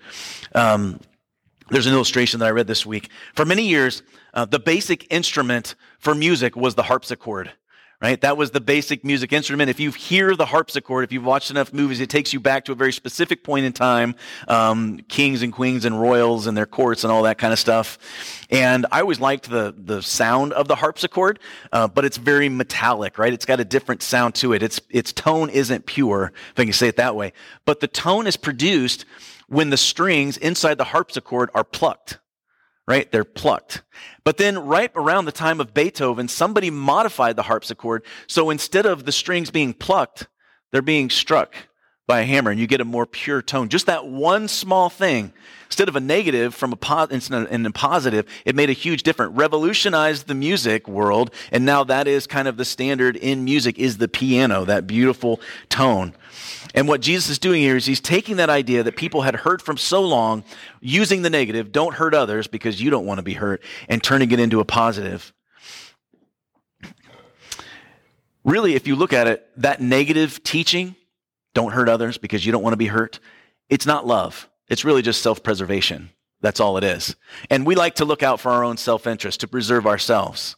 Um, 0.54 1.00
there's 1.70 1.88
an 1.88 1.94
illustration 1.94 2.42
that 2.42 2.48
I 2.48 2.52
read 2.52 2.68
this 2.68 2.86
week. 2.86 3.10
For 3.34 3.46
many 3.46 3.68
years, 3.68 4.04
uh, 4.34 4.44
the 4.44 4.60
basic 4.60 5.12
instrument 5.12 5.76
for 6.00 6.14
music 6.14 6.58
was 6.58 6.76
the 6.76 6.84
harpsichord 6.84 7.54
right? 8.04 8.20
That 8.20 8.36
was 8.36 8.52
the 8.52 8.60
basic 8.60 9.06
music 9.06 9.32
instrument. 9.32 9.70
If 9.70 9.80
you 9.80 9.92
hear 9.92 10.36
the 10.36 10.46
harpsichord, 10.46 11.06
if 11.06 11.14
you've 11.14 11.24
watched 11.24 11.50
enough 11.50 11.72
movies, 11.72 12.02
it 12.02 12.10
takes 12.10 12.34
you 12.34 12.42
back 12.42 12.66
to 12.66 12.74
a 12.74 12.76
very 12.76 12.92
specific 12.92 13.46
point 13.46 13.66
in 13.66 13.72
time, 13.72 14.16
um, 14.50 15.00
kings 15.08 15.42
and 15.42 15.54
queens 15.54 15.86
and 15.86 16.00
royals 16.00 16.46
and 16.46 16.58
their 16.58 16.66
courts 16.66 17.06
and 17.06 17.14
all 17.14 17.24
that 17.24 17.38
kind 17.38 17.54
of 17.54 17.60
stuff. 17.60 17.98
And 18.50 18.86
I 18.92 19.00
always 19.00 19.22
liked 19.22 19.50
the, 19.50 19.74
the 19.78 20.02
sound 20.02 20.52
of 20.52 20.68
the 20.68 20.76
harpsichord, 20.76 21.40
uh, 21.72 21.88
but 21.88 22.04
it's 22.04 22.18
very 22.18 22.50
metallic, 22.50 23.18
right? 23.18 23.32
It's 23.32 23.46
got 23.46 23.62
a 23.62 23.66
different 23.66 24.04
sound 24.04 24.36
to 24.36 24.52
it. 24.52 24.62
Its, 24.62 24.82
its 24.90 25.14
tone 25.14 25.50
isn't 25.50 25.86
pure, 25.86 26.34
if 26.52 26.60
I 26.60 26.66
can 26.66 26.74
say 26.74 26.90
it 26.90 26.98
that 26.98 27.16
way. 27.16 27.32
But 27.64 27.80
the 27.80 27.88
tone 27.88 28.28
is 28.28 28.36
produced 28.36 29.06
when 29.48 29.70
the 29.70 29.78
strings 29.78 30.36
inside 30.36 30.78
the 30.78 30.84
harpsichord 30.84 31.52
are 31.54 31.64
plucked 31.64 32.20
right? 32.88 33.12
They're 33.12 33.24
plucked. 33.24 33.84
But 34.24 34.38
then, 34.38 34.60
right 34.60 34.92
around 34.96 35.26
the 35.26 35.32
time 35.32 35.60
of 35.60 35.74
Beethoven, 35.74 36.28
somebody 36.28 36.70
modified 36.70 37.36
the 37.36 37.44
harpsichord. 37.44 38.06
So 38.28 38.50
instead 38.50 38.86
of 38.86 39.06
the 39.06 39.12
strings 39.12 39.52
being 39.52 39.74
plucked, 39.74 40.28
they're 40.72 40.82
being 40.82 41.10
struck 41.10 41.56
by 42.14 42.20
a 42.20 42.26
hammer 42.26 42.52
and 42.52 42.60
you 42.60 42.68
get 42.68 42.80
a 42.80 42.86
more 42.86 43.08
pure 43.08 43.42
tone. 43.42 43.70
Just 43.70 43.88
that 43.88 44.06
one 44.06 44.48
small 44.48 44.88
thing, 44.88 45.34
instead 45.66 45.90
of 45.90 45.96
a 45.96 46.00
negative 46.00 46.54
from 46.54 46.72
a, 46.72 47.08
and 47.10 47.66
a 47.66 47.72
positive, 47.72 48.28
it 48.46 48.56
made 48.56 48.70
a 48.70 48.74
huge 48.74 49.02
difference. 49.02 49.36
Revolutionized 49.36 50.28
the 50.28 50.36
music 50.36 50.88
world, 50.88 51.34
and 51.52 51.66
now 51.66 51.84
that 51.84 52.08
is 52.08 52.28
kind 52.28 52.48
of 52.48 52.56
the 52.56 52.66
standard 52.66 53.18
in 53.18 53.44
music 53.44 53.80
is 53.80 53.98
the 53.98 54.08
piano, 54.08 54.64
that 54.64 54.86
beautiful 54.86 55.42
tone. 55.70 56.14
And 56.76 56.88
what 56.88 57.02
Jesus 57.02 57.32
is 57.32 57.40
doing 57.40 57.64
here 57.64 57.78
is 57.78 57.88
he's 57.88 58.00
taking 58.00 58.36
that 58.36 58.52
idea 58.52 58.84
that 58.84 58.96
people 58.96 59.24
had 59.24 59.38
heard 59.38 59.60
from 59.60 59.78
so 59.78 60.04
long, 60.04 60.44
using 60.82 61.24
the 61.24 61.32
negative, 61.32 61.72
don't 61.72 61.96
hurt 61.96 62.14
others 62.14 62.46
because 62.46 62.80
you 62.80 62.92
don't 62.92 63.08
want 63.08 63.18
to 63.18 63.24
be 63.24 63.34
hurt, 63.34 63.64
and 63.90 64.04
turning 64.04 64.30
it 64.30 64.40
into 64.40 64.60
a 64.60 64.66
positive. 64.66 65.34
Really, 68.44 68.76
if 68.76 68.86
you 68.86 68.96
look 68.96 69.14
at 69.14 69.26
it, 69.26 69.50
that 69.58 69.82
negative 69.82 70.44
teaching, 70.44 70.96
don't 71.54 71.72
hurt 71.72 71.90
others 71.90 72.18
because 72.18 72.46
you 72.46 72.52
don't 72.52 72.64
want 72.64 72.74
to 72.74 72.78
be 72.78 72.88
hurt, 72.88 73.20
it's 73.70 73.86
not 73.86 74.06
love. 74.06 74.50
It's 74.68 74.86
really 74.86 75.02
just 75.02 75.22
self 75.22 75.44
preservation. 75.44 76.10
That's 76.42 76.60
all 76.60 76.78
it 76.78 76.84
is. 76.84 77.16
And 77.50 77.66
we 77.66 77.76
like 77.76 77.96
to 77.96 78.06
look 78.06 78.22
out 78.22 78.40
for 78.40 78.52
our 78.52 78.64
own 78.64 78.78
self 78.78 79.08
interest 79.08 79.40
to 79.42 79.48
preserve 79.48 79.88
ourselves. 79.88 80.56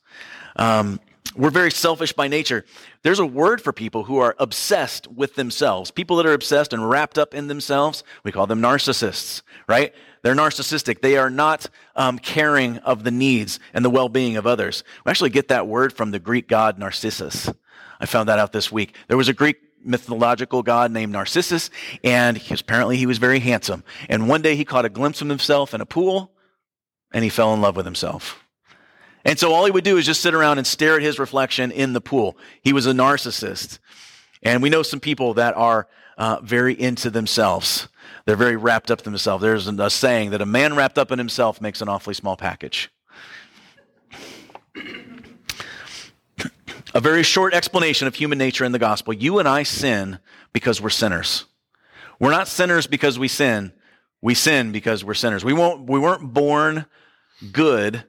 Um, 0.56 1.00
we're 1.36 1.50
very 1.50 1.72
selfish 1.72 2.14
by 2.14 2.28
nature. 2.28 2.64
There's 3.04 3.20
a 3.20 3.26
word 3.26 3.62
for 3.62 3.74
people 3.74 4.06
who 4.06 4.20
are 4.20 4.36
obsessed 4.40 5.08
with 5.08 5.36
themselves. 5.36 5.92
People 5.92 6.16
that 6.18 6.26
are 6.26 6.34
obsessed 6.34 6.72
and 6.72 6.90
wrapped 6.90 7.18
up 7.18 7.34
in 7.34 7.48
themselves, 7.48 8.04
we 8.24 8.32
call 8.32 8.48
them 8.48 8.62
narcissists, 8.62 9.42
right? 9.68 9.94
They're 10.22 10.36
narcissistic. 10.36 11.02
They 11.02 11.18
are 11.18 11.30
not 11.30 11.68
um, 11.96 12.20
caring 12.20 12.78
of 12.80 13.04
the 13.04 13.12
needs 13.12 13.60
and 13.74 13.84
the 13.84 13.90
well 13.90 14.10
being 14.10 14.38
of 14.38 14.48
others. 14.48 14.84
We 15.06 15.10
actually 15.10 15.30
get 15.30 15.50
that 15.50 15.68
word 15.68 15.94
from 15.94 16.12
the 16.12 16.20
Greek 16.20 16.48
god 16.48 16.80
Narcissus. 16.80 17.52
I 18.00 18.06
found 18.06 18.30
that 18.30 18.40
out 18.40 18.52
this 18.52 18.72
week. 18.72 18.96
There 19.08 19.18
was 19.18 19.30
a 19.30 19.34
Greek 19.34 19.65
mythological 19.86 20.64
god 20.64 20.92
named 20.92 21.12
Narcissus, 21.14 21.70
and 22.04 22.38
he, 22.38 22.54
apparently 22.54 22.98
he 22.98 23.06
was 23.06 23.18
very 23.18 23.40
handsome. 23.40 23.84
And 24.10 24.28
one 24.28 24.42
day 24.42 24.56
he 24.56 24.66
caught 24.66 24.86
a 24.86 24.90
glimpse 24.90 25.22
of 25.22 25.30
himself 25.30 25.74
in 25.74 25.82
a 25.82 25.86
pool, 25.86 26.32
and 27.14 27.24
he 27.24 27.30
fell 27.30 27.54
in 27.54 27.62
love 27.62 27.76
with 27.76 27.86
himself. 27.86 28.44
And 29.24 29.40
so 29.40 29.54
all 29.54 29.66
he 29.66 29.72
would 29.72 29.84
do 29.84 29.98
is 29.98 30.06
just 30.06 30.22
sit 30.22 30.36
around 30.36 30.60
and 30.60 30.68
stare 30.68 30.96
at 30.96 31.02
his 31.02 31.18
reflection 31.18 31.72
in 31.72 31.94
the 31.94 32.02
pool. 32.02 32.38
He 32.62 32.74
was 32.74 32.86
a 32.86 32.92
narcissist. 32.92 33.80
And 34.44 34.62
we 34.62 34.70
know 34.70 34.84
some 34.84 35.00
people 35.00 35.34
that 35.34 35.58
are 35.58 35.88
uh, 36.18 36.40
very 36.42 36.80
into 36.80 37.10
themselves. 37.10 37.88
They're 38.26 38.36
very 38.36 38.56
wrapped 38.56 38.92
up 38.92 39.00
in 39.00 39.12
themselves. 39.12 39.42
There's 39.42 39.68
a 39.68 39.90
saying 39.90 40.30
that 40.32 40.42
a 40.42 40.46
man 40.46 40.76
wrapped 40.76 40.98
up 40.98 41.12
in 41.12 41.18
himself 41.18 41.60
makes 41.60 41.82
an 41.82 41.90
awfully 41.90 42.14
small 42.14 42.38
package. 42.38 42.92
A 46.94 47.02
very 47.02 47.24
short 47.24 47.54
explanation 47.54 48.08
of 48.08 48.16
human 48.16 48.38
nature 48.38 48.64
in 48.64 48.72
the 48.72 48.80
gospel. 48.80 49.14
You 49.14 49.40
and 49.40 49.48
I 49.48 49.64
sin 49.64 50.20
because 50.54 50.82
we're 50.82 50.90
sinners. 50.90 51.46
We're 52.20 52.32
not 52.32 52.48
sinners 52.48 52.88
because 52.88 53.20
we 53.20 53.28
sin. 53.28 53.74
We 54.22 54.34
sin 54.34 54.72
because 54.72 55.04
we're 55.04 55.14
sinners. 55.14 55.44
We, 55.44 55.54
won't, 55.54 55.90
we 55.90 56.00
weren't 56.00 56.34
born 56.34 56.86
good 57.52 58.06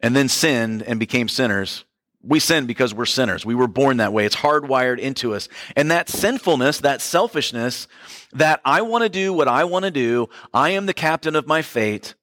and 0.00 0.14
then 0.14 0.28
sinned 0.28 0.82
and 0.82 0.98
became 0.98 1.28
sinners. 1.28 1.84
We 2.22 2.40
sin 2.40 2.66
because 2.66 2.92
we're 2.92 3.06
sinners. 3.06 3.46
We 3.46 3.54
were 3.54 3.68
born 3.68 3.98
that 3.98 4.12
way. 4.12 4.26
It's 4.26 4.36
hardwired 4.36 4.98
into 4.98 5.34
us. 5.34 5.48
And 5.76 5.90
that 5.90 6.08
sinfulness, 6.08 6.80
that 6.80 7.00
selfishness, 7.00 7.86
that 8.32 8.60
I 8.64 8.82
want 8.82 9.04
to 9.04 9.08
do 9.08 9.32
what 9.32 9.48
I 9.48 9.64
want 9.64 9.84
to 9.84 9.90
do, 9.90 10.28
I 10.52 10.70
am 10.70 10.86
the 10.86 10.94
captain 10.94 11.36
of 11.36 11.46
my 11.46 11.62
fate, 11.62 12.14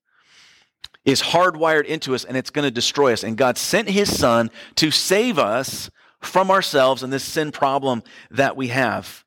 is 1.05 1.21
hardwired 1.21 1.85
into 1.85 2.15
us 2.15 2.25
and 2.25 2.35
it's 2.35 2.49
going 2.49 2.65
to 2.65 2.71
destroy 2.71 3.13
us. 3.13 3.23
And 3.23 3.37
God 3.37 3.57
sent 3.57 3.89
his 3.89 4.15
son 4.15 4.51
to 4.75 4.91
save 4.91 5.39
us 5.39 5.89
from 6.19 6.51
ourselves 6.51 7.03
and 7.03 7.13
this 7.13 7.23
sin 7.23 7.51
problem 7.51 8.03
that 8.31 8.57
we 8.57 8.69
have. 8.69 9.23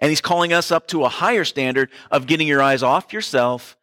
And 0.00 0.10
he's 0.10 0.20
calling 0.20 0.52
us 0.52 0.70
up 0.70 0.86
to 0.88 1.04
a 1.04 1.08
higher 1.08 1.44
standard 1.44 1.90
of 2.10 2.26
getting 2.26 2.46
your 2.46 2.62
eyes 2.62 2.82
off 2.82 3.12
yourself 3.12 3.76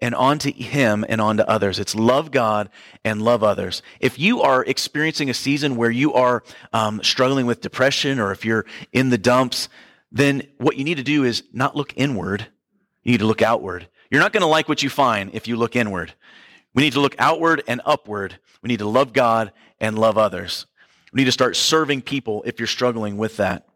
and 0.00 0.14
onto 0.14 0.52
Him 0.52 1.04
and 1.08 1.20
onto 1.20 1.42
others. 1.42 1.78
It's 1.78 1.94
love 1.94 2.30
God 2.30 2.68
and 3.04 3.22
love 3.22 3.42
others. 3.42 3.82
If 4.00 4.18
you 4.18 4.42
are 4.42 4.64
experiencing 4.64 5.30
a 5.30 5.34
season 5.34 5.76
where 5.76 5.90
you 5.90 6.12
are 6.14 6.42
um, 6.72 7.02
struggling 7.02 7.46
with 7.46 7.60
depression 7.60 8.18
or 8.20 8.32
if 8.32 8.44
you're 8.44 8.66
in 8.92 9.10
the 9.10 9.18
dumps, 9.18 9.68
then 10.12 10.42
what 10.58 10.76
you 10.76 10.84
need 10.84 10.98
to 10.98 11.02
do 11.02 11.24
is 11.24 11.44
not 11.52 11.76
look 11.76 11.92
inward. 11.96 12.46
You 13.02 13.12
need 13.12 13.20
to 13.20 13.26
look 13.26 13.42
outward. 13.42 13.88
You're 14.10 14.20
not 14.20 14.32
going 14.32 14.42
to 14.42 14.46
like 14.46 14.68
what 14.68 14.82
you 14.82 14.90
find 14.90 15.34
if 15.34 15.48
you 15.48 15.56
look 15.56 15.76
inward. 15.76 16.14
We 16.76 16.82
need 16.82 16.92
to 16.92 17.00
look 17.00 17.16
outward 17.18 17.64
and 17.66 17.80
upward. 17.84 18.38
We 18.62 18.68
need 18.68 18.80
to 18.80 18.88
love 18.88 19.12
God 19.12 19.52
and 19.80 19.98
love 19.98 20.18
others. 20.18 20.66
We 21.12 21.18
need 21.22 21.24
to 21.24 21.32
start 21.32 21.56
serving 21.56 22.02
people 22.02 22.42
if 22.46 22.60
you're 22.60 22.66
struggling 22.66 23.16
with 23.16 23.38
that. 23.38 23.66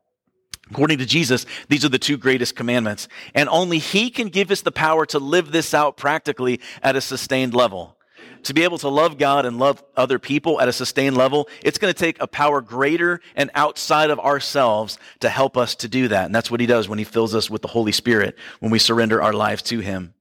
According 0.70 0.98
to 0.98 1.06
Jesus, 1.06 1.46
these 1.68 1.84
are 1.84 1.88
the 1.88 1.98
two 1.98 2.18
greatest 2.18 2.54
commandments. 2.54 3.08
And 3.34 3.48
only 3.48 3.78
He 3.78 4.10
can 4.10 4.28
give 4.28 4.50
us 4.50 4.60
the 4.60 4.70
power 4.70 5.06
to 5.06 5.18
live 5.18 5.50
this 5.50 5.72
out 5.72 5.96
practically 5.96 6.60
at 6.82 6.94
a 6.94 7.00
sustained 7.00 7.54
level. 7.54 7.96
To 8.44 8.54
be 8.54 8.64
able 8.64 8.78
to 8.78 8.88
love 8.88 9.16
God 9.18 9.46
and 9.46 9.58
love 9.58 9.82
other 9.96 10.18
people 10.18 10.60
at 10.60 10.68
a 10.68 10.72
sustained 10.72 11.16
level, 11.16 11.48
it's 11.62 11.78
going 11.78 11.92
to 11.92 11.98
take 11.98 12.20
a 12.20 12.26
power 12.26 12.60
greater 12.60 13.20
and 13.34 13.50
outside 13.54 14.10
of 14.10 14.20
ourselves 14.20 14.98
to 15.20 15.30
help 15.30 15.56
us 15.56 15.74
to 15.76 15.88
do 15.88 16.08
that. 16.08 16.26
And 16.26 16.34
that's 16.34 16.50
what 16.50 16.60
He 16.60 16.66
does 16.66 16.88
when 16.88 16.98
He 16.98 17.04
fills 17.04 17.34
us 17.34 17.48
with 17.48 17.62
the 17.62 17.68
Holy 17.68 17.92
Spirit, 17.92 18.36
when 18.60 18.70
we 18.70 18.78
surrender 18.78 19.22
our 19.22 19.32
lives 19.32 19.62
to 19.62 19.80
Him. 19.80 20.12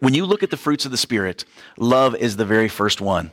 When 0.00 0.14
you 0.14 0.26
look 0.26 0.42
at 0.42 0.50
the 0.50 0.56
fruits 0.56 0.84
of 0.84 0.90
the 0.90 0.96
Spirit, 0.96 1.44
love 1.76 2.14
is 2.14 2.36
the 2.36 2.44
very 2.44 2.68
first 2.68 3.00
one. 3.00 3.32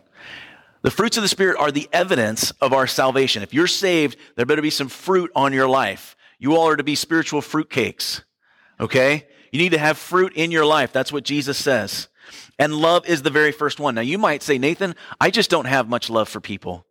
The 0.81 0.91
fruits 0.91 1.17
of 1.17 1.23
the 1.23 1.29
Spirit 1.29 1.57
are 1.57 1.71
the 1.71 1.89
evidence 1.91 2.51
of 2.61 2.73
our 2.73 2.87
salvation. 2.87 3.43
If 3.43 3.53
you're 3.53 3.67
saved, 3.67 4.17
there 4.35 4.45
better 4.45 4.61
be 4.61 4.69
some 4.69 4.87
fruit 4.87 5.31
on 5.35 5.53
your 5.53 5.67
life. 5.67 6.15
You 6.37 6.55
all 6.55 6.67
are 6.67 6.75
to 6.75 6.83
be 6.83 6.95
spiritual 6.95 7.41
fruitcakes. 7.41 8.23
Okay? 8.79 9.27
You 9.51 9.59
need 9.59 9.71
to 9.71 9.77
have 9.77 9.97
fruit 9.97 10.33
in 10.33 10.51
your 10.51 10.65
life. 10.65 10.91
That's 10.91 11.13
what 11.13 11.23
Jesus 11.23 11.57
says. 11.57 12.07
And 12.59 12.73
love 12.75 13.07
is 13.07 13.21
the 13.21 13.29
very 13.29 13.51
first 13.51 13.79
one. 13.79 13.95
Now, 13.95 14.01
you 14.01 14.17
might 14.17 14.43
say, 14.43 14.57
Nathan, 14.57 14.95
I 15.19 15.29
just 15.31 15.49
don't 15.49 15.65
have 15.65 15.87
much 15.87 16.09
love 16.09 16.29
for 16.29 16.41
people. 16.41 16.85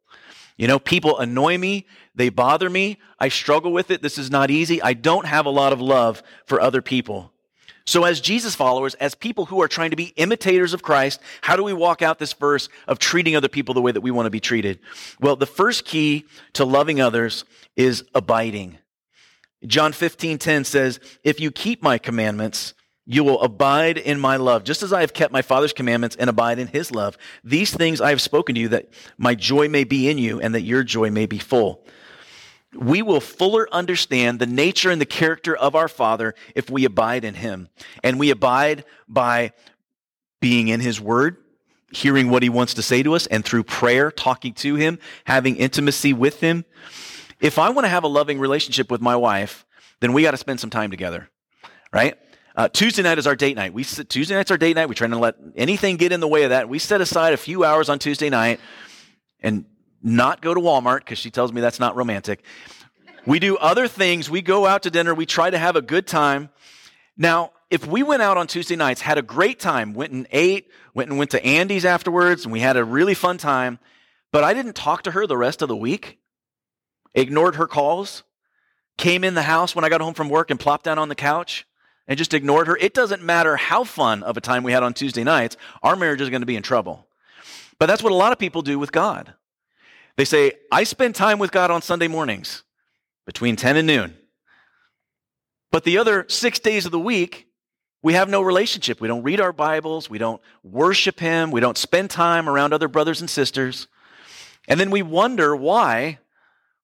You 0.57 0.69
know, 0.69 0.79
people 0.79 1.19
annoy 1.19 1.59
me. 1.59 1.87
They 2.15 2.29
bother 2.29 2.71
me. 2.71 2.99
I 3.19 3.29
struggle 3.29 3.73
with 3.73 3.91
it. 3.91 4.03
This 4.03 4.19
is 4.19 4.31
not 4.31 4.51
easy. 4.51 4.81
I 4.81 4.95
don't 4.95 5.27
have 5.27 5.47
a 5.47 5.51
lot 5.51 5.73
of 5.73 5.81
love 5.81 6.23
for 6.47 6.61
other 6.61 6.81
people. 6.81 7.33
So, 7.87 8.05
as 8.05 8.21
Jesus 8.21 8.55
followers, 8.55 8.95
as 8.95 9.15
people 9.15 9.45
who 9.45 9.61
are 9.61 9.69
trying 9.69 9.91
to 9.91 9.97
be 9.97 10.15
imitators 10.17 10.73
of 10.73 10.83
Christ, 10.83 11.21
how 11.43 11.55
do 11.55 11.63
we 11.63 11.75
walk 11.75 12.01
out 12.01 12.19
this 12.19 12.33
verse 12.33 12.71
of 12.89 12.99
treating 12.99 13.37
other 13.37 13.49
people 13.49 13.75
the 13.75 13.83
way 13.83 13.93
that 13.93 14.01
we 14.01 14.11
want 14.11 14.27
to 14.27 14.31
be 14.31 14.41
treated? 14.41 14.79
Well, 15.21 15.37
the 15.37 15.47
first 15.47 15.85
key 15.85 16.25
to 16.55 16.65
loving 16.65 17.01
others 17.01 17.45
is 17.77 18.05
abiding. 18.15 18.79
John 19.67 19.93
15, 19.93 20.39
10 20.39 20.65
says, 20.65 20.99
If 21.23 21.41
you 21.41 21.51
keep 21.51 21.83
my 21.83 21.99
commandments, 21.99 22.73
you 23.07 23.23
will 23.23 23.43
abide 23.43 23.99
in 23.99 24.19
my 24.19 24.37
love, 24.37 24.65
just 24.65 24.83
as 24.83 24.93
I 24.93 25.03
have 25.03 25.13
kept 25.13 25.33
my 25.33 25.43
Father's 25.43 25.75
commandments 25.75 26.17
and 26.17 26.31
abide 26.31 26.59
in 26.59 26.69
his 26.69 26.91
love. 26.91 27.19
These 27.43 27.75
things 27.75 28.01
I 28.01 28.11
have 28.11 28.21
spoken 28.23 28.55
to 28.55 28.61
you 28.63 28.69
that 28.69 28.89
my 29.19 29.35
joy 29.35 29.69
may 29.69 29.85
be 29.85 30.09
in 30.09 30.17
you 30.17 30.41
and 30.41 30.55
that 30.55 30.63
your 30.63 30.85
joy 30.85 31.11
may 31.11 31.27
be 31.27 31.39
full 31.39 31.85
we 32.75 33.03
will 33.03 33.21
fuller 33.21 33.69
understand 33.73 34.39
the 34.39 34.47
nature 34.47 34.91
and 34.91 35.01
the 35.01 35.07
character 35.07 35.57
of 35.57 35.75
our 35.75 35.89
Father 35.89 36.35
if 36.55 36.71
we 36.71 36.85
abide 36.85 37.25
in 37.25 37.35
Him. 37.35 37.69
And 38.03 38.19
we 38.19 38.31
abide 38.31 38.85
by 39.09 39.53
being 40.41 40.69
in 40.69 40.81
His 40.81 41.01
Word, 41.01 41.37
hearing 41.91 42.31
what 42.31 42.43
He 42.43 42.49
wants 42.49 42.75
to 42.75 42.83
say 42.83 43.03
to 43.03 43.15
us, 43.15 43.27
and 43.27 43.45
through 43.45 43.65
prayer, 43.65 44.11
talking 44.11 44.55
to 44.55 44.75
Him, 44.75 44.99
having 45.25 45.57
intimacy 45.57 46.13
with 46.13 46.41
Him. 46.41 46.65
If 47.41 47.59
I 47.59 47.71
want 47.71 47.85
to 47.85 47.91
have 47.91 48.05
a 48.05 48.09
loving 48.09 48.39
relationship 48.39 48.91
with 48.91 49.01
my 49.01 49.17
wife, 49.17 49.65
then 50.01 50.13
we 50.13 50.23
got 50.23 50.33
to 50.33 50.37
spend 50.37 50.61
some 50.61 50.71
time 50.71 50.91
together, 50.91 51.29
right? 51.93 52.19
Uh, 52.57 52.69
Tuesday 52.69 53.03
night 53.03 53.19
is 53.19 53.27
our 53.27 53.35
date 53.35 53.57
night. 53.57 53.75
We 53.75 53.83
Tuesday 53.85 54.35
night's 54.35 54.51
our 54.51 54.57
date 54.57 54.77
night. 54.77 54.89
We 54.89 54.95
try 54.95 55.09
to 55.09 55.19
let 55.19 55.35
anything 55.57 55.97
get 55.97 56.13
in 56.13 56.21
the 56.21 56.29
way 56.29 56.45
of 56.45 56.51
that. 56.51 56.69
We 56.69 56.79
set 56.79 57.01
aside 57.01 57.33
a 57.33 57.37
few 57.37 57.65
hours 57.65 57.89
on 57.89 57.99
Tuesday 57.99 58.31
night 58.31 58.61
and 59.41 59.65
not 60.05 60.43
go 60.43 60.55
to 60.55 60.61
Walmart 60.61 61.01
because 61.01 61.19
she 61.19 61.31
tells 61.31 61.53
me 61.53 61.61
that's 61.61 61.81
not 61.81 61.97
romantic. 61.97 62.45
We 63.27 63.39
do 63.39 63.57
other 63.57 63.89
things. 63.89 64.29
We 64.29 64.43
go 64.43 64.67
out 64.67 64.83
to 64.83 64.91
dinner. 64.91 65.15
We 65.15 65.27
try 65.27 65.49
to 65.51 65.59
have 65.59 65.77
a 65.77 65.83
good 65.83 66.07
time. 66.07 66.51
Now, 67.17 67.53
if 67.71 67.87
we 67.87 68.03
went 68.03 68.23
out 68.23 68.37
on 68.37 68.47
Tuesday 68.47 68.77
nights, 68.77 69.01
had 69.01 69.19
a 69.19 69.23
great 69.23 69.59
time, 69.59 69.95
went 69.95 70.13
and 70.13 70.27
ate, 70.31 70.71
went 70.93 71.09
and 71.09 71.19
went 71.19 71.31
to 71.31 71.45
Andy's 71.45 71.85
afterwards, 71.85 72.45
and 72.45 72.53
we 72.53 72.61
had 72.61 72.77
a 72.77 72.85
really 72.85 73.15
fun 73.15 73.39
time, 73.39 73.79
but 74.31 74.45
I 74.45 74.53
didn't 74.53 74.75
talk 74.75 75.03
to 75.05 75.13
her 75.13 75.27
the 75.27 75.37
rest 75.37 75.63
of 75.63 75.69
the 75.69 75.77
week, 75.77 76.19
ignored 77.15 77.57
her 77.57 77.67
calls, 77.67 78.23
came 78.99 79.25
in 79.25 79.35
the 79.35 79.43
house 79.43 79.75
when 79.75 79.85
I 79.85 79.89
got 79.89 80.03
home 80.03 80.15
from 80.15 80.29
work 80.29 80.51
and 80.51 80.61
plopped 80.61 80.85
down 80.85 80.99
on 80.99 81.09
the 81.09 81.15
couch 81.15 81.67
and 82.07 82.19
just 82.19 82.35
ignored 82.35 82.67
her, 82.67 82.77
it 82.77 82.93
doesn't 82.95 83.23
matter 83.23 83.57
how 83.57 83.85
fun 83.85 84.23
of 84.23 84.37
a 84.37 84.41
time 84.41 84.63
we 84.63 84.73
had 84.73 84.83
on 84.83 84.93
Tuesday 84.93 85.25
nights, 85.25 85.57
our 85.83 85.97
marriage 85.97 86.21
is 86.21 86.31
going 86.31 86.43
to 86.43 86.47
be 86.47 86.57
in 86.57 86.63
trouble. 86.63 87.07
But 87.79 87.87
that's 87.87 88.03
what 88.03 88.13
a 88.13 88.17
lot 88.17 88.33
of 88.33 88.39
people 88.39 88.63
do 88.63 88.79
with 88.79 88.93
God. 88.93 89.35
They 90.17 90.25
say, 90.25 90.53
I 90.71 90.85
spend 90.85 91.15
time 91.15 91.39
with 91.39 91.51
God 91.51 91.71
on 91.71 91.83
Sunday 91.83 92.09
mornings 92.09 92.63
between 93.27 93.57
10 93.57 93.77
and 93.77 93.87
noon. 93.87 94.17
But 95.73 95.85
the 95.85 95.99
other 95.99 96.25
six 96.29 96.61
days 96.61 96.87
of 96.87 96.93
the 96.93 97.01
week, 97.01 97.49
we 98.03 98.13
have 98.13 98.29
no 98.29 98.43
relationship. 98.43 99.01
We 99.01 99.09
don't 99.09 99.23
read 99.23 99.41
our 99.41 99.53
Bibles. 99.53 100.09
We 100.09 100.19
don't 100.19 100.41
worship 100.63 101.19
Him. 101.19 101.51
We 101.51 101.61
don't 101.61 101.79
spend 101.79 102.11
time 102.11 102.49
around 102.49 102.73
other 102.73 102.87
brothers 102.87 103.21
and 103.21 103.29
sisters. 103.29 103.89
And 104.69 104.79
then 104.79 104.91
we 104.91 105.03
wonder 105.03 105.57
why 105.57 106.19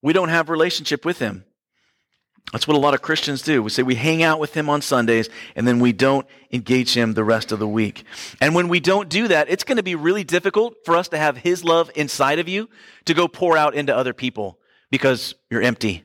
we 0.02 0.12
don't 0.12 0.30
have 0.30 0.48
relationship 0.48 1.04
with 1.04 1.18
Him. 1.18 1.44
That's 2.52 2.66
what 2.66 2.76
a 2.76 2.80
lot 2.80 2.94
of 2.94 3.02
Christians 3.02 3.42
do. 3.42 3.62
We 3.62 3.70
say 3.70 3.84
we 3.84 3.94
hang 3.94 4.22
out 4.22 4.40
with 4.40 4.54
him 4.54 4.68
on 4.68 4.82
Sundays 4.82 5.28
and 5.54 5.68
then 5.68 5.78
we 5.78 5.92
don't 5.92 6.26
engage 6.50 6.96
him 6.96 7.14
the 7.14 7.22
rest 7.22 7.52
of 7.52 7.60
the 7.60 7.68
week. 7.68 8.04
And 8.40 8.54
when 8.54 8.68
we 8.68 8.80
don't 8.80 9.08
do 9.08 9.28
that, 9.28 9.48
it's 9.48 9.62
going 9.62 9.76
to 9.76 9.84
be 9.84 9.94
really 9.94 10.24
difficult 10.24 10.74
for 10.84 10.96
us 10.96 11.08
to 11.08 11.18
have 11.18 11.36
his 11.36 11.62
love 11.62 11.90
inside 11.94 12.40
of 12.40 12.48
you 12.48 12.68
to 13.04 13.14
go 13.14 13.28
pour 13.28 13.56
out 13.56 13.74
into 13.74 13.96
other 13.96 14.12
people 14.12 14.58
because 14.90 15.36
you're 15.48 15.62
empty. 15.62 16.04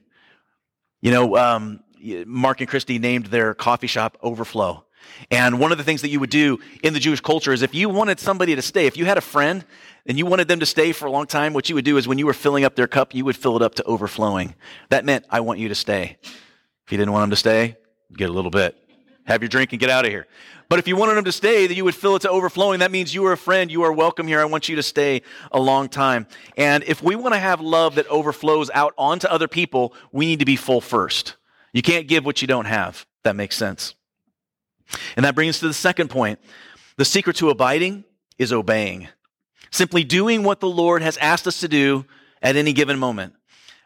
You 1.02 1.12
know, 1.12 1.36
um, 1.36 1.80
Mark 2.28 2.62
and 2.62 2.70
Christy 2.70 3.00
named 3.00 3.28
their 3.28 3.56
coffee 3.56 3.88
shop 3.88 4.18
Overflow. 4.22 4.85
And 5.32 5.60
one 5.60 5.72
of 5.72 5.78
the 5.78 5.84
things 5.84 6.02
that 6.02 6.10
you 6.10 6.20
would 6.20 6.30
do 6.30 6.60
in 6.84 6.94
the 6.94 7.00
Jewish 7.00 7.22
culture 7.22 7.54
is 7.54 7.62
if 7.62 7.74
you 7.74 7.90
wanted 7.90 8.20
somebody 8.20 8.56
to 8.56 8.62
stay, 8.62 8.86
if 8.86 8.98
you 8.98 9.06
had 9.06 9.18
a 9.18 9.22
friend 9.22 9.66
and 10.06 10.18
you 10.18 10.26
wanted 10.26 10.48
them 10.48 10.60
to 10.60 10.66
stay 10.66 10.92
for 10.92 11.06
a 11.06 11.12
long 11.12 11.26
time, 11.26 11.54
what 11.54 11.70
you 11.70 11.76
would 11.76 11.86
do 11.86 11.98
is 11.98 12.08
when 12.08 12.18
you 12.18 12.26
were 12.26 12.34
filling 12.34 12.64
up 12.64 12.76
their 12.76 12.88
cup, 12.88 13.16
you 13.16 13.26
would 13.26 13.36
fill 13.36 13.56
it 13.56 13.62
up 13.62 13.76
to 13.76 13.84
overflowing. 13.84 14.56
That 14.90 15.06
meant, 15.06 15.26
I 15.30 15.40
want 15.40 15.60
you 15.60 15.70
to 15.70 15.76
stay. 15.76 16.18
If 16.24 16.92
you 16.92 16.98
didn't 16.98 17.14
want 17.14 17.24
them 17.24 17.30
to 17.32 17.36
stay, 17.36 17.78
get 18.16 18.30
a 18.30 18.34
little 18.34 18.52
bit. 18.52 18.78
Have 19.26 19.42
your 19.42 19.50
drink 19.50 19.74
and 19.74 19.80
get 19.80 19.90
out 19.90 20.06
of 20.06 20.12
here. 20.12 20.28
But 20.70 20.80
if 20.80 20.88
you 20.88 20.96
wanted 20.96 21.16
them 21.16 21.26
to 21.26 21.32
stay, 21.32 21.68
that 21.68 21.74
you 21.76 21.84
would 21.84 21.96
fill 21.96 22.16
it 22.16 22.24
to 22.24 22.30
overflowing. 22.30 22.80
That 22.80 22.92
means 22.92 23.14
you 23.14 23.26
are 23.26 23.34
a 23.34 23.38
friend. 23.38 23.72
You 23.72 23.84
are 23.84 23.92
welcome 23.92 24.28
here. 24.28 24.40
I 24.40 24.46
want 24.46 24.70
you 24.70 24.76
to 24.76 24.84
stay 24.84 25.22
a 25.52 25.60
long 25.60 25.90
time. 25.90 26.28
And 26.58 26.84
if 26.84 27.04
we 27.04 27.16
want 27.16 27.34
to 27.34 27.40
have 27.40 27.62
love 27.62 27.96
that 27.96 28.08
overflows 28.08 28.72
out 28.74 28.94
onto 28.98 29.28
other 29.28 29.48
people, 29.48 29.94
we 30.12 30.26
need 30.26 30.40
to 30.40 30.46
be 30.46 30.56
full 30.56 30.82
first. 30.82 31.36
You 31.74 31.82
can't 31.82 32.08
give 32.08 32.26
what 32.26 32.42
you 32.42 32.48
don't 32.48 32.66
have. 32.66 33.06
That 33.24 33.36
makes 33.36 33.58
sense. 33.58 33.96
And 35.16 35.26
that 35.26 35.36
brings 35.36 35.56
us 35.56 35.60
to 35.62 35.68
the 35.68 35.74
second 35.74 36.10
point. 36.10 36.40
The 36.98 37.06
secret 37.06 37.36
to 37.38 37.50
abiding 37.50 38.04
is 38.38 38.54
obeying. 38.54 39.08
Simply 39.72 40.04
doing 40.04 40.44
what 40.44 40.60
the 40.60 40.70
Lord 40.70 41.02
has 41.02 41.18
asked 41.18 41.48
us 41.48 41.60
to 41.60 41.68
do 41.68 42.06
at 42.42 42.56
any 42.56 42.74
given 42.74 43.00
moment. 43.00 43.34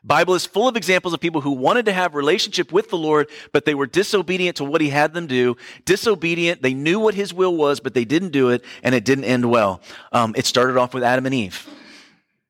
Bible 0.03 0.33
is 0.33 0.45
full 0.45 0.67
of 0.67 0.77
examples 0.77 1.13
of 1.13 1.19
people 1.19 1.41
who 1.41 1.51
wanted 1.51 1.85
to 1.85 1.91
have 1.91 2.15
relationship 2.15 2.71
with 2.71 2.89
the 2.89 2.97
Lord, 2.97 3.29
but 3.51 3.65
they 3.65 3.75
were 3.75 3.87
disobedient 3.87 4.57
to 4.57 4.63
what 4.63 4.81
he 4.81 4.89
had 4.89 5.13
them 5.13 5.27
do. 5.27 5.57
Disobedient. 5.83 6.61
They 6.61 6.73
knew 6.73 6.99
what 6.99 7.15
his 7.15 7.33
will 7.33 7.55
was, 7.55 7.79
but 7.79 7.93
they 7.93 8.05
didn't 8.05 8.29
do 8.29 8.49
it, 8.49 8.63
and 8.81 8.95
it 8.95 9.03
didn't 9.03 9.25
end 9.25 9.49
well. 9.49 9.81
Um, 10.11 10.33
it 10.37 10.45
started 10.45 10.77
off 10.77 10.93
with 10.93 11.03
Adam 11.03 11.25
and 11.25 11.35
Eve. 11.35 11.67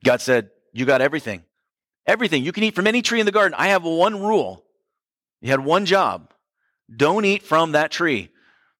God 0.03 0.21
said, 0.21 0.51
you 0.73 0.85
got 0.85 1.01
everything. 1.01 1.43
Everything. 2.05 2.43
You 2.43 2.51
can 2.51 2.63
eat 2.63 2.75
from 2.75 2.87
any 2.87 3.01
tree 3.01 3.19
in 3.19 3.25
the 3.25 3.31
garden. 3.31 3.55
I 3.57 3.69
have 3.69 3.83
one 3.83 4.21
rule. 4.21 4.63
You 5.41 5.49
had 5.49 5.63
one 5.63 5.85
job. 5.85 6.31
Don't 6.95 7.25
eat 7.25 7.43
from 7.43 7.71
that 7.71 7.91
tree. 7.91 8.29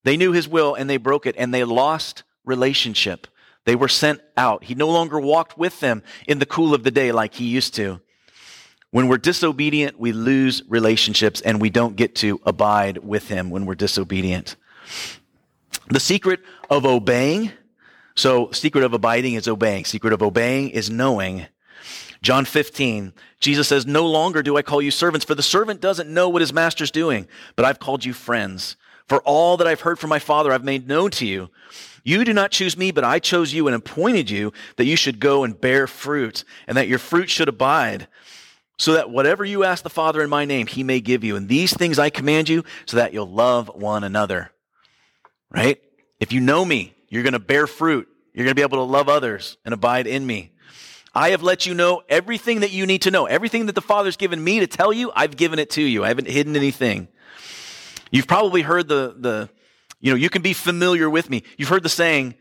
They 0.04 0.18
knew 0.18 0.32
his 0.32 0.48
will 0.48 0.76
and 0.76 0.90
they 0.90 0.98
broke 0.98 1.26
it 1.26 1.36
and 1.38 1.54
they 1.54 1.64
lost 1.64 2.24
relationship. 2.46 3.28
They 3.66 3.76
were 3.76 3.88
sent 3.88 4.22
out. 4.38 4.64
He 4.64 4.76
no 4.76 4.90
longer 4.90 5.20
walked 5.20 5.58
with 5.58 5.80
them 5.80 6.04
in 6.28 6.40
the 6.40 6.46
cool 6.46 6.74
of 6.74 6.84
the 6.84 6.92
day 6.92 7.12
like 7.12 7.36
he 7.36 7.46
used 7.46 7.76
to. 7.76 8.02
When 8.92 9.08
we're 9.08 9.18
disobedient, 9.18 10.00
we 10.00 10.12
lose 10.12 10.64
relationships 10.68 11.42
and 11.42 11.62
we 11.62 11.70
don't 11.70 11.96
get 11.96 12.16
to 12.16 12.40
abide 12.46 12.98
with 13.00 13.28
him 13.28 13.52
when 13.52 13.66
we're 13.66 13.76
disobedient. 13.76 14.56
The 15.90 16.00
secret 16.00 16.40
of 16.70 16.86
obeying, 16.86 17.52
so 18.16 18.52
secret 18.52 18.84
of 18.84 18.94
abiding 18.94 19.36
is 19.36 19.48
obeying. 19.48 19.86
Secret 19.86 20.14
of 20.14 20.24
obeying 20.24 20.70
is 20.70 20.90
knowing. 20.90 21.46
John 22.22 22.46
15, 22.46 23.14
Jesus 23.40 23.68
says, 23.68 23.86
No 23.86 24.08
longer 24.08 24.42
do 24.42 24.58
I 24.58 24.62
call 24.62 24.82
you 24.82 24.92
servants, 24.92 25.26
for 25.26 25.36
the 25.36 25.44
servant 25.44 25.80
doesn't 25.80 26.10
know 26.10 26.28
what 26.28 26.42
his 26.42 26.52
master's 26.52 26.92
doing, 26.92 27.28
but 27.56 27.66
I've 27.66 27.80
called 27.80 28.04
you 28.04 28.14
friends. 28.14 28.76
For 29.10 29.22
all 29.24 29.58
that 29.58 29.68
I've 29.68 29.82
heard 29.82 30.00
from 30.00 30.12
my 30.12 30.20
Father, 30.20 30.54
I've 30.54 30.64
made 30.64 30.88
known 30.88 31.10
to 31.12 31.26
you. 31.26 31.50
You 32.04 32.24
do 32.24 32.32
not 32.32 32.52
choose 32.52 32.78
me, 32.78 32.92
but 32.92 33.04
I 33.04 33.20
chose 33.20 33.54
you 33.54 33.68
and 33.68 33.76
appointed 33.76 34.30
you 34.30 34.54
that 34.78 34.86
you 34.86 34.96
should 34.96 35.20
go 35.20 35.44
and 35.44 35.60
bear 35.60 35.88
fruit, 35.88 36.44
and 36.68 36.78
that 36.78 36.88
your 36.88 37.00
fruit 37.00 37.30
should 37.30 37.50
abide, 37.50 38.08
so 38.78 38.94
that 38.94 39.10
whatever 39.10 39.44
you 39.44 39.64
ask 39.64 39.84
the 39.84 39.90
Father 39.90 40.22
in 40.22 40.30
my 40.30 40.46
name, 40.46 40.68
he 40.68 40.84
may 40.84 41.02
give 41.02 41.24
you. 41.24 41.36
And 41.36 41.50
these 41.50 41.74
things 41.74 42.00
I 42.00 42.10
command 42.10 42.48
you, 42.48 42.64
so 42.86 42.98
that 42.98 43.12
you'll 43.12 43.30
love 43.30 43.70
one 43.74 44.04
another. 44.04 44.52
Right? 45.52 45.82
If 46.20 46.32
you 46.32 46.40
know 46.40 46.64
me, 46.64 46.94
you're 47.10 47.24
going 47.24 47.34
to 47.34 47.40
bear 47.40 47.68
fruit. 47.68 48.08
You're 48.34 48.46
going 48.46 48.56
to 48.56 48.60
be 48.60 48.62
able 48.62 48.78
to 48.78 48.92
love 48.92 49.10
others 49.10 49.58
and 49.66 49.74
abide 49.74 50.08
in 50.08 50.26
me. 50.26 50.52
I 51.14 51.32
have 51.32 51.42
let 51.42 51.66
you 51.66 51.74
know 51.74 52.04
everything 52.08 52.60
that 52.60 52.72
you 52.72 52.86
need 52.86 53.02
to 53.02 53.12
know. 53.12 53.26
Everything 53.26 53.66
that 53.66 53.76
the 53.76 53.82
Father's 53.82 54.16
given 54.16 54.42
me 54.42 54.60
to 54.60 54.68
tell 54.68 54.94
you, 54.94 55.12
I've 55.16 55.36
given 55.36 55.58
it 55.58 55.72
to 55.72 55.82
you. 55.82 56.04
I 56.04 56.10
haven't 56.10 56.30
hidden 56.30 56.56
anything. 56.56 57.08
You've 58.12 58.28
probably 58.28 58.62
heard 58.62 58.88
the, 58.88 59.16
the, 59.18 59.50
you 60.00 60.12
know, 60.12 60.16
you 60.16 60.30
can 60.30 60.42
be 60.42 60.54
familiar 60.54 61.10
with 61.10 61.30
me. 61.30 61.44
You've 61.58 61.70
heard 61.70 61.84
the 61.84 61.90
saying, 61.90 62.36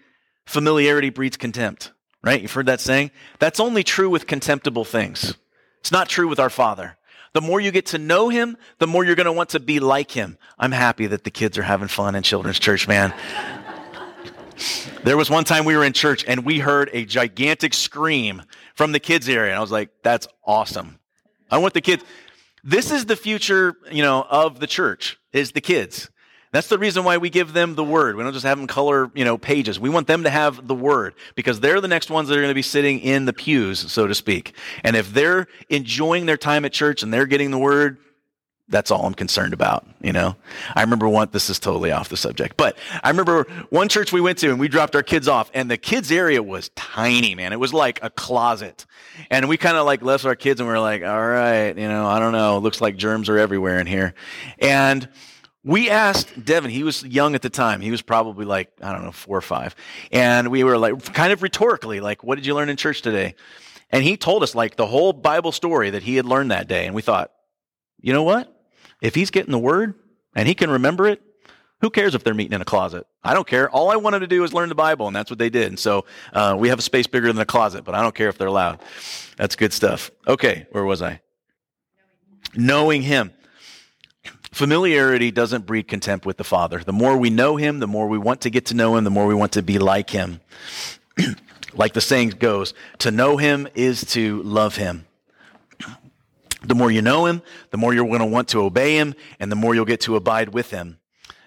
familiarity 0.46 1.10
breeds 1.10 1.36
contempt, 1.36 1.92
right? 2.22 2.40
You've 2.40 2.52
heard 2.52 2.66
that 2.66 2.80
saying? 2.80 3.10
That's 3.38 3.60
only 3.60 3.84
true 3.84 4.08
with 4.08 4.26
contemptible 4.26 4.84
things. 4.84 5.34
It's 5.80 5.92
not 5.92 6.08
true 6.08 6.28
with 6.28 6.40
our 6.40 6.50
Father. 6.50 6.96
The 7.34 7.42
more 7.42 7.60
you 7.60 7.70
get 7.70 7.86
to 7.86 7.98
know 7.98 8.30
Him, 8.30 8.56
the 8.78 8.86
more 8.86 9.04
you're 9.04 9.14
going 9.14 9.26
to 9.26 9.32
want 9.32 9.50
to 9.50 9.60
be 9.60 9.80
like 9.80 10.10
Him. 10.12 10.38
I'm 10.58 10.72
happy 10.72 11.06
that 11.08 11.24
the 11.24 11.30
kids 11.30 11.58
are 11.58 11.62
having 11.62 11.88
fun 11.88 12.14
in 12.14 12.22
children's 12.22 12.58
church, 12.58 12.88
man. 12.88 13.12
there 15.04 15.16
was 15.16 15.28
one 15.28 15.44
time 15.44 15.66
we 15.66 15.76
were 15.76 15.84
in 15.84 15.92
church 15.92 16.24
and 16.26 16.44
we 16.44 16.58
heard 16.58 16.88
a 16.92 17.04
gigantic 17.04 17.74
scream 17.74 18.42
from 18.74 18.92
the 18.92 19.00
kids 19.00 19.28
area. 19.28 19.50
And 19.50 19.58
I 19.58 19.60
was 19.60 19.70
like, 19.70 19.90
that's 20.02 20.26
awesome. 20.44 20.98
I 21.50 21.58
want 21.58 21.74
the 21.74 21.80
kids. 21.82 22.02
This 22.64 22.90
is 22.90 23.04
the 23.04 23.16
future, 23.16 23.76
you 23.92 24.02
know, 24.02 24.26
of 24.28 24.60
the 24.60 24.66
church 24.66 25.17
is 25.32 25.52
the 25.52 25.60
kids. 25.60 26.10
That's 26.50 26.68
the 26.68 26.78
reason 26.78 27.04
why 27.04 27.18
we 27.18 27.28
give 27.28 27.52
them 27.52 27.74
the 27.74 27.84
word. 27.84 28.16
We 28.16 28.22
don't 28.22 28.32
just 28.32 28.46
have 28.46 28.56
them 28.56 28.66
color, 28.66 29.10
you 29.14 29.24
know, 29.24 29.36
pages. 29.36 29.78
We 29.78 29.90
want 29.90 30.06
them 30.06 30.22
to 30.22 30.30
have 30.30 30.66
the 30.66 30.74
word 30.74 31.14
because 31.34 31.60
they're 31.60 31.80
the 31.80 31.88
next 31.88 32.10
ones 32.10 32.28
that 32.28 32.38
are 32.38 32.40
going 32.40 32.50
to 32.50 32.54
be 32.54 32.62
sitting 32.62 33.00
in 33.00 33.26
the 33.26 33.34
pews, 33.34 33.92
so 33.92 34.06
to 34.06 34.14
speak. 34.14 34.54
And 34.82 34.96
if 34.96 35.12
they're 35.12 35.46
enjoying 35.68 36.24
their 36.24 36.38
time 36.38 36.64
at 36.64 36.72
church 36.72 37.02
and 37.02 37.12
they're 37.12 37.26
getting 37.26 37.50
the 37.50 37.58
word, 37.58 37.98
that's 38.68 38.90
all 38.90 39.06
I'm 39.06 39.14
concerned 39.14 39.54
about, 39.54 39.86
you 40.00 40.12
know? 40.12 40.36
I 40.74 40.82
remember 40.82 41.08
one, 41.08 41.28
this 41.32 41.48
is 41.48 41.58
totally 41.58 41.90
off 41.90 42.10
the 42.10 42.16
subject, 42.16 42.56
but 42.56 42.76
I 43.02 43.08
remember 43.08 43.44
one 43.70 43.88
church 43.88 44.12
we 44.12 44.20
went 44.20 44.38
to 44.38 44.50
and 44.50 44.60
we 44.60 44.68
dropped 44.68 44.94
our 44.94 45.02
kids 45.02 45.26
off 45.26 45.50
and 45.54 45.70
the 45.70 45.78
kids 45.78 46.12
area 46.12 46.42
was 46.42 46.68
tiny, 46.70 47.34
man. 47.34 47.52
It 47.52 47.60
was 47.60 47.72
like 47.72 47.98
a 48.02 48.10
closet. 48.10 48.84
And 49.30 49.48
we 49.48 49.56
kind 49.56 49.76
of 49.76 49.86
like 49.86 50.02
left 50.02 50.26
our 50.26 50.36
kids 50.36 50.60
and 50.60 50.68
we 50.68 50.74
are 50.74 50.80
like, 50.80 51.02
all 51.02 51.26
right, 51.26 51.76
you 51.76 51.88
know, 51.88 52.06
I 52.06 52.18
don't 52.18 52.32
know. 52.32 52.58
Looks 52.58 52.80
like 52.80 52.96
germs 52.96 53.28
are 53.28 53.38
everywhere 53.38 53.78
in 53.78 53.86
here. 53.86 54.14
And 54.58 55.08
we 55.64 55.88
asked 55.88 56.44
Devin, 56.44 56.70
he 56.70 56.82
was 56.82 57.02
young 57.02 57.34
at 57.34 57.42
the 57.42 57.50
time. 57.50 57.80
He 57.80 57.90
was 57.90 58.02
probably 58.02 58.44
like, 58.44 58.70
I 58.82 58.92
don't 58.92 59.04
know, 59.04 59.12
four 59.12 59.36
or 59.36 59.42
five. 59.42 59.74
And 60.12 60.50
we 60.50 60.62
were 60.62 60.78
like, 60.78 61.12
kind 61.14 61.32
of 61.32 61.42
rhetorically, 61.42 62.00
like, 62.00 62.22
what 62.22 62.36
did 62.36 62.46
you 62.46 62.54
learn 62.54 62.68
in 62.68 62.76
church 62.76 63.02
today? 63.02 63.34
And 63.90 64.04
he 64.04 64.18
told 64.18 64.42
us 64.42 64.54
like 64.54 64.76
the 64.76 64.86
whole 64.86 65.14
Bible 65.14 65.52
story 65.52 65.90
that 65.90 66.02
he 66.02 66.16
had 66.16 66.26
learned 66.26 66.50
that 66.50 66.68
day. 66.68 66.84
And 66.86 66.94
we 66.94 67.02
thought, 67.02 67.32
you 68.00 68.12
know 68.12 68.22
what? 68.22 68.54
If 69.00 69.14
he's 69.14 69.30
getting 69.30 69.52
the 69.52 69.58
word 69.58 69.94
and 70.34 70.48
he 70.48 70.54
can 70.54 70.70
remember 70.70 71.06
it, 71.06 71.22
who 71.80 71.90
cares 71.90 72.14
if 72.14 72.24
they're 72.24 72.34
meeting 72.34 72.54
in 72.54 72.60
a 72.60 72.64
closet? 72.64 73.06
I 73.22 73.34
don't 73.34 73.46
care. 73.46 73.70
All 73.70 73.90
I 73.90 73.96
wanted 73.96 74.20
to 74.20 74.26
do 74.26 74.42
is 74.42 74.52
learn 74.52 74.68
the 74.68 74.74
Bible, 74.74 75.06
and 75.06 75.14
that's 75.14 75.30
what 75.30 75.38
they 75.38 75.50
did. 75.50 75.68
And 75.68 75.78
so 75.78 76.06
uh, 76.32 76.56
we 76.58 76.70
have 76.70 76.78
a 76.78 76.82
space 76.82 77.06
bigger 77.06 77.32
than 77.32 77.40
a 77.40 77.46
closet, 77.46 77.84
but 77.84 77.94
I 77.94 78.02
don't 78.02 78.14
care 78.14 78.28
if 78.28 78.36
they're 78.36 78.50
loud. 78.50 78.80
That's 79.36 79.54
good 79.54 79.72
stuff. 79.72 80.10
Okay, 80.26 80.66
where 80.72 80.84
was 80.84 81.02
I? 81.02 81.20
Knowing 82.54 83.02
him. 83.02 83.32
Familiarity 84.50 85.30
doesn't 85.30 85.66
breed 85.66 85.86
contempt 85.86 86.26
with 86.26 86.36
the 86.36 86.44
Father. 86.44 86.82
The 86.82 86.92
more 86.92 87.16
we 87.16 87.30
know 87.30 87.56
him, 87.56 87.78
the 87.78 87.86
more 87.86 88.08
we 88.08 88.18
want 88.18 88.40
to 88.40 88.50
get 88.50 88.66
to 88.66 88.74
know 88.74 88.96
him, 88.96 89.04
the 89.04 89.10
more 89.10 89.26
we 89.26 89.34
want 89.34 89.52
to 89.52 89.62
be 89.62 89.78
like 89.78 90.10
him. 90.10 90.40
like 91.74 91.92
the 91.92 92.00
saying 92.00 92.30
goes, 92.30 92.74
to 92.98 93.10
know 93.10 93.36
him 93.36 93.68
is 93.74 94.04
to 94.06 94.42
love 94.42 94.76
him. 94.76 95.06
The 96.62 96.74
more 96.74 96.90
you 96.90 97.02
know 97.02 97.26
him, 97.26 97.42
the 97.70 97.76
more 97.76 97.94
you're 97.94 98.06
going 98.06 98.18
to 98.20 98.26
want 98.26 98.48
to 98.48 98.62
obey 98.62 98.96
him, 98.96 99.14
and 99.38 99.50
the 99.50 99.56
more 99.56 99.74
you'll 99.74 99.84
get 99.84 100.00
to 100.02 100.16
abide 100.16 100.50
with 100.50 100.70
him. 100.70 100.98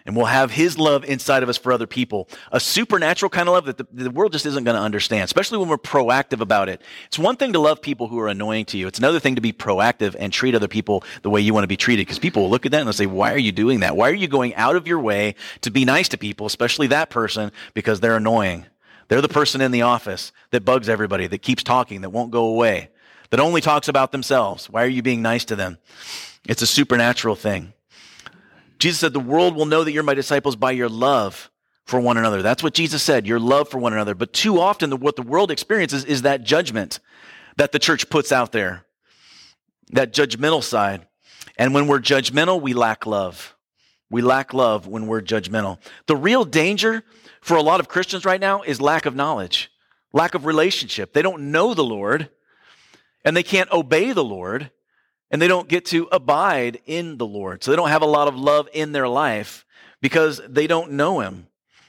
And 0.06 0.16
we'll 0.16 0.26
have 0.26 0.52
his 0.52 0.80
love 0.80 1.06
inside 1.06 1.44
of 1.44 1.50
us 1.50 1.58
for 1.58 1.72
other 1.72 1.86
people. 1.86 2.28
A 2.52 2.60
supernatural 2.60 3.30
kind 3.30 3.48
of 3.48 3.54
love 3.54 3.66
that 3.66 3.78
the, 3.78 3.88
the 3.92 4.10
world 4.10 4.32
just 4.32 4.48
isn't 4.48 4.64
going 4.64 4.76
to 4.76 4.82
understand, 4.82 5.26
especially 5.26 5.60
when 5.60 5.68
we're 5.68 5.78
proactive 5.78 6.42
about 6.42 6.70
it. 6.70 6.82
It's 7.06 7.20
one 7.20 7.36
thing 7.36 7.54
to 7.54 7.60
love 7.60 7.82
people 7.82 8.08
who 8.08 8.20
are 8.20 8.28
annoying 8.28 8.66
to 8.66 8.78
you. 8.78 8.88
It's 8.88 8.98
another 8.98 9.20
thing 9.20 9.36
to 9.36 9.42
be 9.42 9.54
proactive 9.54 10.16
and 10.18 10.34
treat 10.34 10.56
other 10.56 10.68
people 10.68 11.04
the 11.22 11.30
way 11.30 11.42
you 11.42 11.54
want 11.54 11.66
to 11.66 11.68
be 11.68 11.78
treated. 11.78 12.08
Because 12.08 12.18
people 12.18 12.44
will 12.44 12.50
look 12.50 12.66
at 12.66 12.72
that 12.72 12.80
and 12.80 12.88
they'll 12.88 12.94
say, 12.94 13.06
why 13.06 13.32
are 13.32 13.38
you 13.38 13.52
doing 13.52 13.82
that? 13.82 13.96
Why 13.96 14.10
are 14.10 14.16
you 14.16 14.28
going 14.28 14.56
out 14.56 14.76
of 14.76 14.88
your 14.88 15.00
way 15.00 15.36
to 15.62 15.70
be 15.70 15.86
nice 15.86 16.10
to 16.10 16.18
people, 16.18 16.48
especially 16.48 16.88
that 16.88 17.10
person, 17.12 17.52
because 17.76 18.00
they're 18.00 18.18
annoying? 18.18 18.66
They're 19.08 19.22
the 19.22 19.30
person 19.30 19.62
in 19.62 19.72
the 19.72 19.84
office 19.84 20.32
that 20.50 20.66
bugs 20.66 20.90
everybody, 20.90 21.28
that 21.28 21.44
keeps 21.44 21.64
talking, 21.64 22.02
that 22.02 22.10
won't 22.10 22.32
go 22.32 22.46
away 22.46 22.90
that 23.32 23.40
only 23.40 23.62
talks 23.62 23.88
about 23.88 24.12
themselves. 24.12 24.70
Why 24.70 24.84
are 24.84 24.90
you 24.90 25.02
being 25.02 25.22
nice 25.22 25.46
to 25.46 25.56
them? 25.56 25.80
It's 26.48 26.62
a 26.62 26.68
supernatural 26.68 27.36
thing. 27.36 27.74
Jesus 28.78 29.00
said, 29.00 29.14
The 29.14 29.20
world 29.20 29.56
will 29.56 29.66
know 29.66 29.84
that 29.84 29.92
you're 29.92 30.04
my 30.04 30.14
disciples 30.14 30.56
by 30.56 30.72
your 30.72 30.90
love 30.90 31.50
for 31.86 32.00
one 32.00 32.18
another. 32.18 32.42
That's 32.42 32.62
what 32.62 32.74
Jesus 32.74 33.02
said, 33.02 33.26
your 33.26 33.40
love 33.40 33.70
for 33.70 33.78
one 33.78 33.94
another. 33.94 34.16
But 34.16 34.34
too 34.34 34.60
often, 34.60 34.90
the, 34.90 34.98
what 34.98 35.16
the 35.16 35.22
world 35.24 35.50
experiences 35.50 36.06
is 36.06 36.22
that 36.22 36.44
judgment 36.44 37.00
that 37.58 37.72
the 37.72 37.80
church 37.80 38.10
puts 38.10 38.32
out 38.32 38.52
there, 38.52 38.86
that 39.92 40.14
judgmental 40.14 40.64
side. 40.64 41.08
And 41.58 41.74
when 41.74 41.88
we're 41.88 42.00
judgmental, 42.00 42.62
we 42.62 42.74
lack 42.74 43.06
love. 43.06 43.56
We 44.10 44.22
lack 44.22 44.54
love 44.54 44.88
when 44.88 45.08
we're 45.08 45.22
judgmental. 45.22 45.78
The 46.08 46.16
real 46.16 46.44
danger 46.44 47.04
for 47.42 47.56
a 47.56 47.62
lot 47.62 47.80
of 47.80 47.88
Christians 47.88 48.26
right 48.26 48.42
now 48.42 48.62
is 48.62 48.82
lack 48.82 49.06
of 49.06 49.16
knowledge, 49.16 49.72
lack 50.12 50.34
of 50.34 50.46
relationship. 50.46 51.14
They 51.14 51.22
don't 51.22 51.52
know 51.52 51.74
the 51.74 51.84
Lord 51.84 52.30
and 53.24 53.36
they 53.36 53.44
can't 53.44 53.72
obey 53.72 54.12
the 54.14 54.24
Lord. 54.24 54.72
and 55.32 55.42
they 55.42 55.48
don't 55.48 55.70
get 55.70 55.86
to 55.86 56.10
abide 56.12 56.82
in 56.86 57.18
the 57.18 57.26
Lord. 57.26 57.64
So 57.64 57.72
they 57.72 57.78
don't 57.78 57.90
have 57.90 58.02
a 58.02 58.06
lot 58.06 58.28
of 58.28 58.36
love 58.36 58.68
in 58.74 58.92
their 58.92 59.08
life 59.08 59.66
because 60.02 60.42
they 60.48 60.68
don't 60.68 60.92
know 60.92 61.22
Him 61.22 61.48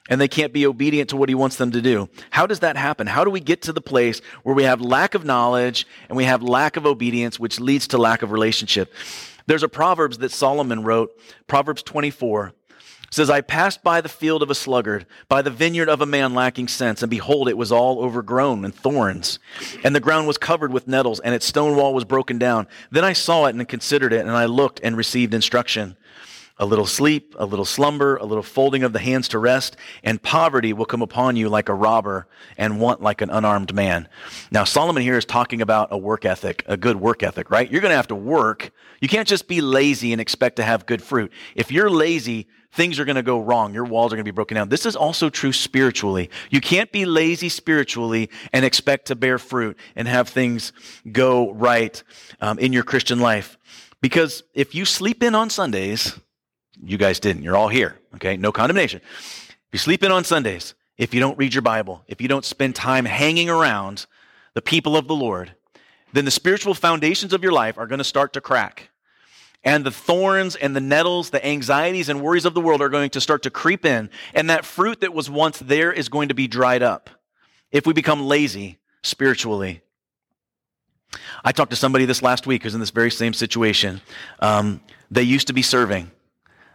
and 0.09 0.21
they 0.21 0.29
can't 0.29 0.53
be 0.53 0.65
obedient 0.65 1.11
to 1.11 1.17
what 1.17 1.29
He 1.29 1.35
wants 1.35 1.57
them 1.57 1.73
to 1.73 1.83
do. 1.83 2.09
How 2.31 2.47
does 2.47 2.61
that 2.61 2.77
happen? 2.77 3.09
How 3.09 3.25
do 3.25 3.31
we 3.31 3.41
get 3.41 3.63
to 3.63 3.73
the 3.73 3.81
place 3.81 4.21
where 4.45 4.55
we 4.55 4.63
have 4.63 4.81
lack 4.81 5.15
of 5.15 5.25
knowledge 5.25 5.87
and 6.09 6.17
we 6.17 6.25
have 6.25 6.43
lack 6.43 6.77
of 6.77 6.87
obedience, 6.87 7.41
which 7.41 7.59
leads 7.59 7.89
to 7.89 7.99
lack 7.99 8.23
of 8.23 8.31
relationship? 8.31 8.93
There's 9.47 9.65
a 9.65 9.69
Proverbs 9.69 10.19
that 10.19 10.31
Solomon 10.31 10.85
wrote, 10.85 11.11
Proverbs 11.49 11.83
24 11.83 12.53
says, 13.13 13.29
I 13.29 13.43
passed 13.43 13.85
by 13.85 14.01
the 14.01 14.09
field 14.09 14.43
of 14.43 14.51
a 14.51 14.55
sluggard, 14.55 15.07
by 15.29 15.43
the 15.43 15.51
vineyard 15.51 15.91
of 15.91 16.01
a 16.01 16.07
man 16.07 16.35
lacking 16.35 16.69
sense, 16.69 17.03
and 17.03 17.11
behold, 17.11 17.49
it 17.49 17.59
was 17.59 17.71
all 17.71 18.01
overgrown 18.01 18.65
and 18.65 18.75
thorns, 18.75 19.39
and 19.85 19.95
the 19.95 20.01
ground 20.01 20.27
was 20.27 20.39
covered 20.39 20.73
with 20.73 20.89
nettles, 20.89 21.21
and 21.21 21.35
its 21.35 21.47
stone 21.47 21.77
wall 21.77 21.93
was 21.93 22.05
broken 22.05 22.39
down. 22.39 22.67
Then 22.91 23.05
I 23.05 23.13
saw 23.13 23.45
it 23.45 23.55
and 23.55 23.69
considered 23.69 24.15
it, 24.15 24.23
and 24.23 24.31
I 24.31 24.47
looked 24.47 24.81
and 24.83 24.97
received 24.97 25.35
instruction. 25.35 25.97
A 26.59 26.67
little 26.67 26.87
sleep, 26.87 27.35
a 27.39 27.45
little 27.45 27.65
slumber, 27.65 28.17
a 28.17 28.25
little 28.25 28.43
folding 28.43 28.83
of 28.83 28.93
the 28.93 28.99
hands 28.99 29.29
to 29.29 29.39
rest, 29.39 29.77
and 30.03 30.23
poverty 30.23 30.73
will 30.73 30.85
come 30.85 31.03
upon 31.03 31.37
you 31.37 31.49
like 31.49 31.69
a 31.69 31.75
robber 31.75 32.27
and 32.57 32.81
want 32.81 33.03
like 33.03 33.21
an 33.21 33.31
unarmed 33.31 33.75
man. 33.75 34.09
Now, 34.51 34.65
Solomon 34.65 35.03
here 35.03 35.19
is 35.19 35.25
talking 35.25 35.61
about 35.61 35.89
a 35.91 35.99
work 35.99 36.25
ethic, 36.25 36.63
a 36.67 36.77
good 36.77 36.97
work 36.97 37.23
ethic, 37.23 37.51
right? 37.51 37.71
You're 37.71 37.81
going 37.81 37.91
to 37.91 37.97
have 37.97 38.09
to 38.09 38.15
work. 38.15 38.71
You 39.01 39.09
can't 39.09 39.27
just 39.29 39.49
be 39.49 39.61
lazy 39.61 40.13
and 40.13 40.21
expect 40.21 40.57
to 40.57 40.63
have 40.63 40.87
good 40.87 41.03
fruit. 41.03 41.33
If 41.55 41.73
you're 41.73 41.91
lazy, 41.91 42.47
things 42.73 42.99
are 42.99 43.05
going 43.05 43.17
to 43.17 43.23
go 43.23 43.41
wrong. 43.41 43.75
Your 43.75 43.85
walls 43.85 44.13
are 44.13 44.17
going 44.17 44.25
to 44.25 44.31
be 44.31 44.35
broken 44.35 44.55
down. 44.57 44.69
This 44.69 44.87
is 44.87 44.97
also 44.97 45.29
true 45.29 45.53
spiritually. 45.53 46.31
You 46.51 46.61
can't 46.61 46.91
be 46.91 47.05
lazy 47.05 47.49
spiritually 47.49 48.31
and 48.53 48.65
expect 48.65 49.07
to 49.07 49.15
bear 49.15 49.39
fruit 49.39 49.79
and 49.95 50.09
have 50.09 50.29
things 50.29 50.73
go 51.11 51.53
right 51.53 52.03
um, 52.41 52.59
in 52.59 52.73
your 52.73 52.83
Christian 52.83 53.21
life. 53.21 53.59
Because 54.01 54.43
if 54.55 54.75
you 54.75 54.85
sleep 54.85 55.23
in 55.23 55.35
on 55.35 55.51
Sundays, 55.51 56.19
you 56.83 56.97
guys 56.97 57.21
didn't. 57.21 57.43
You're 57.43 57.57
all 57.57 57.69
here. 57.69 57.99
Okay. 58.17 58.37
No 58.37 58.51
condemnation. 58.51 59.01
If 59.03 59.69
you 59.73 59.79
sleep 59.79 60.03
in 60.03 60.11
on 60.11 60.25
Sundays, 60.25 60.75
if 60.99 61.15
you 61.15 61.21
don't 61.21 61.39
read 61.39 61.55
your 61.55 61.63
Bible, 61.63 62.05
if 62.09 62.21
you 62.21 62.29
don't 62.29 62.45
spend 62.45 62.75
time 62.75 63.05
hanging 63.05 63.49
around 63.49 64.07
the 64.55 64.63
people 64.63 64.97
of 64.97 65.09
the 65.09 65.15
Lord, 65.15 65.55
then 66.13 66.25
the 66.25 66.31
spiritual 66.31 66.75
foundations 66.75 67.33
of 67.33 67.43
your 67.43 67.53
life 67.53 67.79
are 67.79 67.87
going 67.87 67.99
to 67.99 68.05
start 68.05 68.33
to 68.35 68.41
crack 68.41 68.91
and 69.65 69.85
the 69.85 69.91
thorns 69.91 70.57
and 70.57 70.75
the 70.75 70.81
nettles, 70.81 71.31
the 71.31 71.45
anxieties 71.45 72.09
and 72.09 72.21
worries 72.21 72.45
of 72.45 72.55
the 72.55 72.61
world 72.61 72.83
are 72.83 72.89
going 72.89 73.11
to 73.11 73.21
start 73.21 73.43
to 73.45 73.51
creep 73.51 73.85
in. 73.85 74.11
And 74.35 74.51
that 74.51 74.65
fruit 74.65 75.01
that 75.01 75.15
was 75.15 75.31
once 75.31 75.59
there 75.59 75.93
is 75.93 76.09
going 76.09 76.29
to 76.29 76.35
be 76.35 76.49
dried 76.49 76.83
up 76.83 77.11
if 77.71 77.87
we 77.87 77.93
become 77.93 78.27
lazy 78.27 78.79
spiritually. 79.03 79.83
I 81.45 81.53
talked 81.53 81.71
to 81.71 81.77
somebody 81.77 82.07
this 82.07 82.23
last 82.23 82.47
week 82.47 82.63
who's 82.63 82.75
in 82.75 82.81
this 82.81 82.91
very 82.91 83.11
same 83.11 83.35
situation. 83.35 84.01
Um, 84.41 84.81
they 85.11 85.23
used 85.23 85.47
to 85.49 85.53
be 85.53 85.63
serving. 85.63 86.11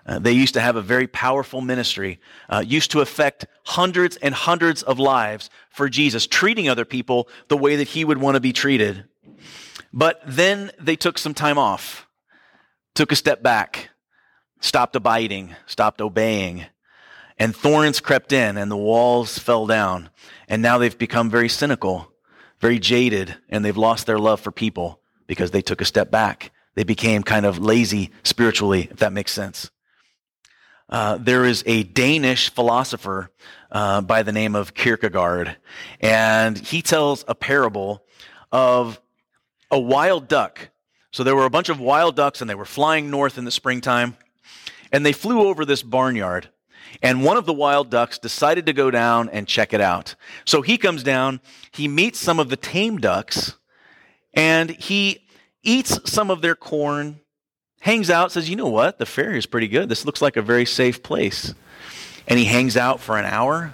Uh, 0.05 0.19
they 0.19 0.31
used 0.31 0.53
to 0.53 0.61
have 0.61 0.77
a 0.77 0.81
very 0.81 1.07
powerful 1.07 1.59
ministry, 1.59 2.19
uh, 2.49 2.63
used 2.65 2.91
to 2.91 3.01
affect 3.01 3.45
hundreds 3.65 4.15
and 4.17 4.33
hundreds 4.33 4.81
of 4.81 4.99
lives 4.99 5.49
for 5.69 5.89
Jesus, 5.89 6.25
treating 6.25 6.69
other 6.69 6.85
people 6.85 7.27
the 7.49 7.57
way 7.57 7.75
that 7.75 7.89
he 7.89 8.05
would 8.05 8.19
want 8.19 8.35
to 8.35 8.39
be 8.39 8.53
treated. 8.53 9.03
But 9.91 10.21
then 10.25 10.71
they 10.79 10.95
took 10.95 11.17
some 11.17 11.33
time 11.33 11.57
off 11.57 12.06
took 12.97 13.11
a 13.11 13.15
step 13.15 13.43
back, 13.43 13.91
stopped 14.59 14.95
abiding, 14.95 15.55
stopped 15.67 16.01
obeying, 16.01 16.65
and 17.37 17.55
thorns 17.55 17.99
crept 17.99 18.33
in 18.33 18.57
and 18.57 18.71
the 18.71 18.75
walls 18.75 19.37
fell 19.37 19.67
down. 19.67 20.09
And 20.47 20.63
now 20.63 20.79
they've 20.79 20.97
become 20.97 21.29
very 21.29 21.47
cynical, 21.47 22.11
very 22.59 22.79
jaded, 22.79 23.37
and 23.49 23.63
they've 23.63 23.77
lost 23.77 24.07
their 24.07 24.17
love 24.17 24.41
for 24.41 24.51
people 24.51 24.99
because 25.27 25.51
they 25.51 25.61
took 25.61 25.79
a 25.79 25.85
step 25.85 26.09
back. 26.09 26.51
They 26.73 26.83
became 26.83 27.21
kind 27.21 27.45
of 27.45 27.59
lazy 27.59 28.09
spiritually, 28.23 28.87
if 28.89 28.97
that 28.97 29.13
makes 29.13 29.31
sense. 29.31 29.69
Uh, 30.89 31.19
there 31.19 31.45
is 31.45 31.63
a 31.67 31.83
Danish 31.83 32.49
philosopher 32.49 33.29
uh, 33.71 34.01
by 34.01 34.23
the 34.23 34.31
name 34.31 34.55
of 34.55 34.73
Kierkegaard, 34.73 35.55
and 36.01 36.57
he 36.57 36.81
tells 36.81 37.23
a 37.27 37.35
parable 37.35 38.03
of 38.51 38.99
a 39.69 39.79
wild 39.79 40.27
duck 40.27 40.71
so 41.17 41.23
there 41.23 41.35
were 41.35 41.45
a 41.45 41.49
bunch 41.49 41.69
of 41.69 41.79
wild 41.79 42.15
ducks 42.15 42.41
and 42.41 42.49
they 42.49 42.53
were 42.53 42.63
flying 42.63 43.09
north 43.09 43.39
in 43.39 43.43
the 43.43 43.49
springtime. 43.49 44.15
And 44.91 45.03
they 45.03 45.13
flew 45.13 45.47
over 45.47 45.65
this 45.65 45.81
barnyard. 45.81 46.49
And 47.01 47.23
one 47.23 47.37
of 47.37 47.47
the 47.47 47.53
wild 47.53 47.89
ducks 47.89 48.19
decided 48.19 48.67
to 48.67 48.73
go 48.73 48.91
down 48.91 49.27
and 49.29 49.47
check 49.47 49.73
it 49.73 49.81
out. 49.81 50.13
So 50.45 50.61
he 50.61 50.77
comes 50.77 51.01
down, 51.01 51.41
he 51.71 51.87
meets 51.87 52.19
some 52.19 52.39
of 52.39 52.49
the 52.49 52.55
tame 52.55 52.99
ducks, 52.99 53.55
and 54.35 54.69
he 54.69 55.25
eats 55.63 55.99
some 56.07 56.29
of 56.29 56.43
their 56.43 56.53
corn, 56.53 57.19
hangs 57.79 58.11
out, 58.11 58.31
says, 58.31 58.47
You 58.47 58.55
know 58.55 58.69
what? 58.69 58.99
The 58.99 59.07
fare 59.07 59.35
is 59.35 59.47
pretty 59.47 59.67
good. 59.67 59.89
This 59.89 60.05
looks 60.05 60.21
like 60.21 60.37
a 60.37 60.43
very 60.43 60.65
safe 60.67 61.01
place. 61.01 61.55
And 62.27 62.37
he 62.37 62.45
hangs 62.45 62.77
out 62.77 62.99
for 62.99 63.17
an 63.17 63.25
hour, 63.25 63.73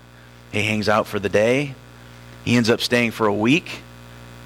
he 0.54 0.64
hangs 0.64 0.88
out 0.88 1.08
for 1.08 1.20
the 1.20 1.28
day, 1.28 1.76
he 2.46 2.56
ends 2.56 2.70
up 2.70 2.80
staying 2.80 3.12
for 3.12 3.28
a 3.28 3.34
week. 3.34 3.82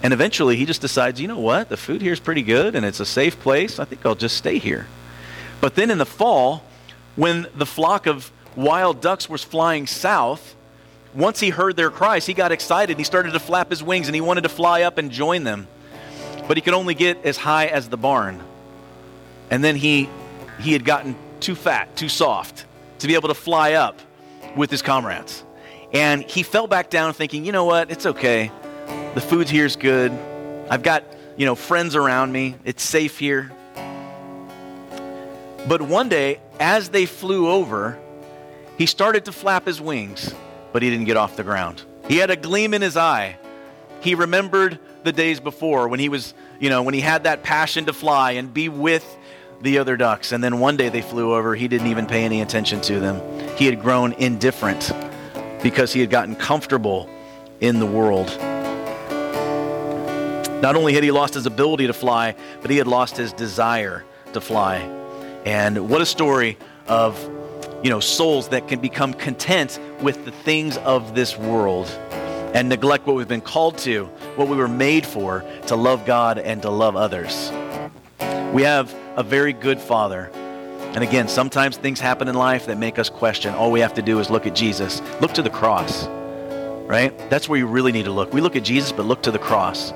And 0.04 0.14
eventually 0.14 0.56
he 0.56 0.66
just 0.66 0.82
decides, 0.82 1.20
you 1.20 1.28
know 1.28 1.40
what? 1.40 1.70
The 1.70 1.78
food 1.78 2.02
here 2.02 2.14
is 2.14 2.20
pretty 2.20 2.44
good 2.44 2.76
and 2.76 2.86
it's 2.86 3.00
a 3.00 3.06
safe 3.06 3.40
place. 3.40 3.80
I 3.80 3.86
think 3.86 4.06
I'll 4.06 4.16
just 4.16 4.38
stay 4.38 4.60
here. 4.60 4.88
But 5.60 5.76
then 5.76 5.90
in 5.90 5.98
the 5.98 6.06
fall, 6.06 6.64
when 7.16 7.48
the 7.56 7.66
flock 7.66 8.06
of 8.06 8.32
wild 8.56 9.02
ducks 9.02 9.28
was 9.28 9.44
flying 9.44 9.88
south, 9.88 10.56
once 11.16 11.40
he 11.40 11.50
heard 11.50 11.76
their 11.76 11.90
cries, 11.90 12.26
he 12.26 12.34
got 12.34 12.52
excited. 12.52 12.98
He 12.98 13.04
started 13.04 13.34
to 13.34 13.40
flap 13.40 13.70
his 13.70 13.82
wings 13.82 14.08
and 14.08 14.14
he 14.14 14.22
wanted 14.22 14.42
to 14.42 14.50
fly 14.50 14.84
up 14.84 14.98
and 15.00 15.12
join 15.12 15.44
them. 15.44 15.68
But 16.48 16.58
he 16.58 16.62
could 16.62 16.76
only 16.76 16.94
get 16.94 17.26
as 17.26 17.38
high 17.38 17.66
as 17.66 17.90
the 17.90 17.98
barn. 17.98 18.42
And 19.50 19.64
then 19.64 19.76
he 19.76 20.10
he 20.60 20.74
had 20.74 20.86
gotten 20.86 21.16
too 21.40 21.56
fat, 21.56 21.96
too 21.96 22.10
soft 22.10 22.66
to 23.00 23.08
be 23.08 23.16
able 23.16 23.30
to 23.30 23.36
fly 23.36 23.74
up 23.74 24.00
with 24.56 24.72
his 24.72 24.82
comrades. 24.82 25.44
And 25.94 26.24
he 26.24 26.44
fell 26.44 26.68
back 26.68 26.90
down 26.90 27.14
thinking, 27.14 27.46
you 27.46 27.52
know 27.52 27.66
what? 27.66 27.92
It's 27.92 28.06
okay. 28.06 28.52
The 29.18 29.22
food 29.22 29.50
here's 29.50 29.76
good. 29.76 30.12
I've 30.70 30.84
got, 30.84 31.04
you 31.38 31.48
know, 31.48 31.56
friends 31.56 31.96
around 31.96 32.32
me. 32.32 32.54
It's 32.64 32.84
safe 32.84 33.18
here. 33.18 33.52
But 35.68 35.82
one 35.82 36.08
day, 36.08 36.40
as 36.60 36.90
they 36.90 37.08
flew 37.08 37.50
over, 37.50 37.98
he 38.78 38.86
started 38.86 39.26
to 39.26 39.32
flap 39.32 39.66
his 39.66 39.82
wings, 39.82 40.36
but 40.72 40.84
he 40.84 40.92
didn't 40.92 41.06
get 41.06 41.18
off 41.18 41.36
the 41.36 41.44
ground. 41.44 41.82
He 42.08 42.18
had 42.18 42.30
a 42.30 42.36
gleam 42.36 42.76
in 42.76 42.84
his 42.84 42.96
eye. 42.96 43.40
He 44.02 44.14
remembered 44.14 44.78
the 45.04 45.12
days 45.12 45.40
before 45.40 45.88
when 45.88 46.00
he 46.00 46.10
was, 46.10 46.36
you 46.60 46.70
know, 46.70 46.84
when 46.84 46.94
he 46.94 47.02
had 47.02 47.24
that 47.24 47.42
passion 47.42 47.86
to 47.86 47.94
fly 47.94 48.34
and 48.34 48.54
be 48.54 48.70
with 48.70 49.18
the 49.62 49.80
other 49.80 49.98
ducks. 49.98 50.32
And 50.32 50.44
then 50.44 50.60
one 50.60 50.78
day 50.78 50.90
they 50.90 51.02
flew 51.02 51.34
over. 51.34 51.56
He 51.56 51.68
didn't 51.68 51.88
even 51.88 52.06
pay 52.06 52.24
any 52.24 52.44
attention 52.44 52.82
to 52.82 53.00
them. 53.00 53.20
He 53.58 53.66
had 53.66 53.82
grown 53.82 54.14
indifferent 54.14 54.92
because 55.64 55.92
he 55.92 56.02
had 56.02 56.12
gotten 56.12 56.36
comfortable 56.36 57.10
in 57.60 57.80
the 57.80 57.88
world. 57.88 58.30
Not 60.62 60.76
only 60.76 60.94
had 60.94 61.04
he 61.04 61.12
lost 61.12 61.36
his 61.36 61.46
ability 61.46 61.88
to 61.88 61.94
fly, 61.94 62.36
but 62.62 62.72
he 62.72 62.78
had 62.78 62.88
lost 62.88 63.16
his 63.16 63.32
desire 63.34 64.04
to 64.34 64.42
fly. 64.42 64.78
And 65.46 65.90
what 65.90 66.02
a 66.02 66.06
story 66.06 66.58
of, 66.88 67.22
you 67.84 67.90
know, 67.90 68.00
souls 68.00 68.50
that 68.50 68.68
can 68.68 68.80
become 68.80 69.14
content 69.14 69.80
with 70.02 70.26
the 70.26 70.32
things 70.32 70.78
of 70.78 71.16
this 71.16 71.38
world 71.38 71.88
and 72.54 72.70
neglect 72.70 73.06
what 73.06 73.16
we've 73.16 73.28
been 73.28 73.42
called 73.42 73.78
to, 73.80 74.06
what 74.36 74.48
we 74.48 74.56
were 74.56 74.68
made 74.68 75.06
for, 75.06 75.46
to 75.68 75.76
love 75.76 76.06
God 76.06 76.40
and 76.40 76.62
to 76.64 76.70
love 76.70 76.96
others. 76.96 77.52
We 78.54 78.64
have 78.64 78.94
a 79.16 79.24
very 79.24 79.54
good 79.54 79.80
Father. 79.80 80.32
And 80.96 81.04
again, 81.04 81.28
sometimes 81.28 81.78
things 81.78 82.00
happen 82.00 82.28
in 82.28 82.36
life 82.36 82.66
that 82.66 82.80
make 82.80 82.98
us 82.98 83.10
question. 83.10 83.54
All 83.54 83.72
we 83.72 83.82
have 83.82 83.94
to 83.94 84.02
do 84.02 84.20
is 84.20 84.32
look 84.32 84.48
at 84.48 84.56
Jesus, 84.56 85.02
look 85.22 85.34
to 85.34 85.44
the 85.44 85.50
cross, 85.50 86.08
right? 86.88 87.14
That's 87.30 87.48
where 87.48 87.60
you 87.60 87.68
really 87.68 87.92
need 87.92 88.06
to 88.06 88.12
look. 88.12 88.34
We 88.34 88.42
look 88.42 88.56
at 88.56 88.64
Jesus, 88.64 88.92
but 88.92 89.06
look 89.06 89.22
to 89.24 89.32
the 89.32 89.40
cross. 89.40 89.94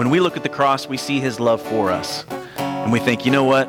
When 0.00 0.08
we 0.08 0.18
look 0.18 0.34
at 0.38 0.42
the 0.42 0.48
cross, 0.48 0.88
we 0.88 0.96
see 0.96 1.20
his 1.20 1.38
love 1.38 1.60
for 1.60 1.90
us. 1.90 2.24
And 2.56 2.90
we 2.90 2.98
think, 2.98 3.26
you 3.26 3.30
know 3.30 3.44
what? 3.44 3.68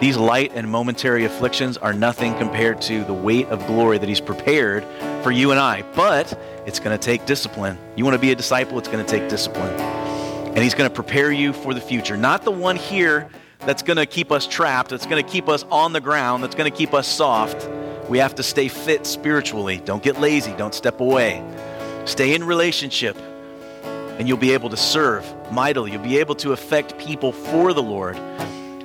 These 0.00 0.16
light 0.16 0.52
and 0.54 0.70
momentary 0.70 1.24
afflictions 1.24 1.76
are 1.76 1.92
nothing 1.92 2.38
compared 2.38 2.80
to 2.82 3.02
the 3.02 3.12
weight 3.12 3.48
of 3.48 3.66
glory 3.66 3.98
that 3.98 4.08
he's 4.08 4.20
prepared 4.20 4.84
for 5.24 5.32
you 5.32 5.50
and 5.50 5.58
I. 5.58 5.82
But 5.96 6.38
it's 6.66 6.78
going 6.78 6.96
to 6.96 7.04
take 7.04 7.26
discipline. 7.26 7.76
You 7.96 8.04
want 8.04 8.14
to 8.14 8.20
be 8.20 8.30
a 8.30 8.36
disciple, 8.36 8.78
it's 8.78 8.86
going 8.86 9.04
to 9.04 9.10
take 9.10 9.28
discipline. 9.28 9.72
And 9.74 10.58
he's 10.58 10.72
going 10.72 10.88
to 10.88 10.94
prepare 10.94 11.32
you 11.32 11.52
for 11.52 11.74
the 11.74 11.80
future. 11.80 12.16
Not 12.16 12.44
the 12.44 12.52
one 12.52 12.76
here 12.76 13.28
that's 13.58 13.82
going 13.82 13.96
to 13.96 14.06
keep 14.06 14.30
us 14.30 14.46
trapped, 14.46 14.90
that's 14.90 15.06
going 15.06 15.20
to 15.20 15.28
keep 15.28 15.48
us 15.48 15.64
on 15.68 15.92
the 15.92 16.00
ground, 16.00 16.44
that's 16.44 16.54
going 16.54 16.70
to 16.70 16.78
keep 16.78 16.94
us 16.94 17.08
soft. 17.08 17.68
We 18.08 18.18
have 18.18 18.36
to 18.36 18.44
stay 18.44 18.68
fit 18.68 19.04
spiritually. 19.04 19.82
Don't 19.84 20.04
get 20.04 20.20
lazy, 20.20 20.52
don't 20.52 20.76
step 20.76 21.00
away. 21.00 21.44
Stay 22.04 22.36
in 22.36 22.44
relationship 22.44 23.16
and 23.82 24.28
you'll 24.28 24.38
be 24.38 24.52
able 24.52 24.70
to 24.70 24.76
serve 24.76 25.24
mightily. 25.52 25.92
You'll 25.92 26.02
be 26.02 26.18
able 26.18 26.34
to 26.36 26.52
affect 26.52 26.98
people 26.98 27.32
for 27.32 27.72
the 27.72 27.82
Lord. 27.82 28.16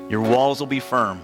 Your 0.10 0.22
walls 0.22 0.60
will 0.60 0.68
be 0.68 0.80
firm, 0.80 1.22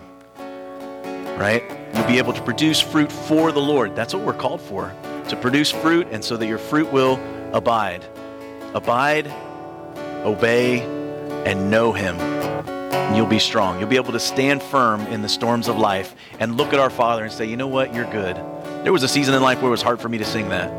right? 1.37 1.63
You'll 1.93 2.07
be 2.07 2.17
able 2.17 2.33
to 2.33 2.41
produce 2.41 2.79
fruit 2.79 3.11
for 3.11 3.51
the 3.51 3.61
Lord. 3.61 3.95
That's 3.95 4.13
what 4.13 4.23
we're 4.25 4.33
called 4.33 4.61
for 4.61 4.93
to 5.29 5.35
produce 5.37 5.71
fruit, 5.71 6.07
and 6.11 6.23
so 6.23 6.37
that 6.37 6.47
your 6.47 6.57
fruit 6.57 6.91
will 6.91 7.19
abide. 7.53 8.05
Abide, 8.73 9.27
obey, 10.25 10.81
and 11.45 11.69
know 11.71 11.93
Him. 11.93 12.15
and 12.17 13.15
you'll 13.15 13.25
be 13.25 13.39
strong. 13.39 13.79
You'll 13.79 13.89
be 13.89 13.95
able 13.95 14.13
to 14.13 14.19
stand 14.19 14.61
firm 14.61 15.01
in 15.07 15.21
the 15.21 15.29
storms 15.29 15.67
of 15.67 15.77
life 15.77 16.15
and 16.39 16.57
look 16.57 16.73
at 16.73 16.79
our 16.79 16.89
Father 16.89 17.23
and 17.23 17.31
say, 17.31 17.45
you 17.45 17.57
know 17.57 17.67
what, 17.67 17.93
you're 17.93 18.09
good. 18.11 18.35
There 18.83 18.91
was 18.91 19.03
a 19.03 19.07
season 19.07 19.33
in 19.33 19.41
life 19.41 19.59
where 19.59 19.67
it 19.67 19.71
was 19.71 19.81
hard 19.81 20.01
for 20.01 20.09
me 20.09 20.17
to 20.17 20.25
sing 20.25 20.49
that. 20.49 20.71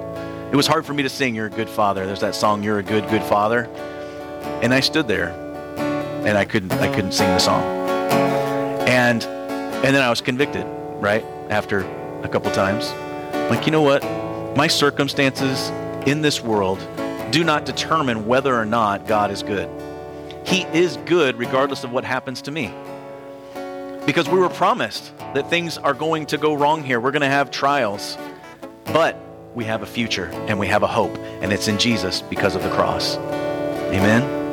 It 0.53 0.57
was 0.57 0.67
hard 0.67 0.85
for 0.85 0.93
me 0.95 1.03
to 1.03 1.09
sing, 1.09 1.35
You're 1.35 1.47
a 1.47 1.51
Good 1.51 1.71
Father. 1.71 2.07
There's 2.07 2.21
that 2.21 2.35
song, 2.35 2.63
You're 2.63 2.79
a 2.79 2.83
Good, 2.83 3.09
Good 3.09 3.23
Father. 3.23 3.69
And 4.63 4.73
I 4.73 4.81
stood 4.81 5.09
there 5.09 5.31
and 6.27 6.39
I 6.39 6.45
couldn't, 6.45 6.73
I 6.73 6.93
couldn't 6.95 7.13
sing 7.13 7.29
the 7.29 7.39
song. 7.39 7.63
And, 8.89 9.23
and 9.25 9.95
then 9.95 10.03
I 10.03 10.11
was 10.11 10.21
convicted, 10.21 10.67
right? 11.01 11.25
After 11.51 11.81
a 12.23 12.29
couple 12.29 12.51
times. 12.53 12.91
Like, 13.51 13.67
you 13.67 13.73
know 13.73 13.83
what? 13.83 14.03
My 14.57 14.67
circumstances 14.67 15.71
in 16.07 16.23
this 16.23 16.41
world 16.41 16.79
do 17.31 17.45
not 17.45 17.65
determine 17.65 18.27
whether 18.27 18.55
or 18.55 18.65
not 18.65 19.07
God 19.07 19.31
is 19.31 19.43
good. 19.43 19.69
He 20.47 20.63
is 20.73 20.97
good 21.05 21.37
regardless 21.37 21.85
of 21.85 21.93
what 21.93 22.05
happens 22.05 22.43
to 22.43 22.51
me. 22.51 22.73
Because 24.07 24.29
we 24.29 24.39
were 24.39 24.51
promised 24.51 25.17
that 25.35 25.49
things 25.51 25.79
are 25.79 25.95
going 25.95 26.27
to 26.27 26.39
go 26.39 26.55
wrong 26.55 26.83
here. 26.83 27.01
We're 27.01 27.11
going 27.11 27.23
to 27.23 27.27
have 27.27 27.51
trials. 27.51 28.19
But 28.85 29.17
we 29.55 29.65
have 29.65 29.83
a 29.83 29.87
future 29.87 30.27
and 30.47 30.59
we 30.59 30.67
have 30.67 30.83
a 30.83 30.87
hope, 30.87 31.17
and 31.41 31.53
it's 31.53 31.69
in 31.69 31.79
Jesus 31.79 32.23
because 32.23 32.55
of 32.55 32.63
the 32.63 32.71
cross. 32.71 33.17
Amen. 33.95 34.44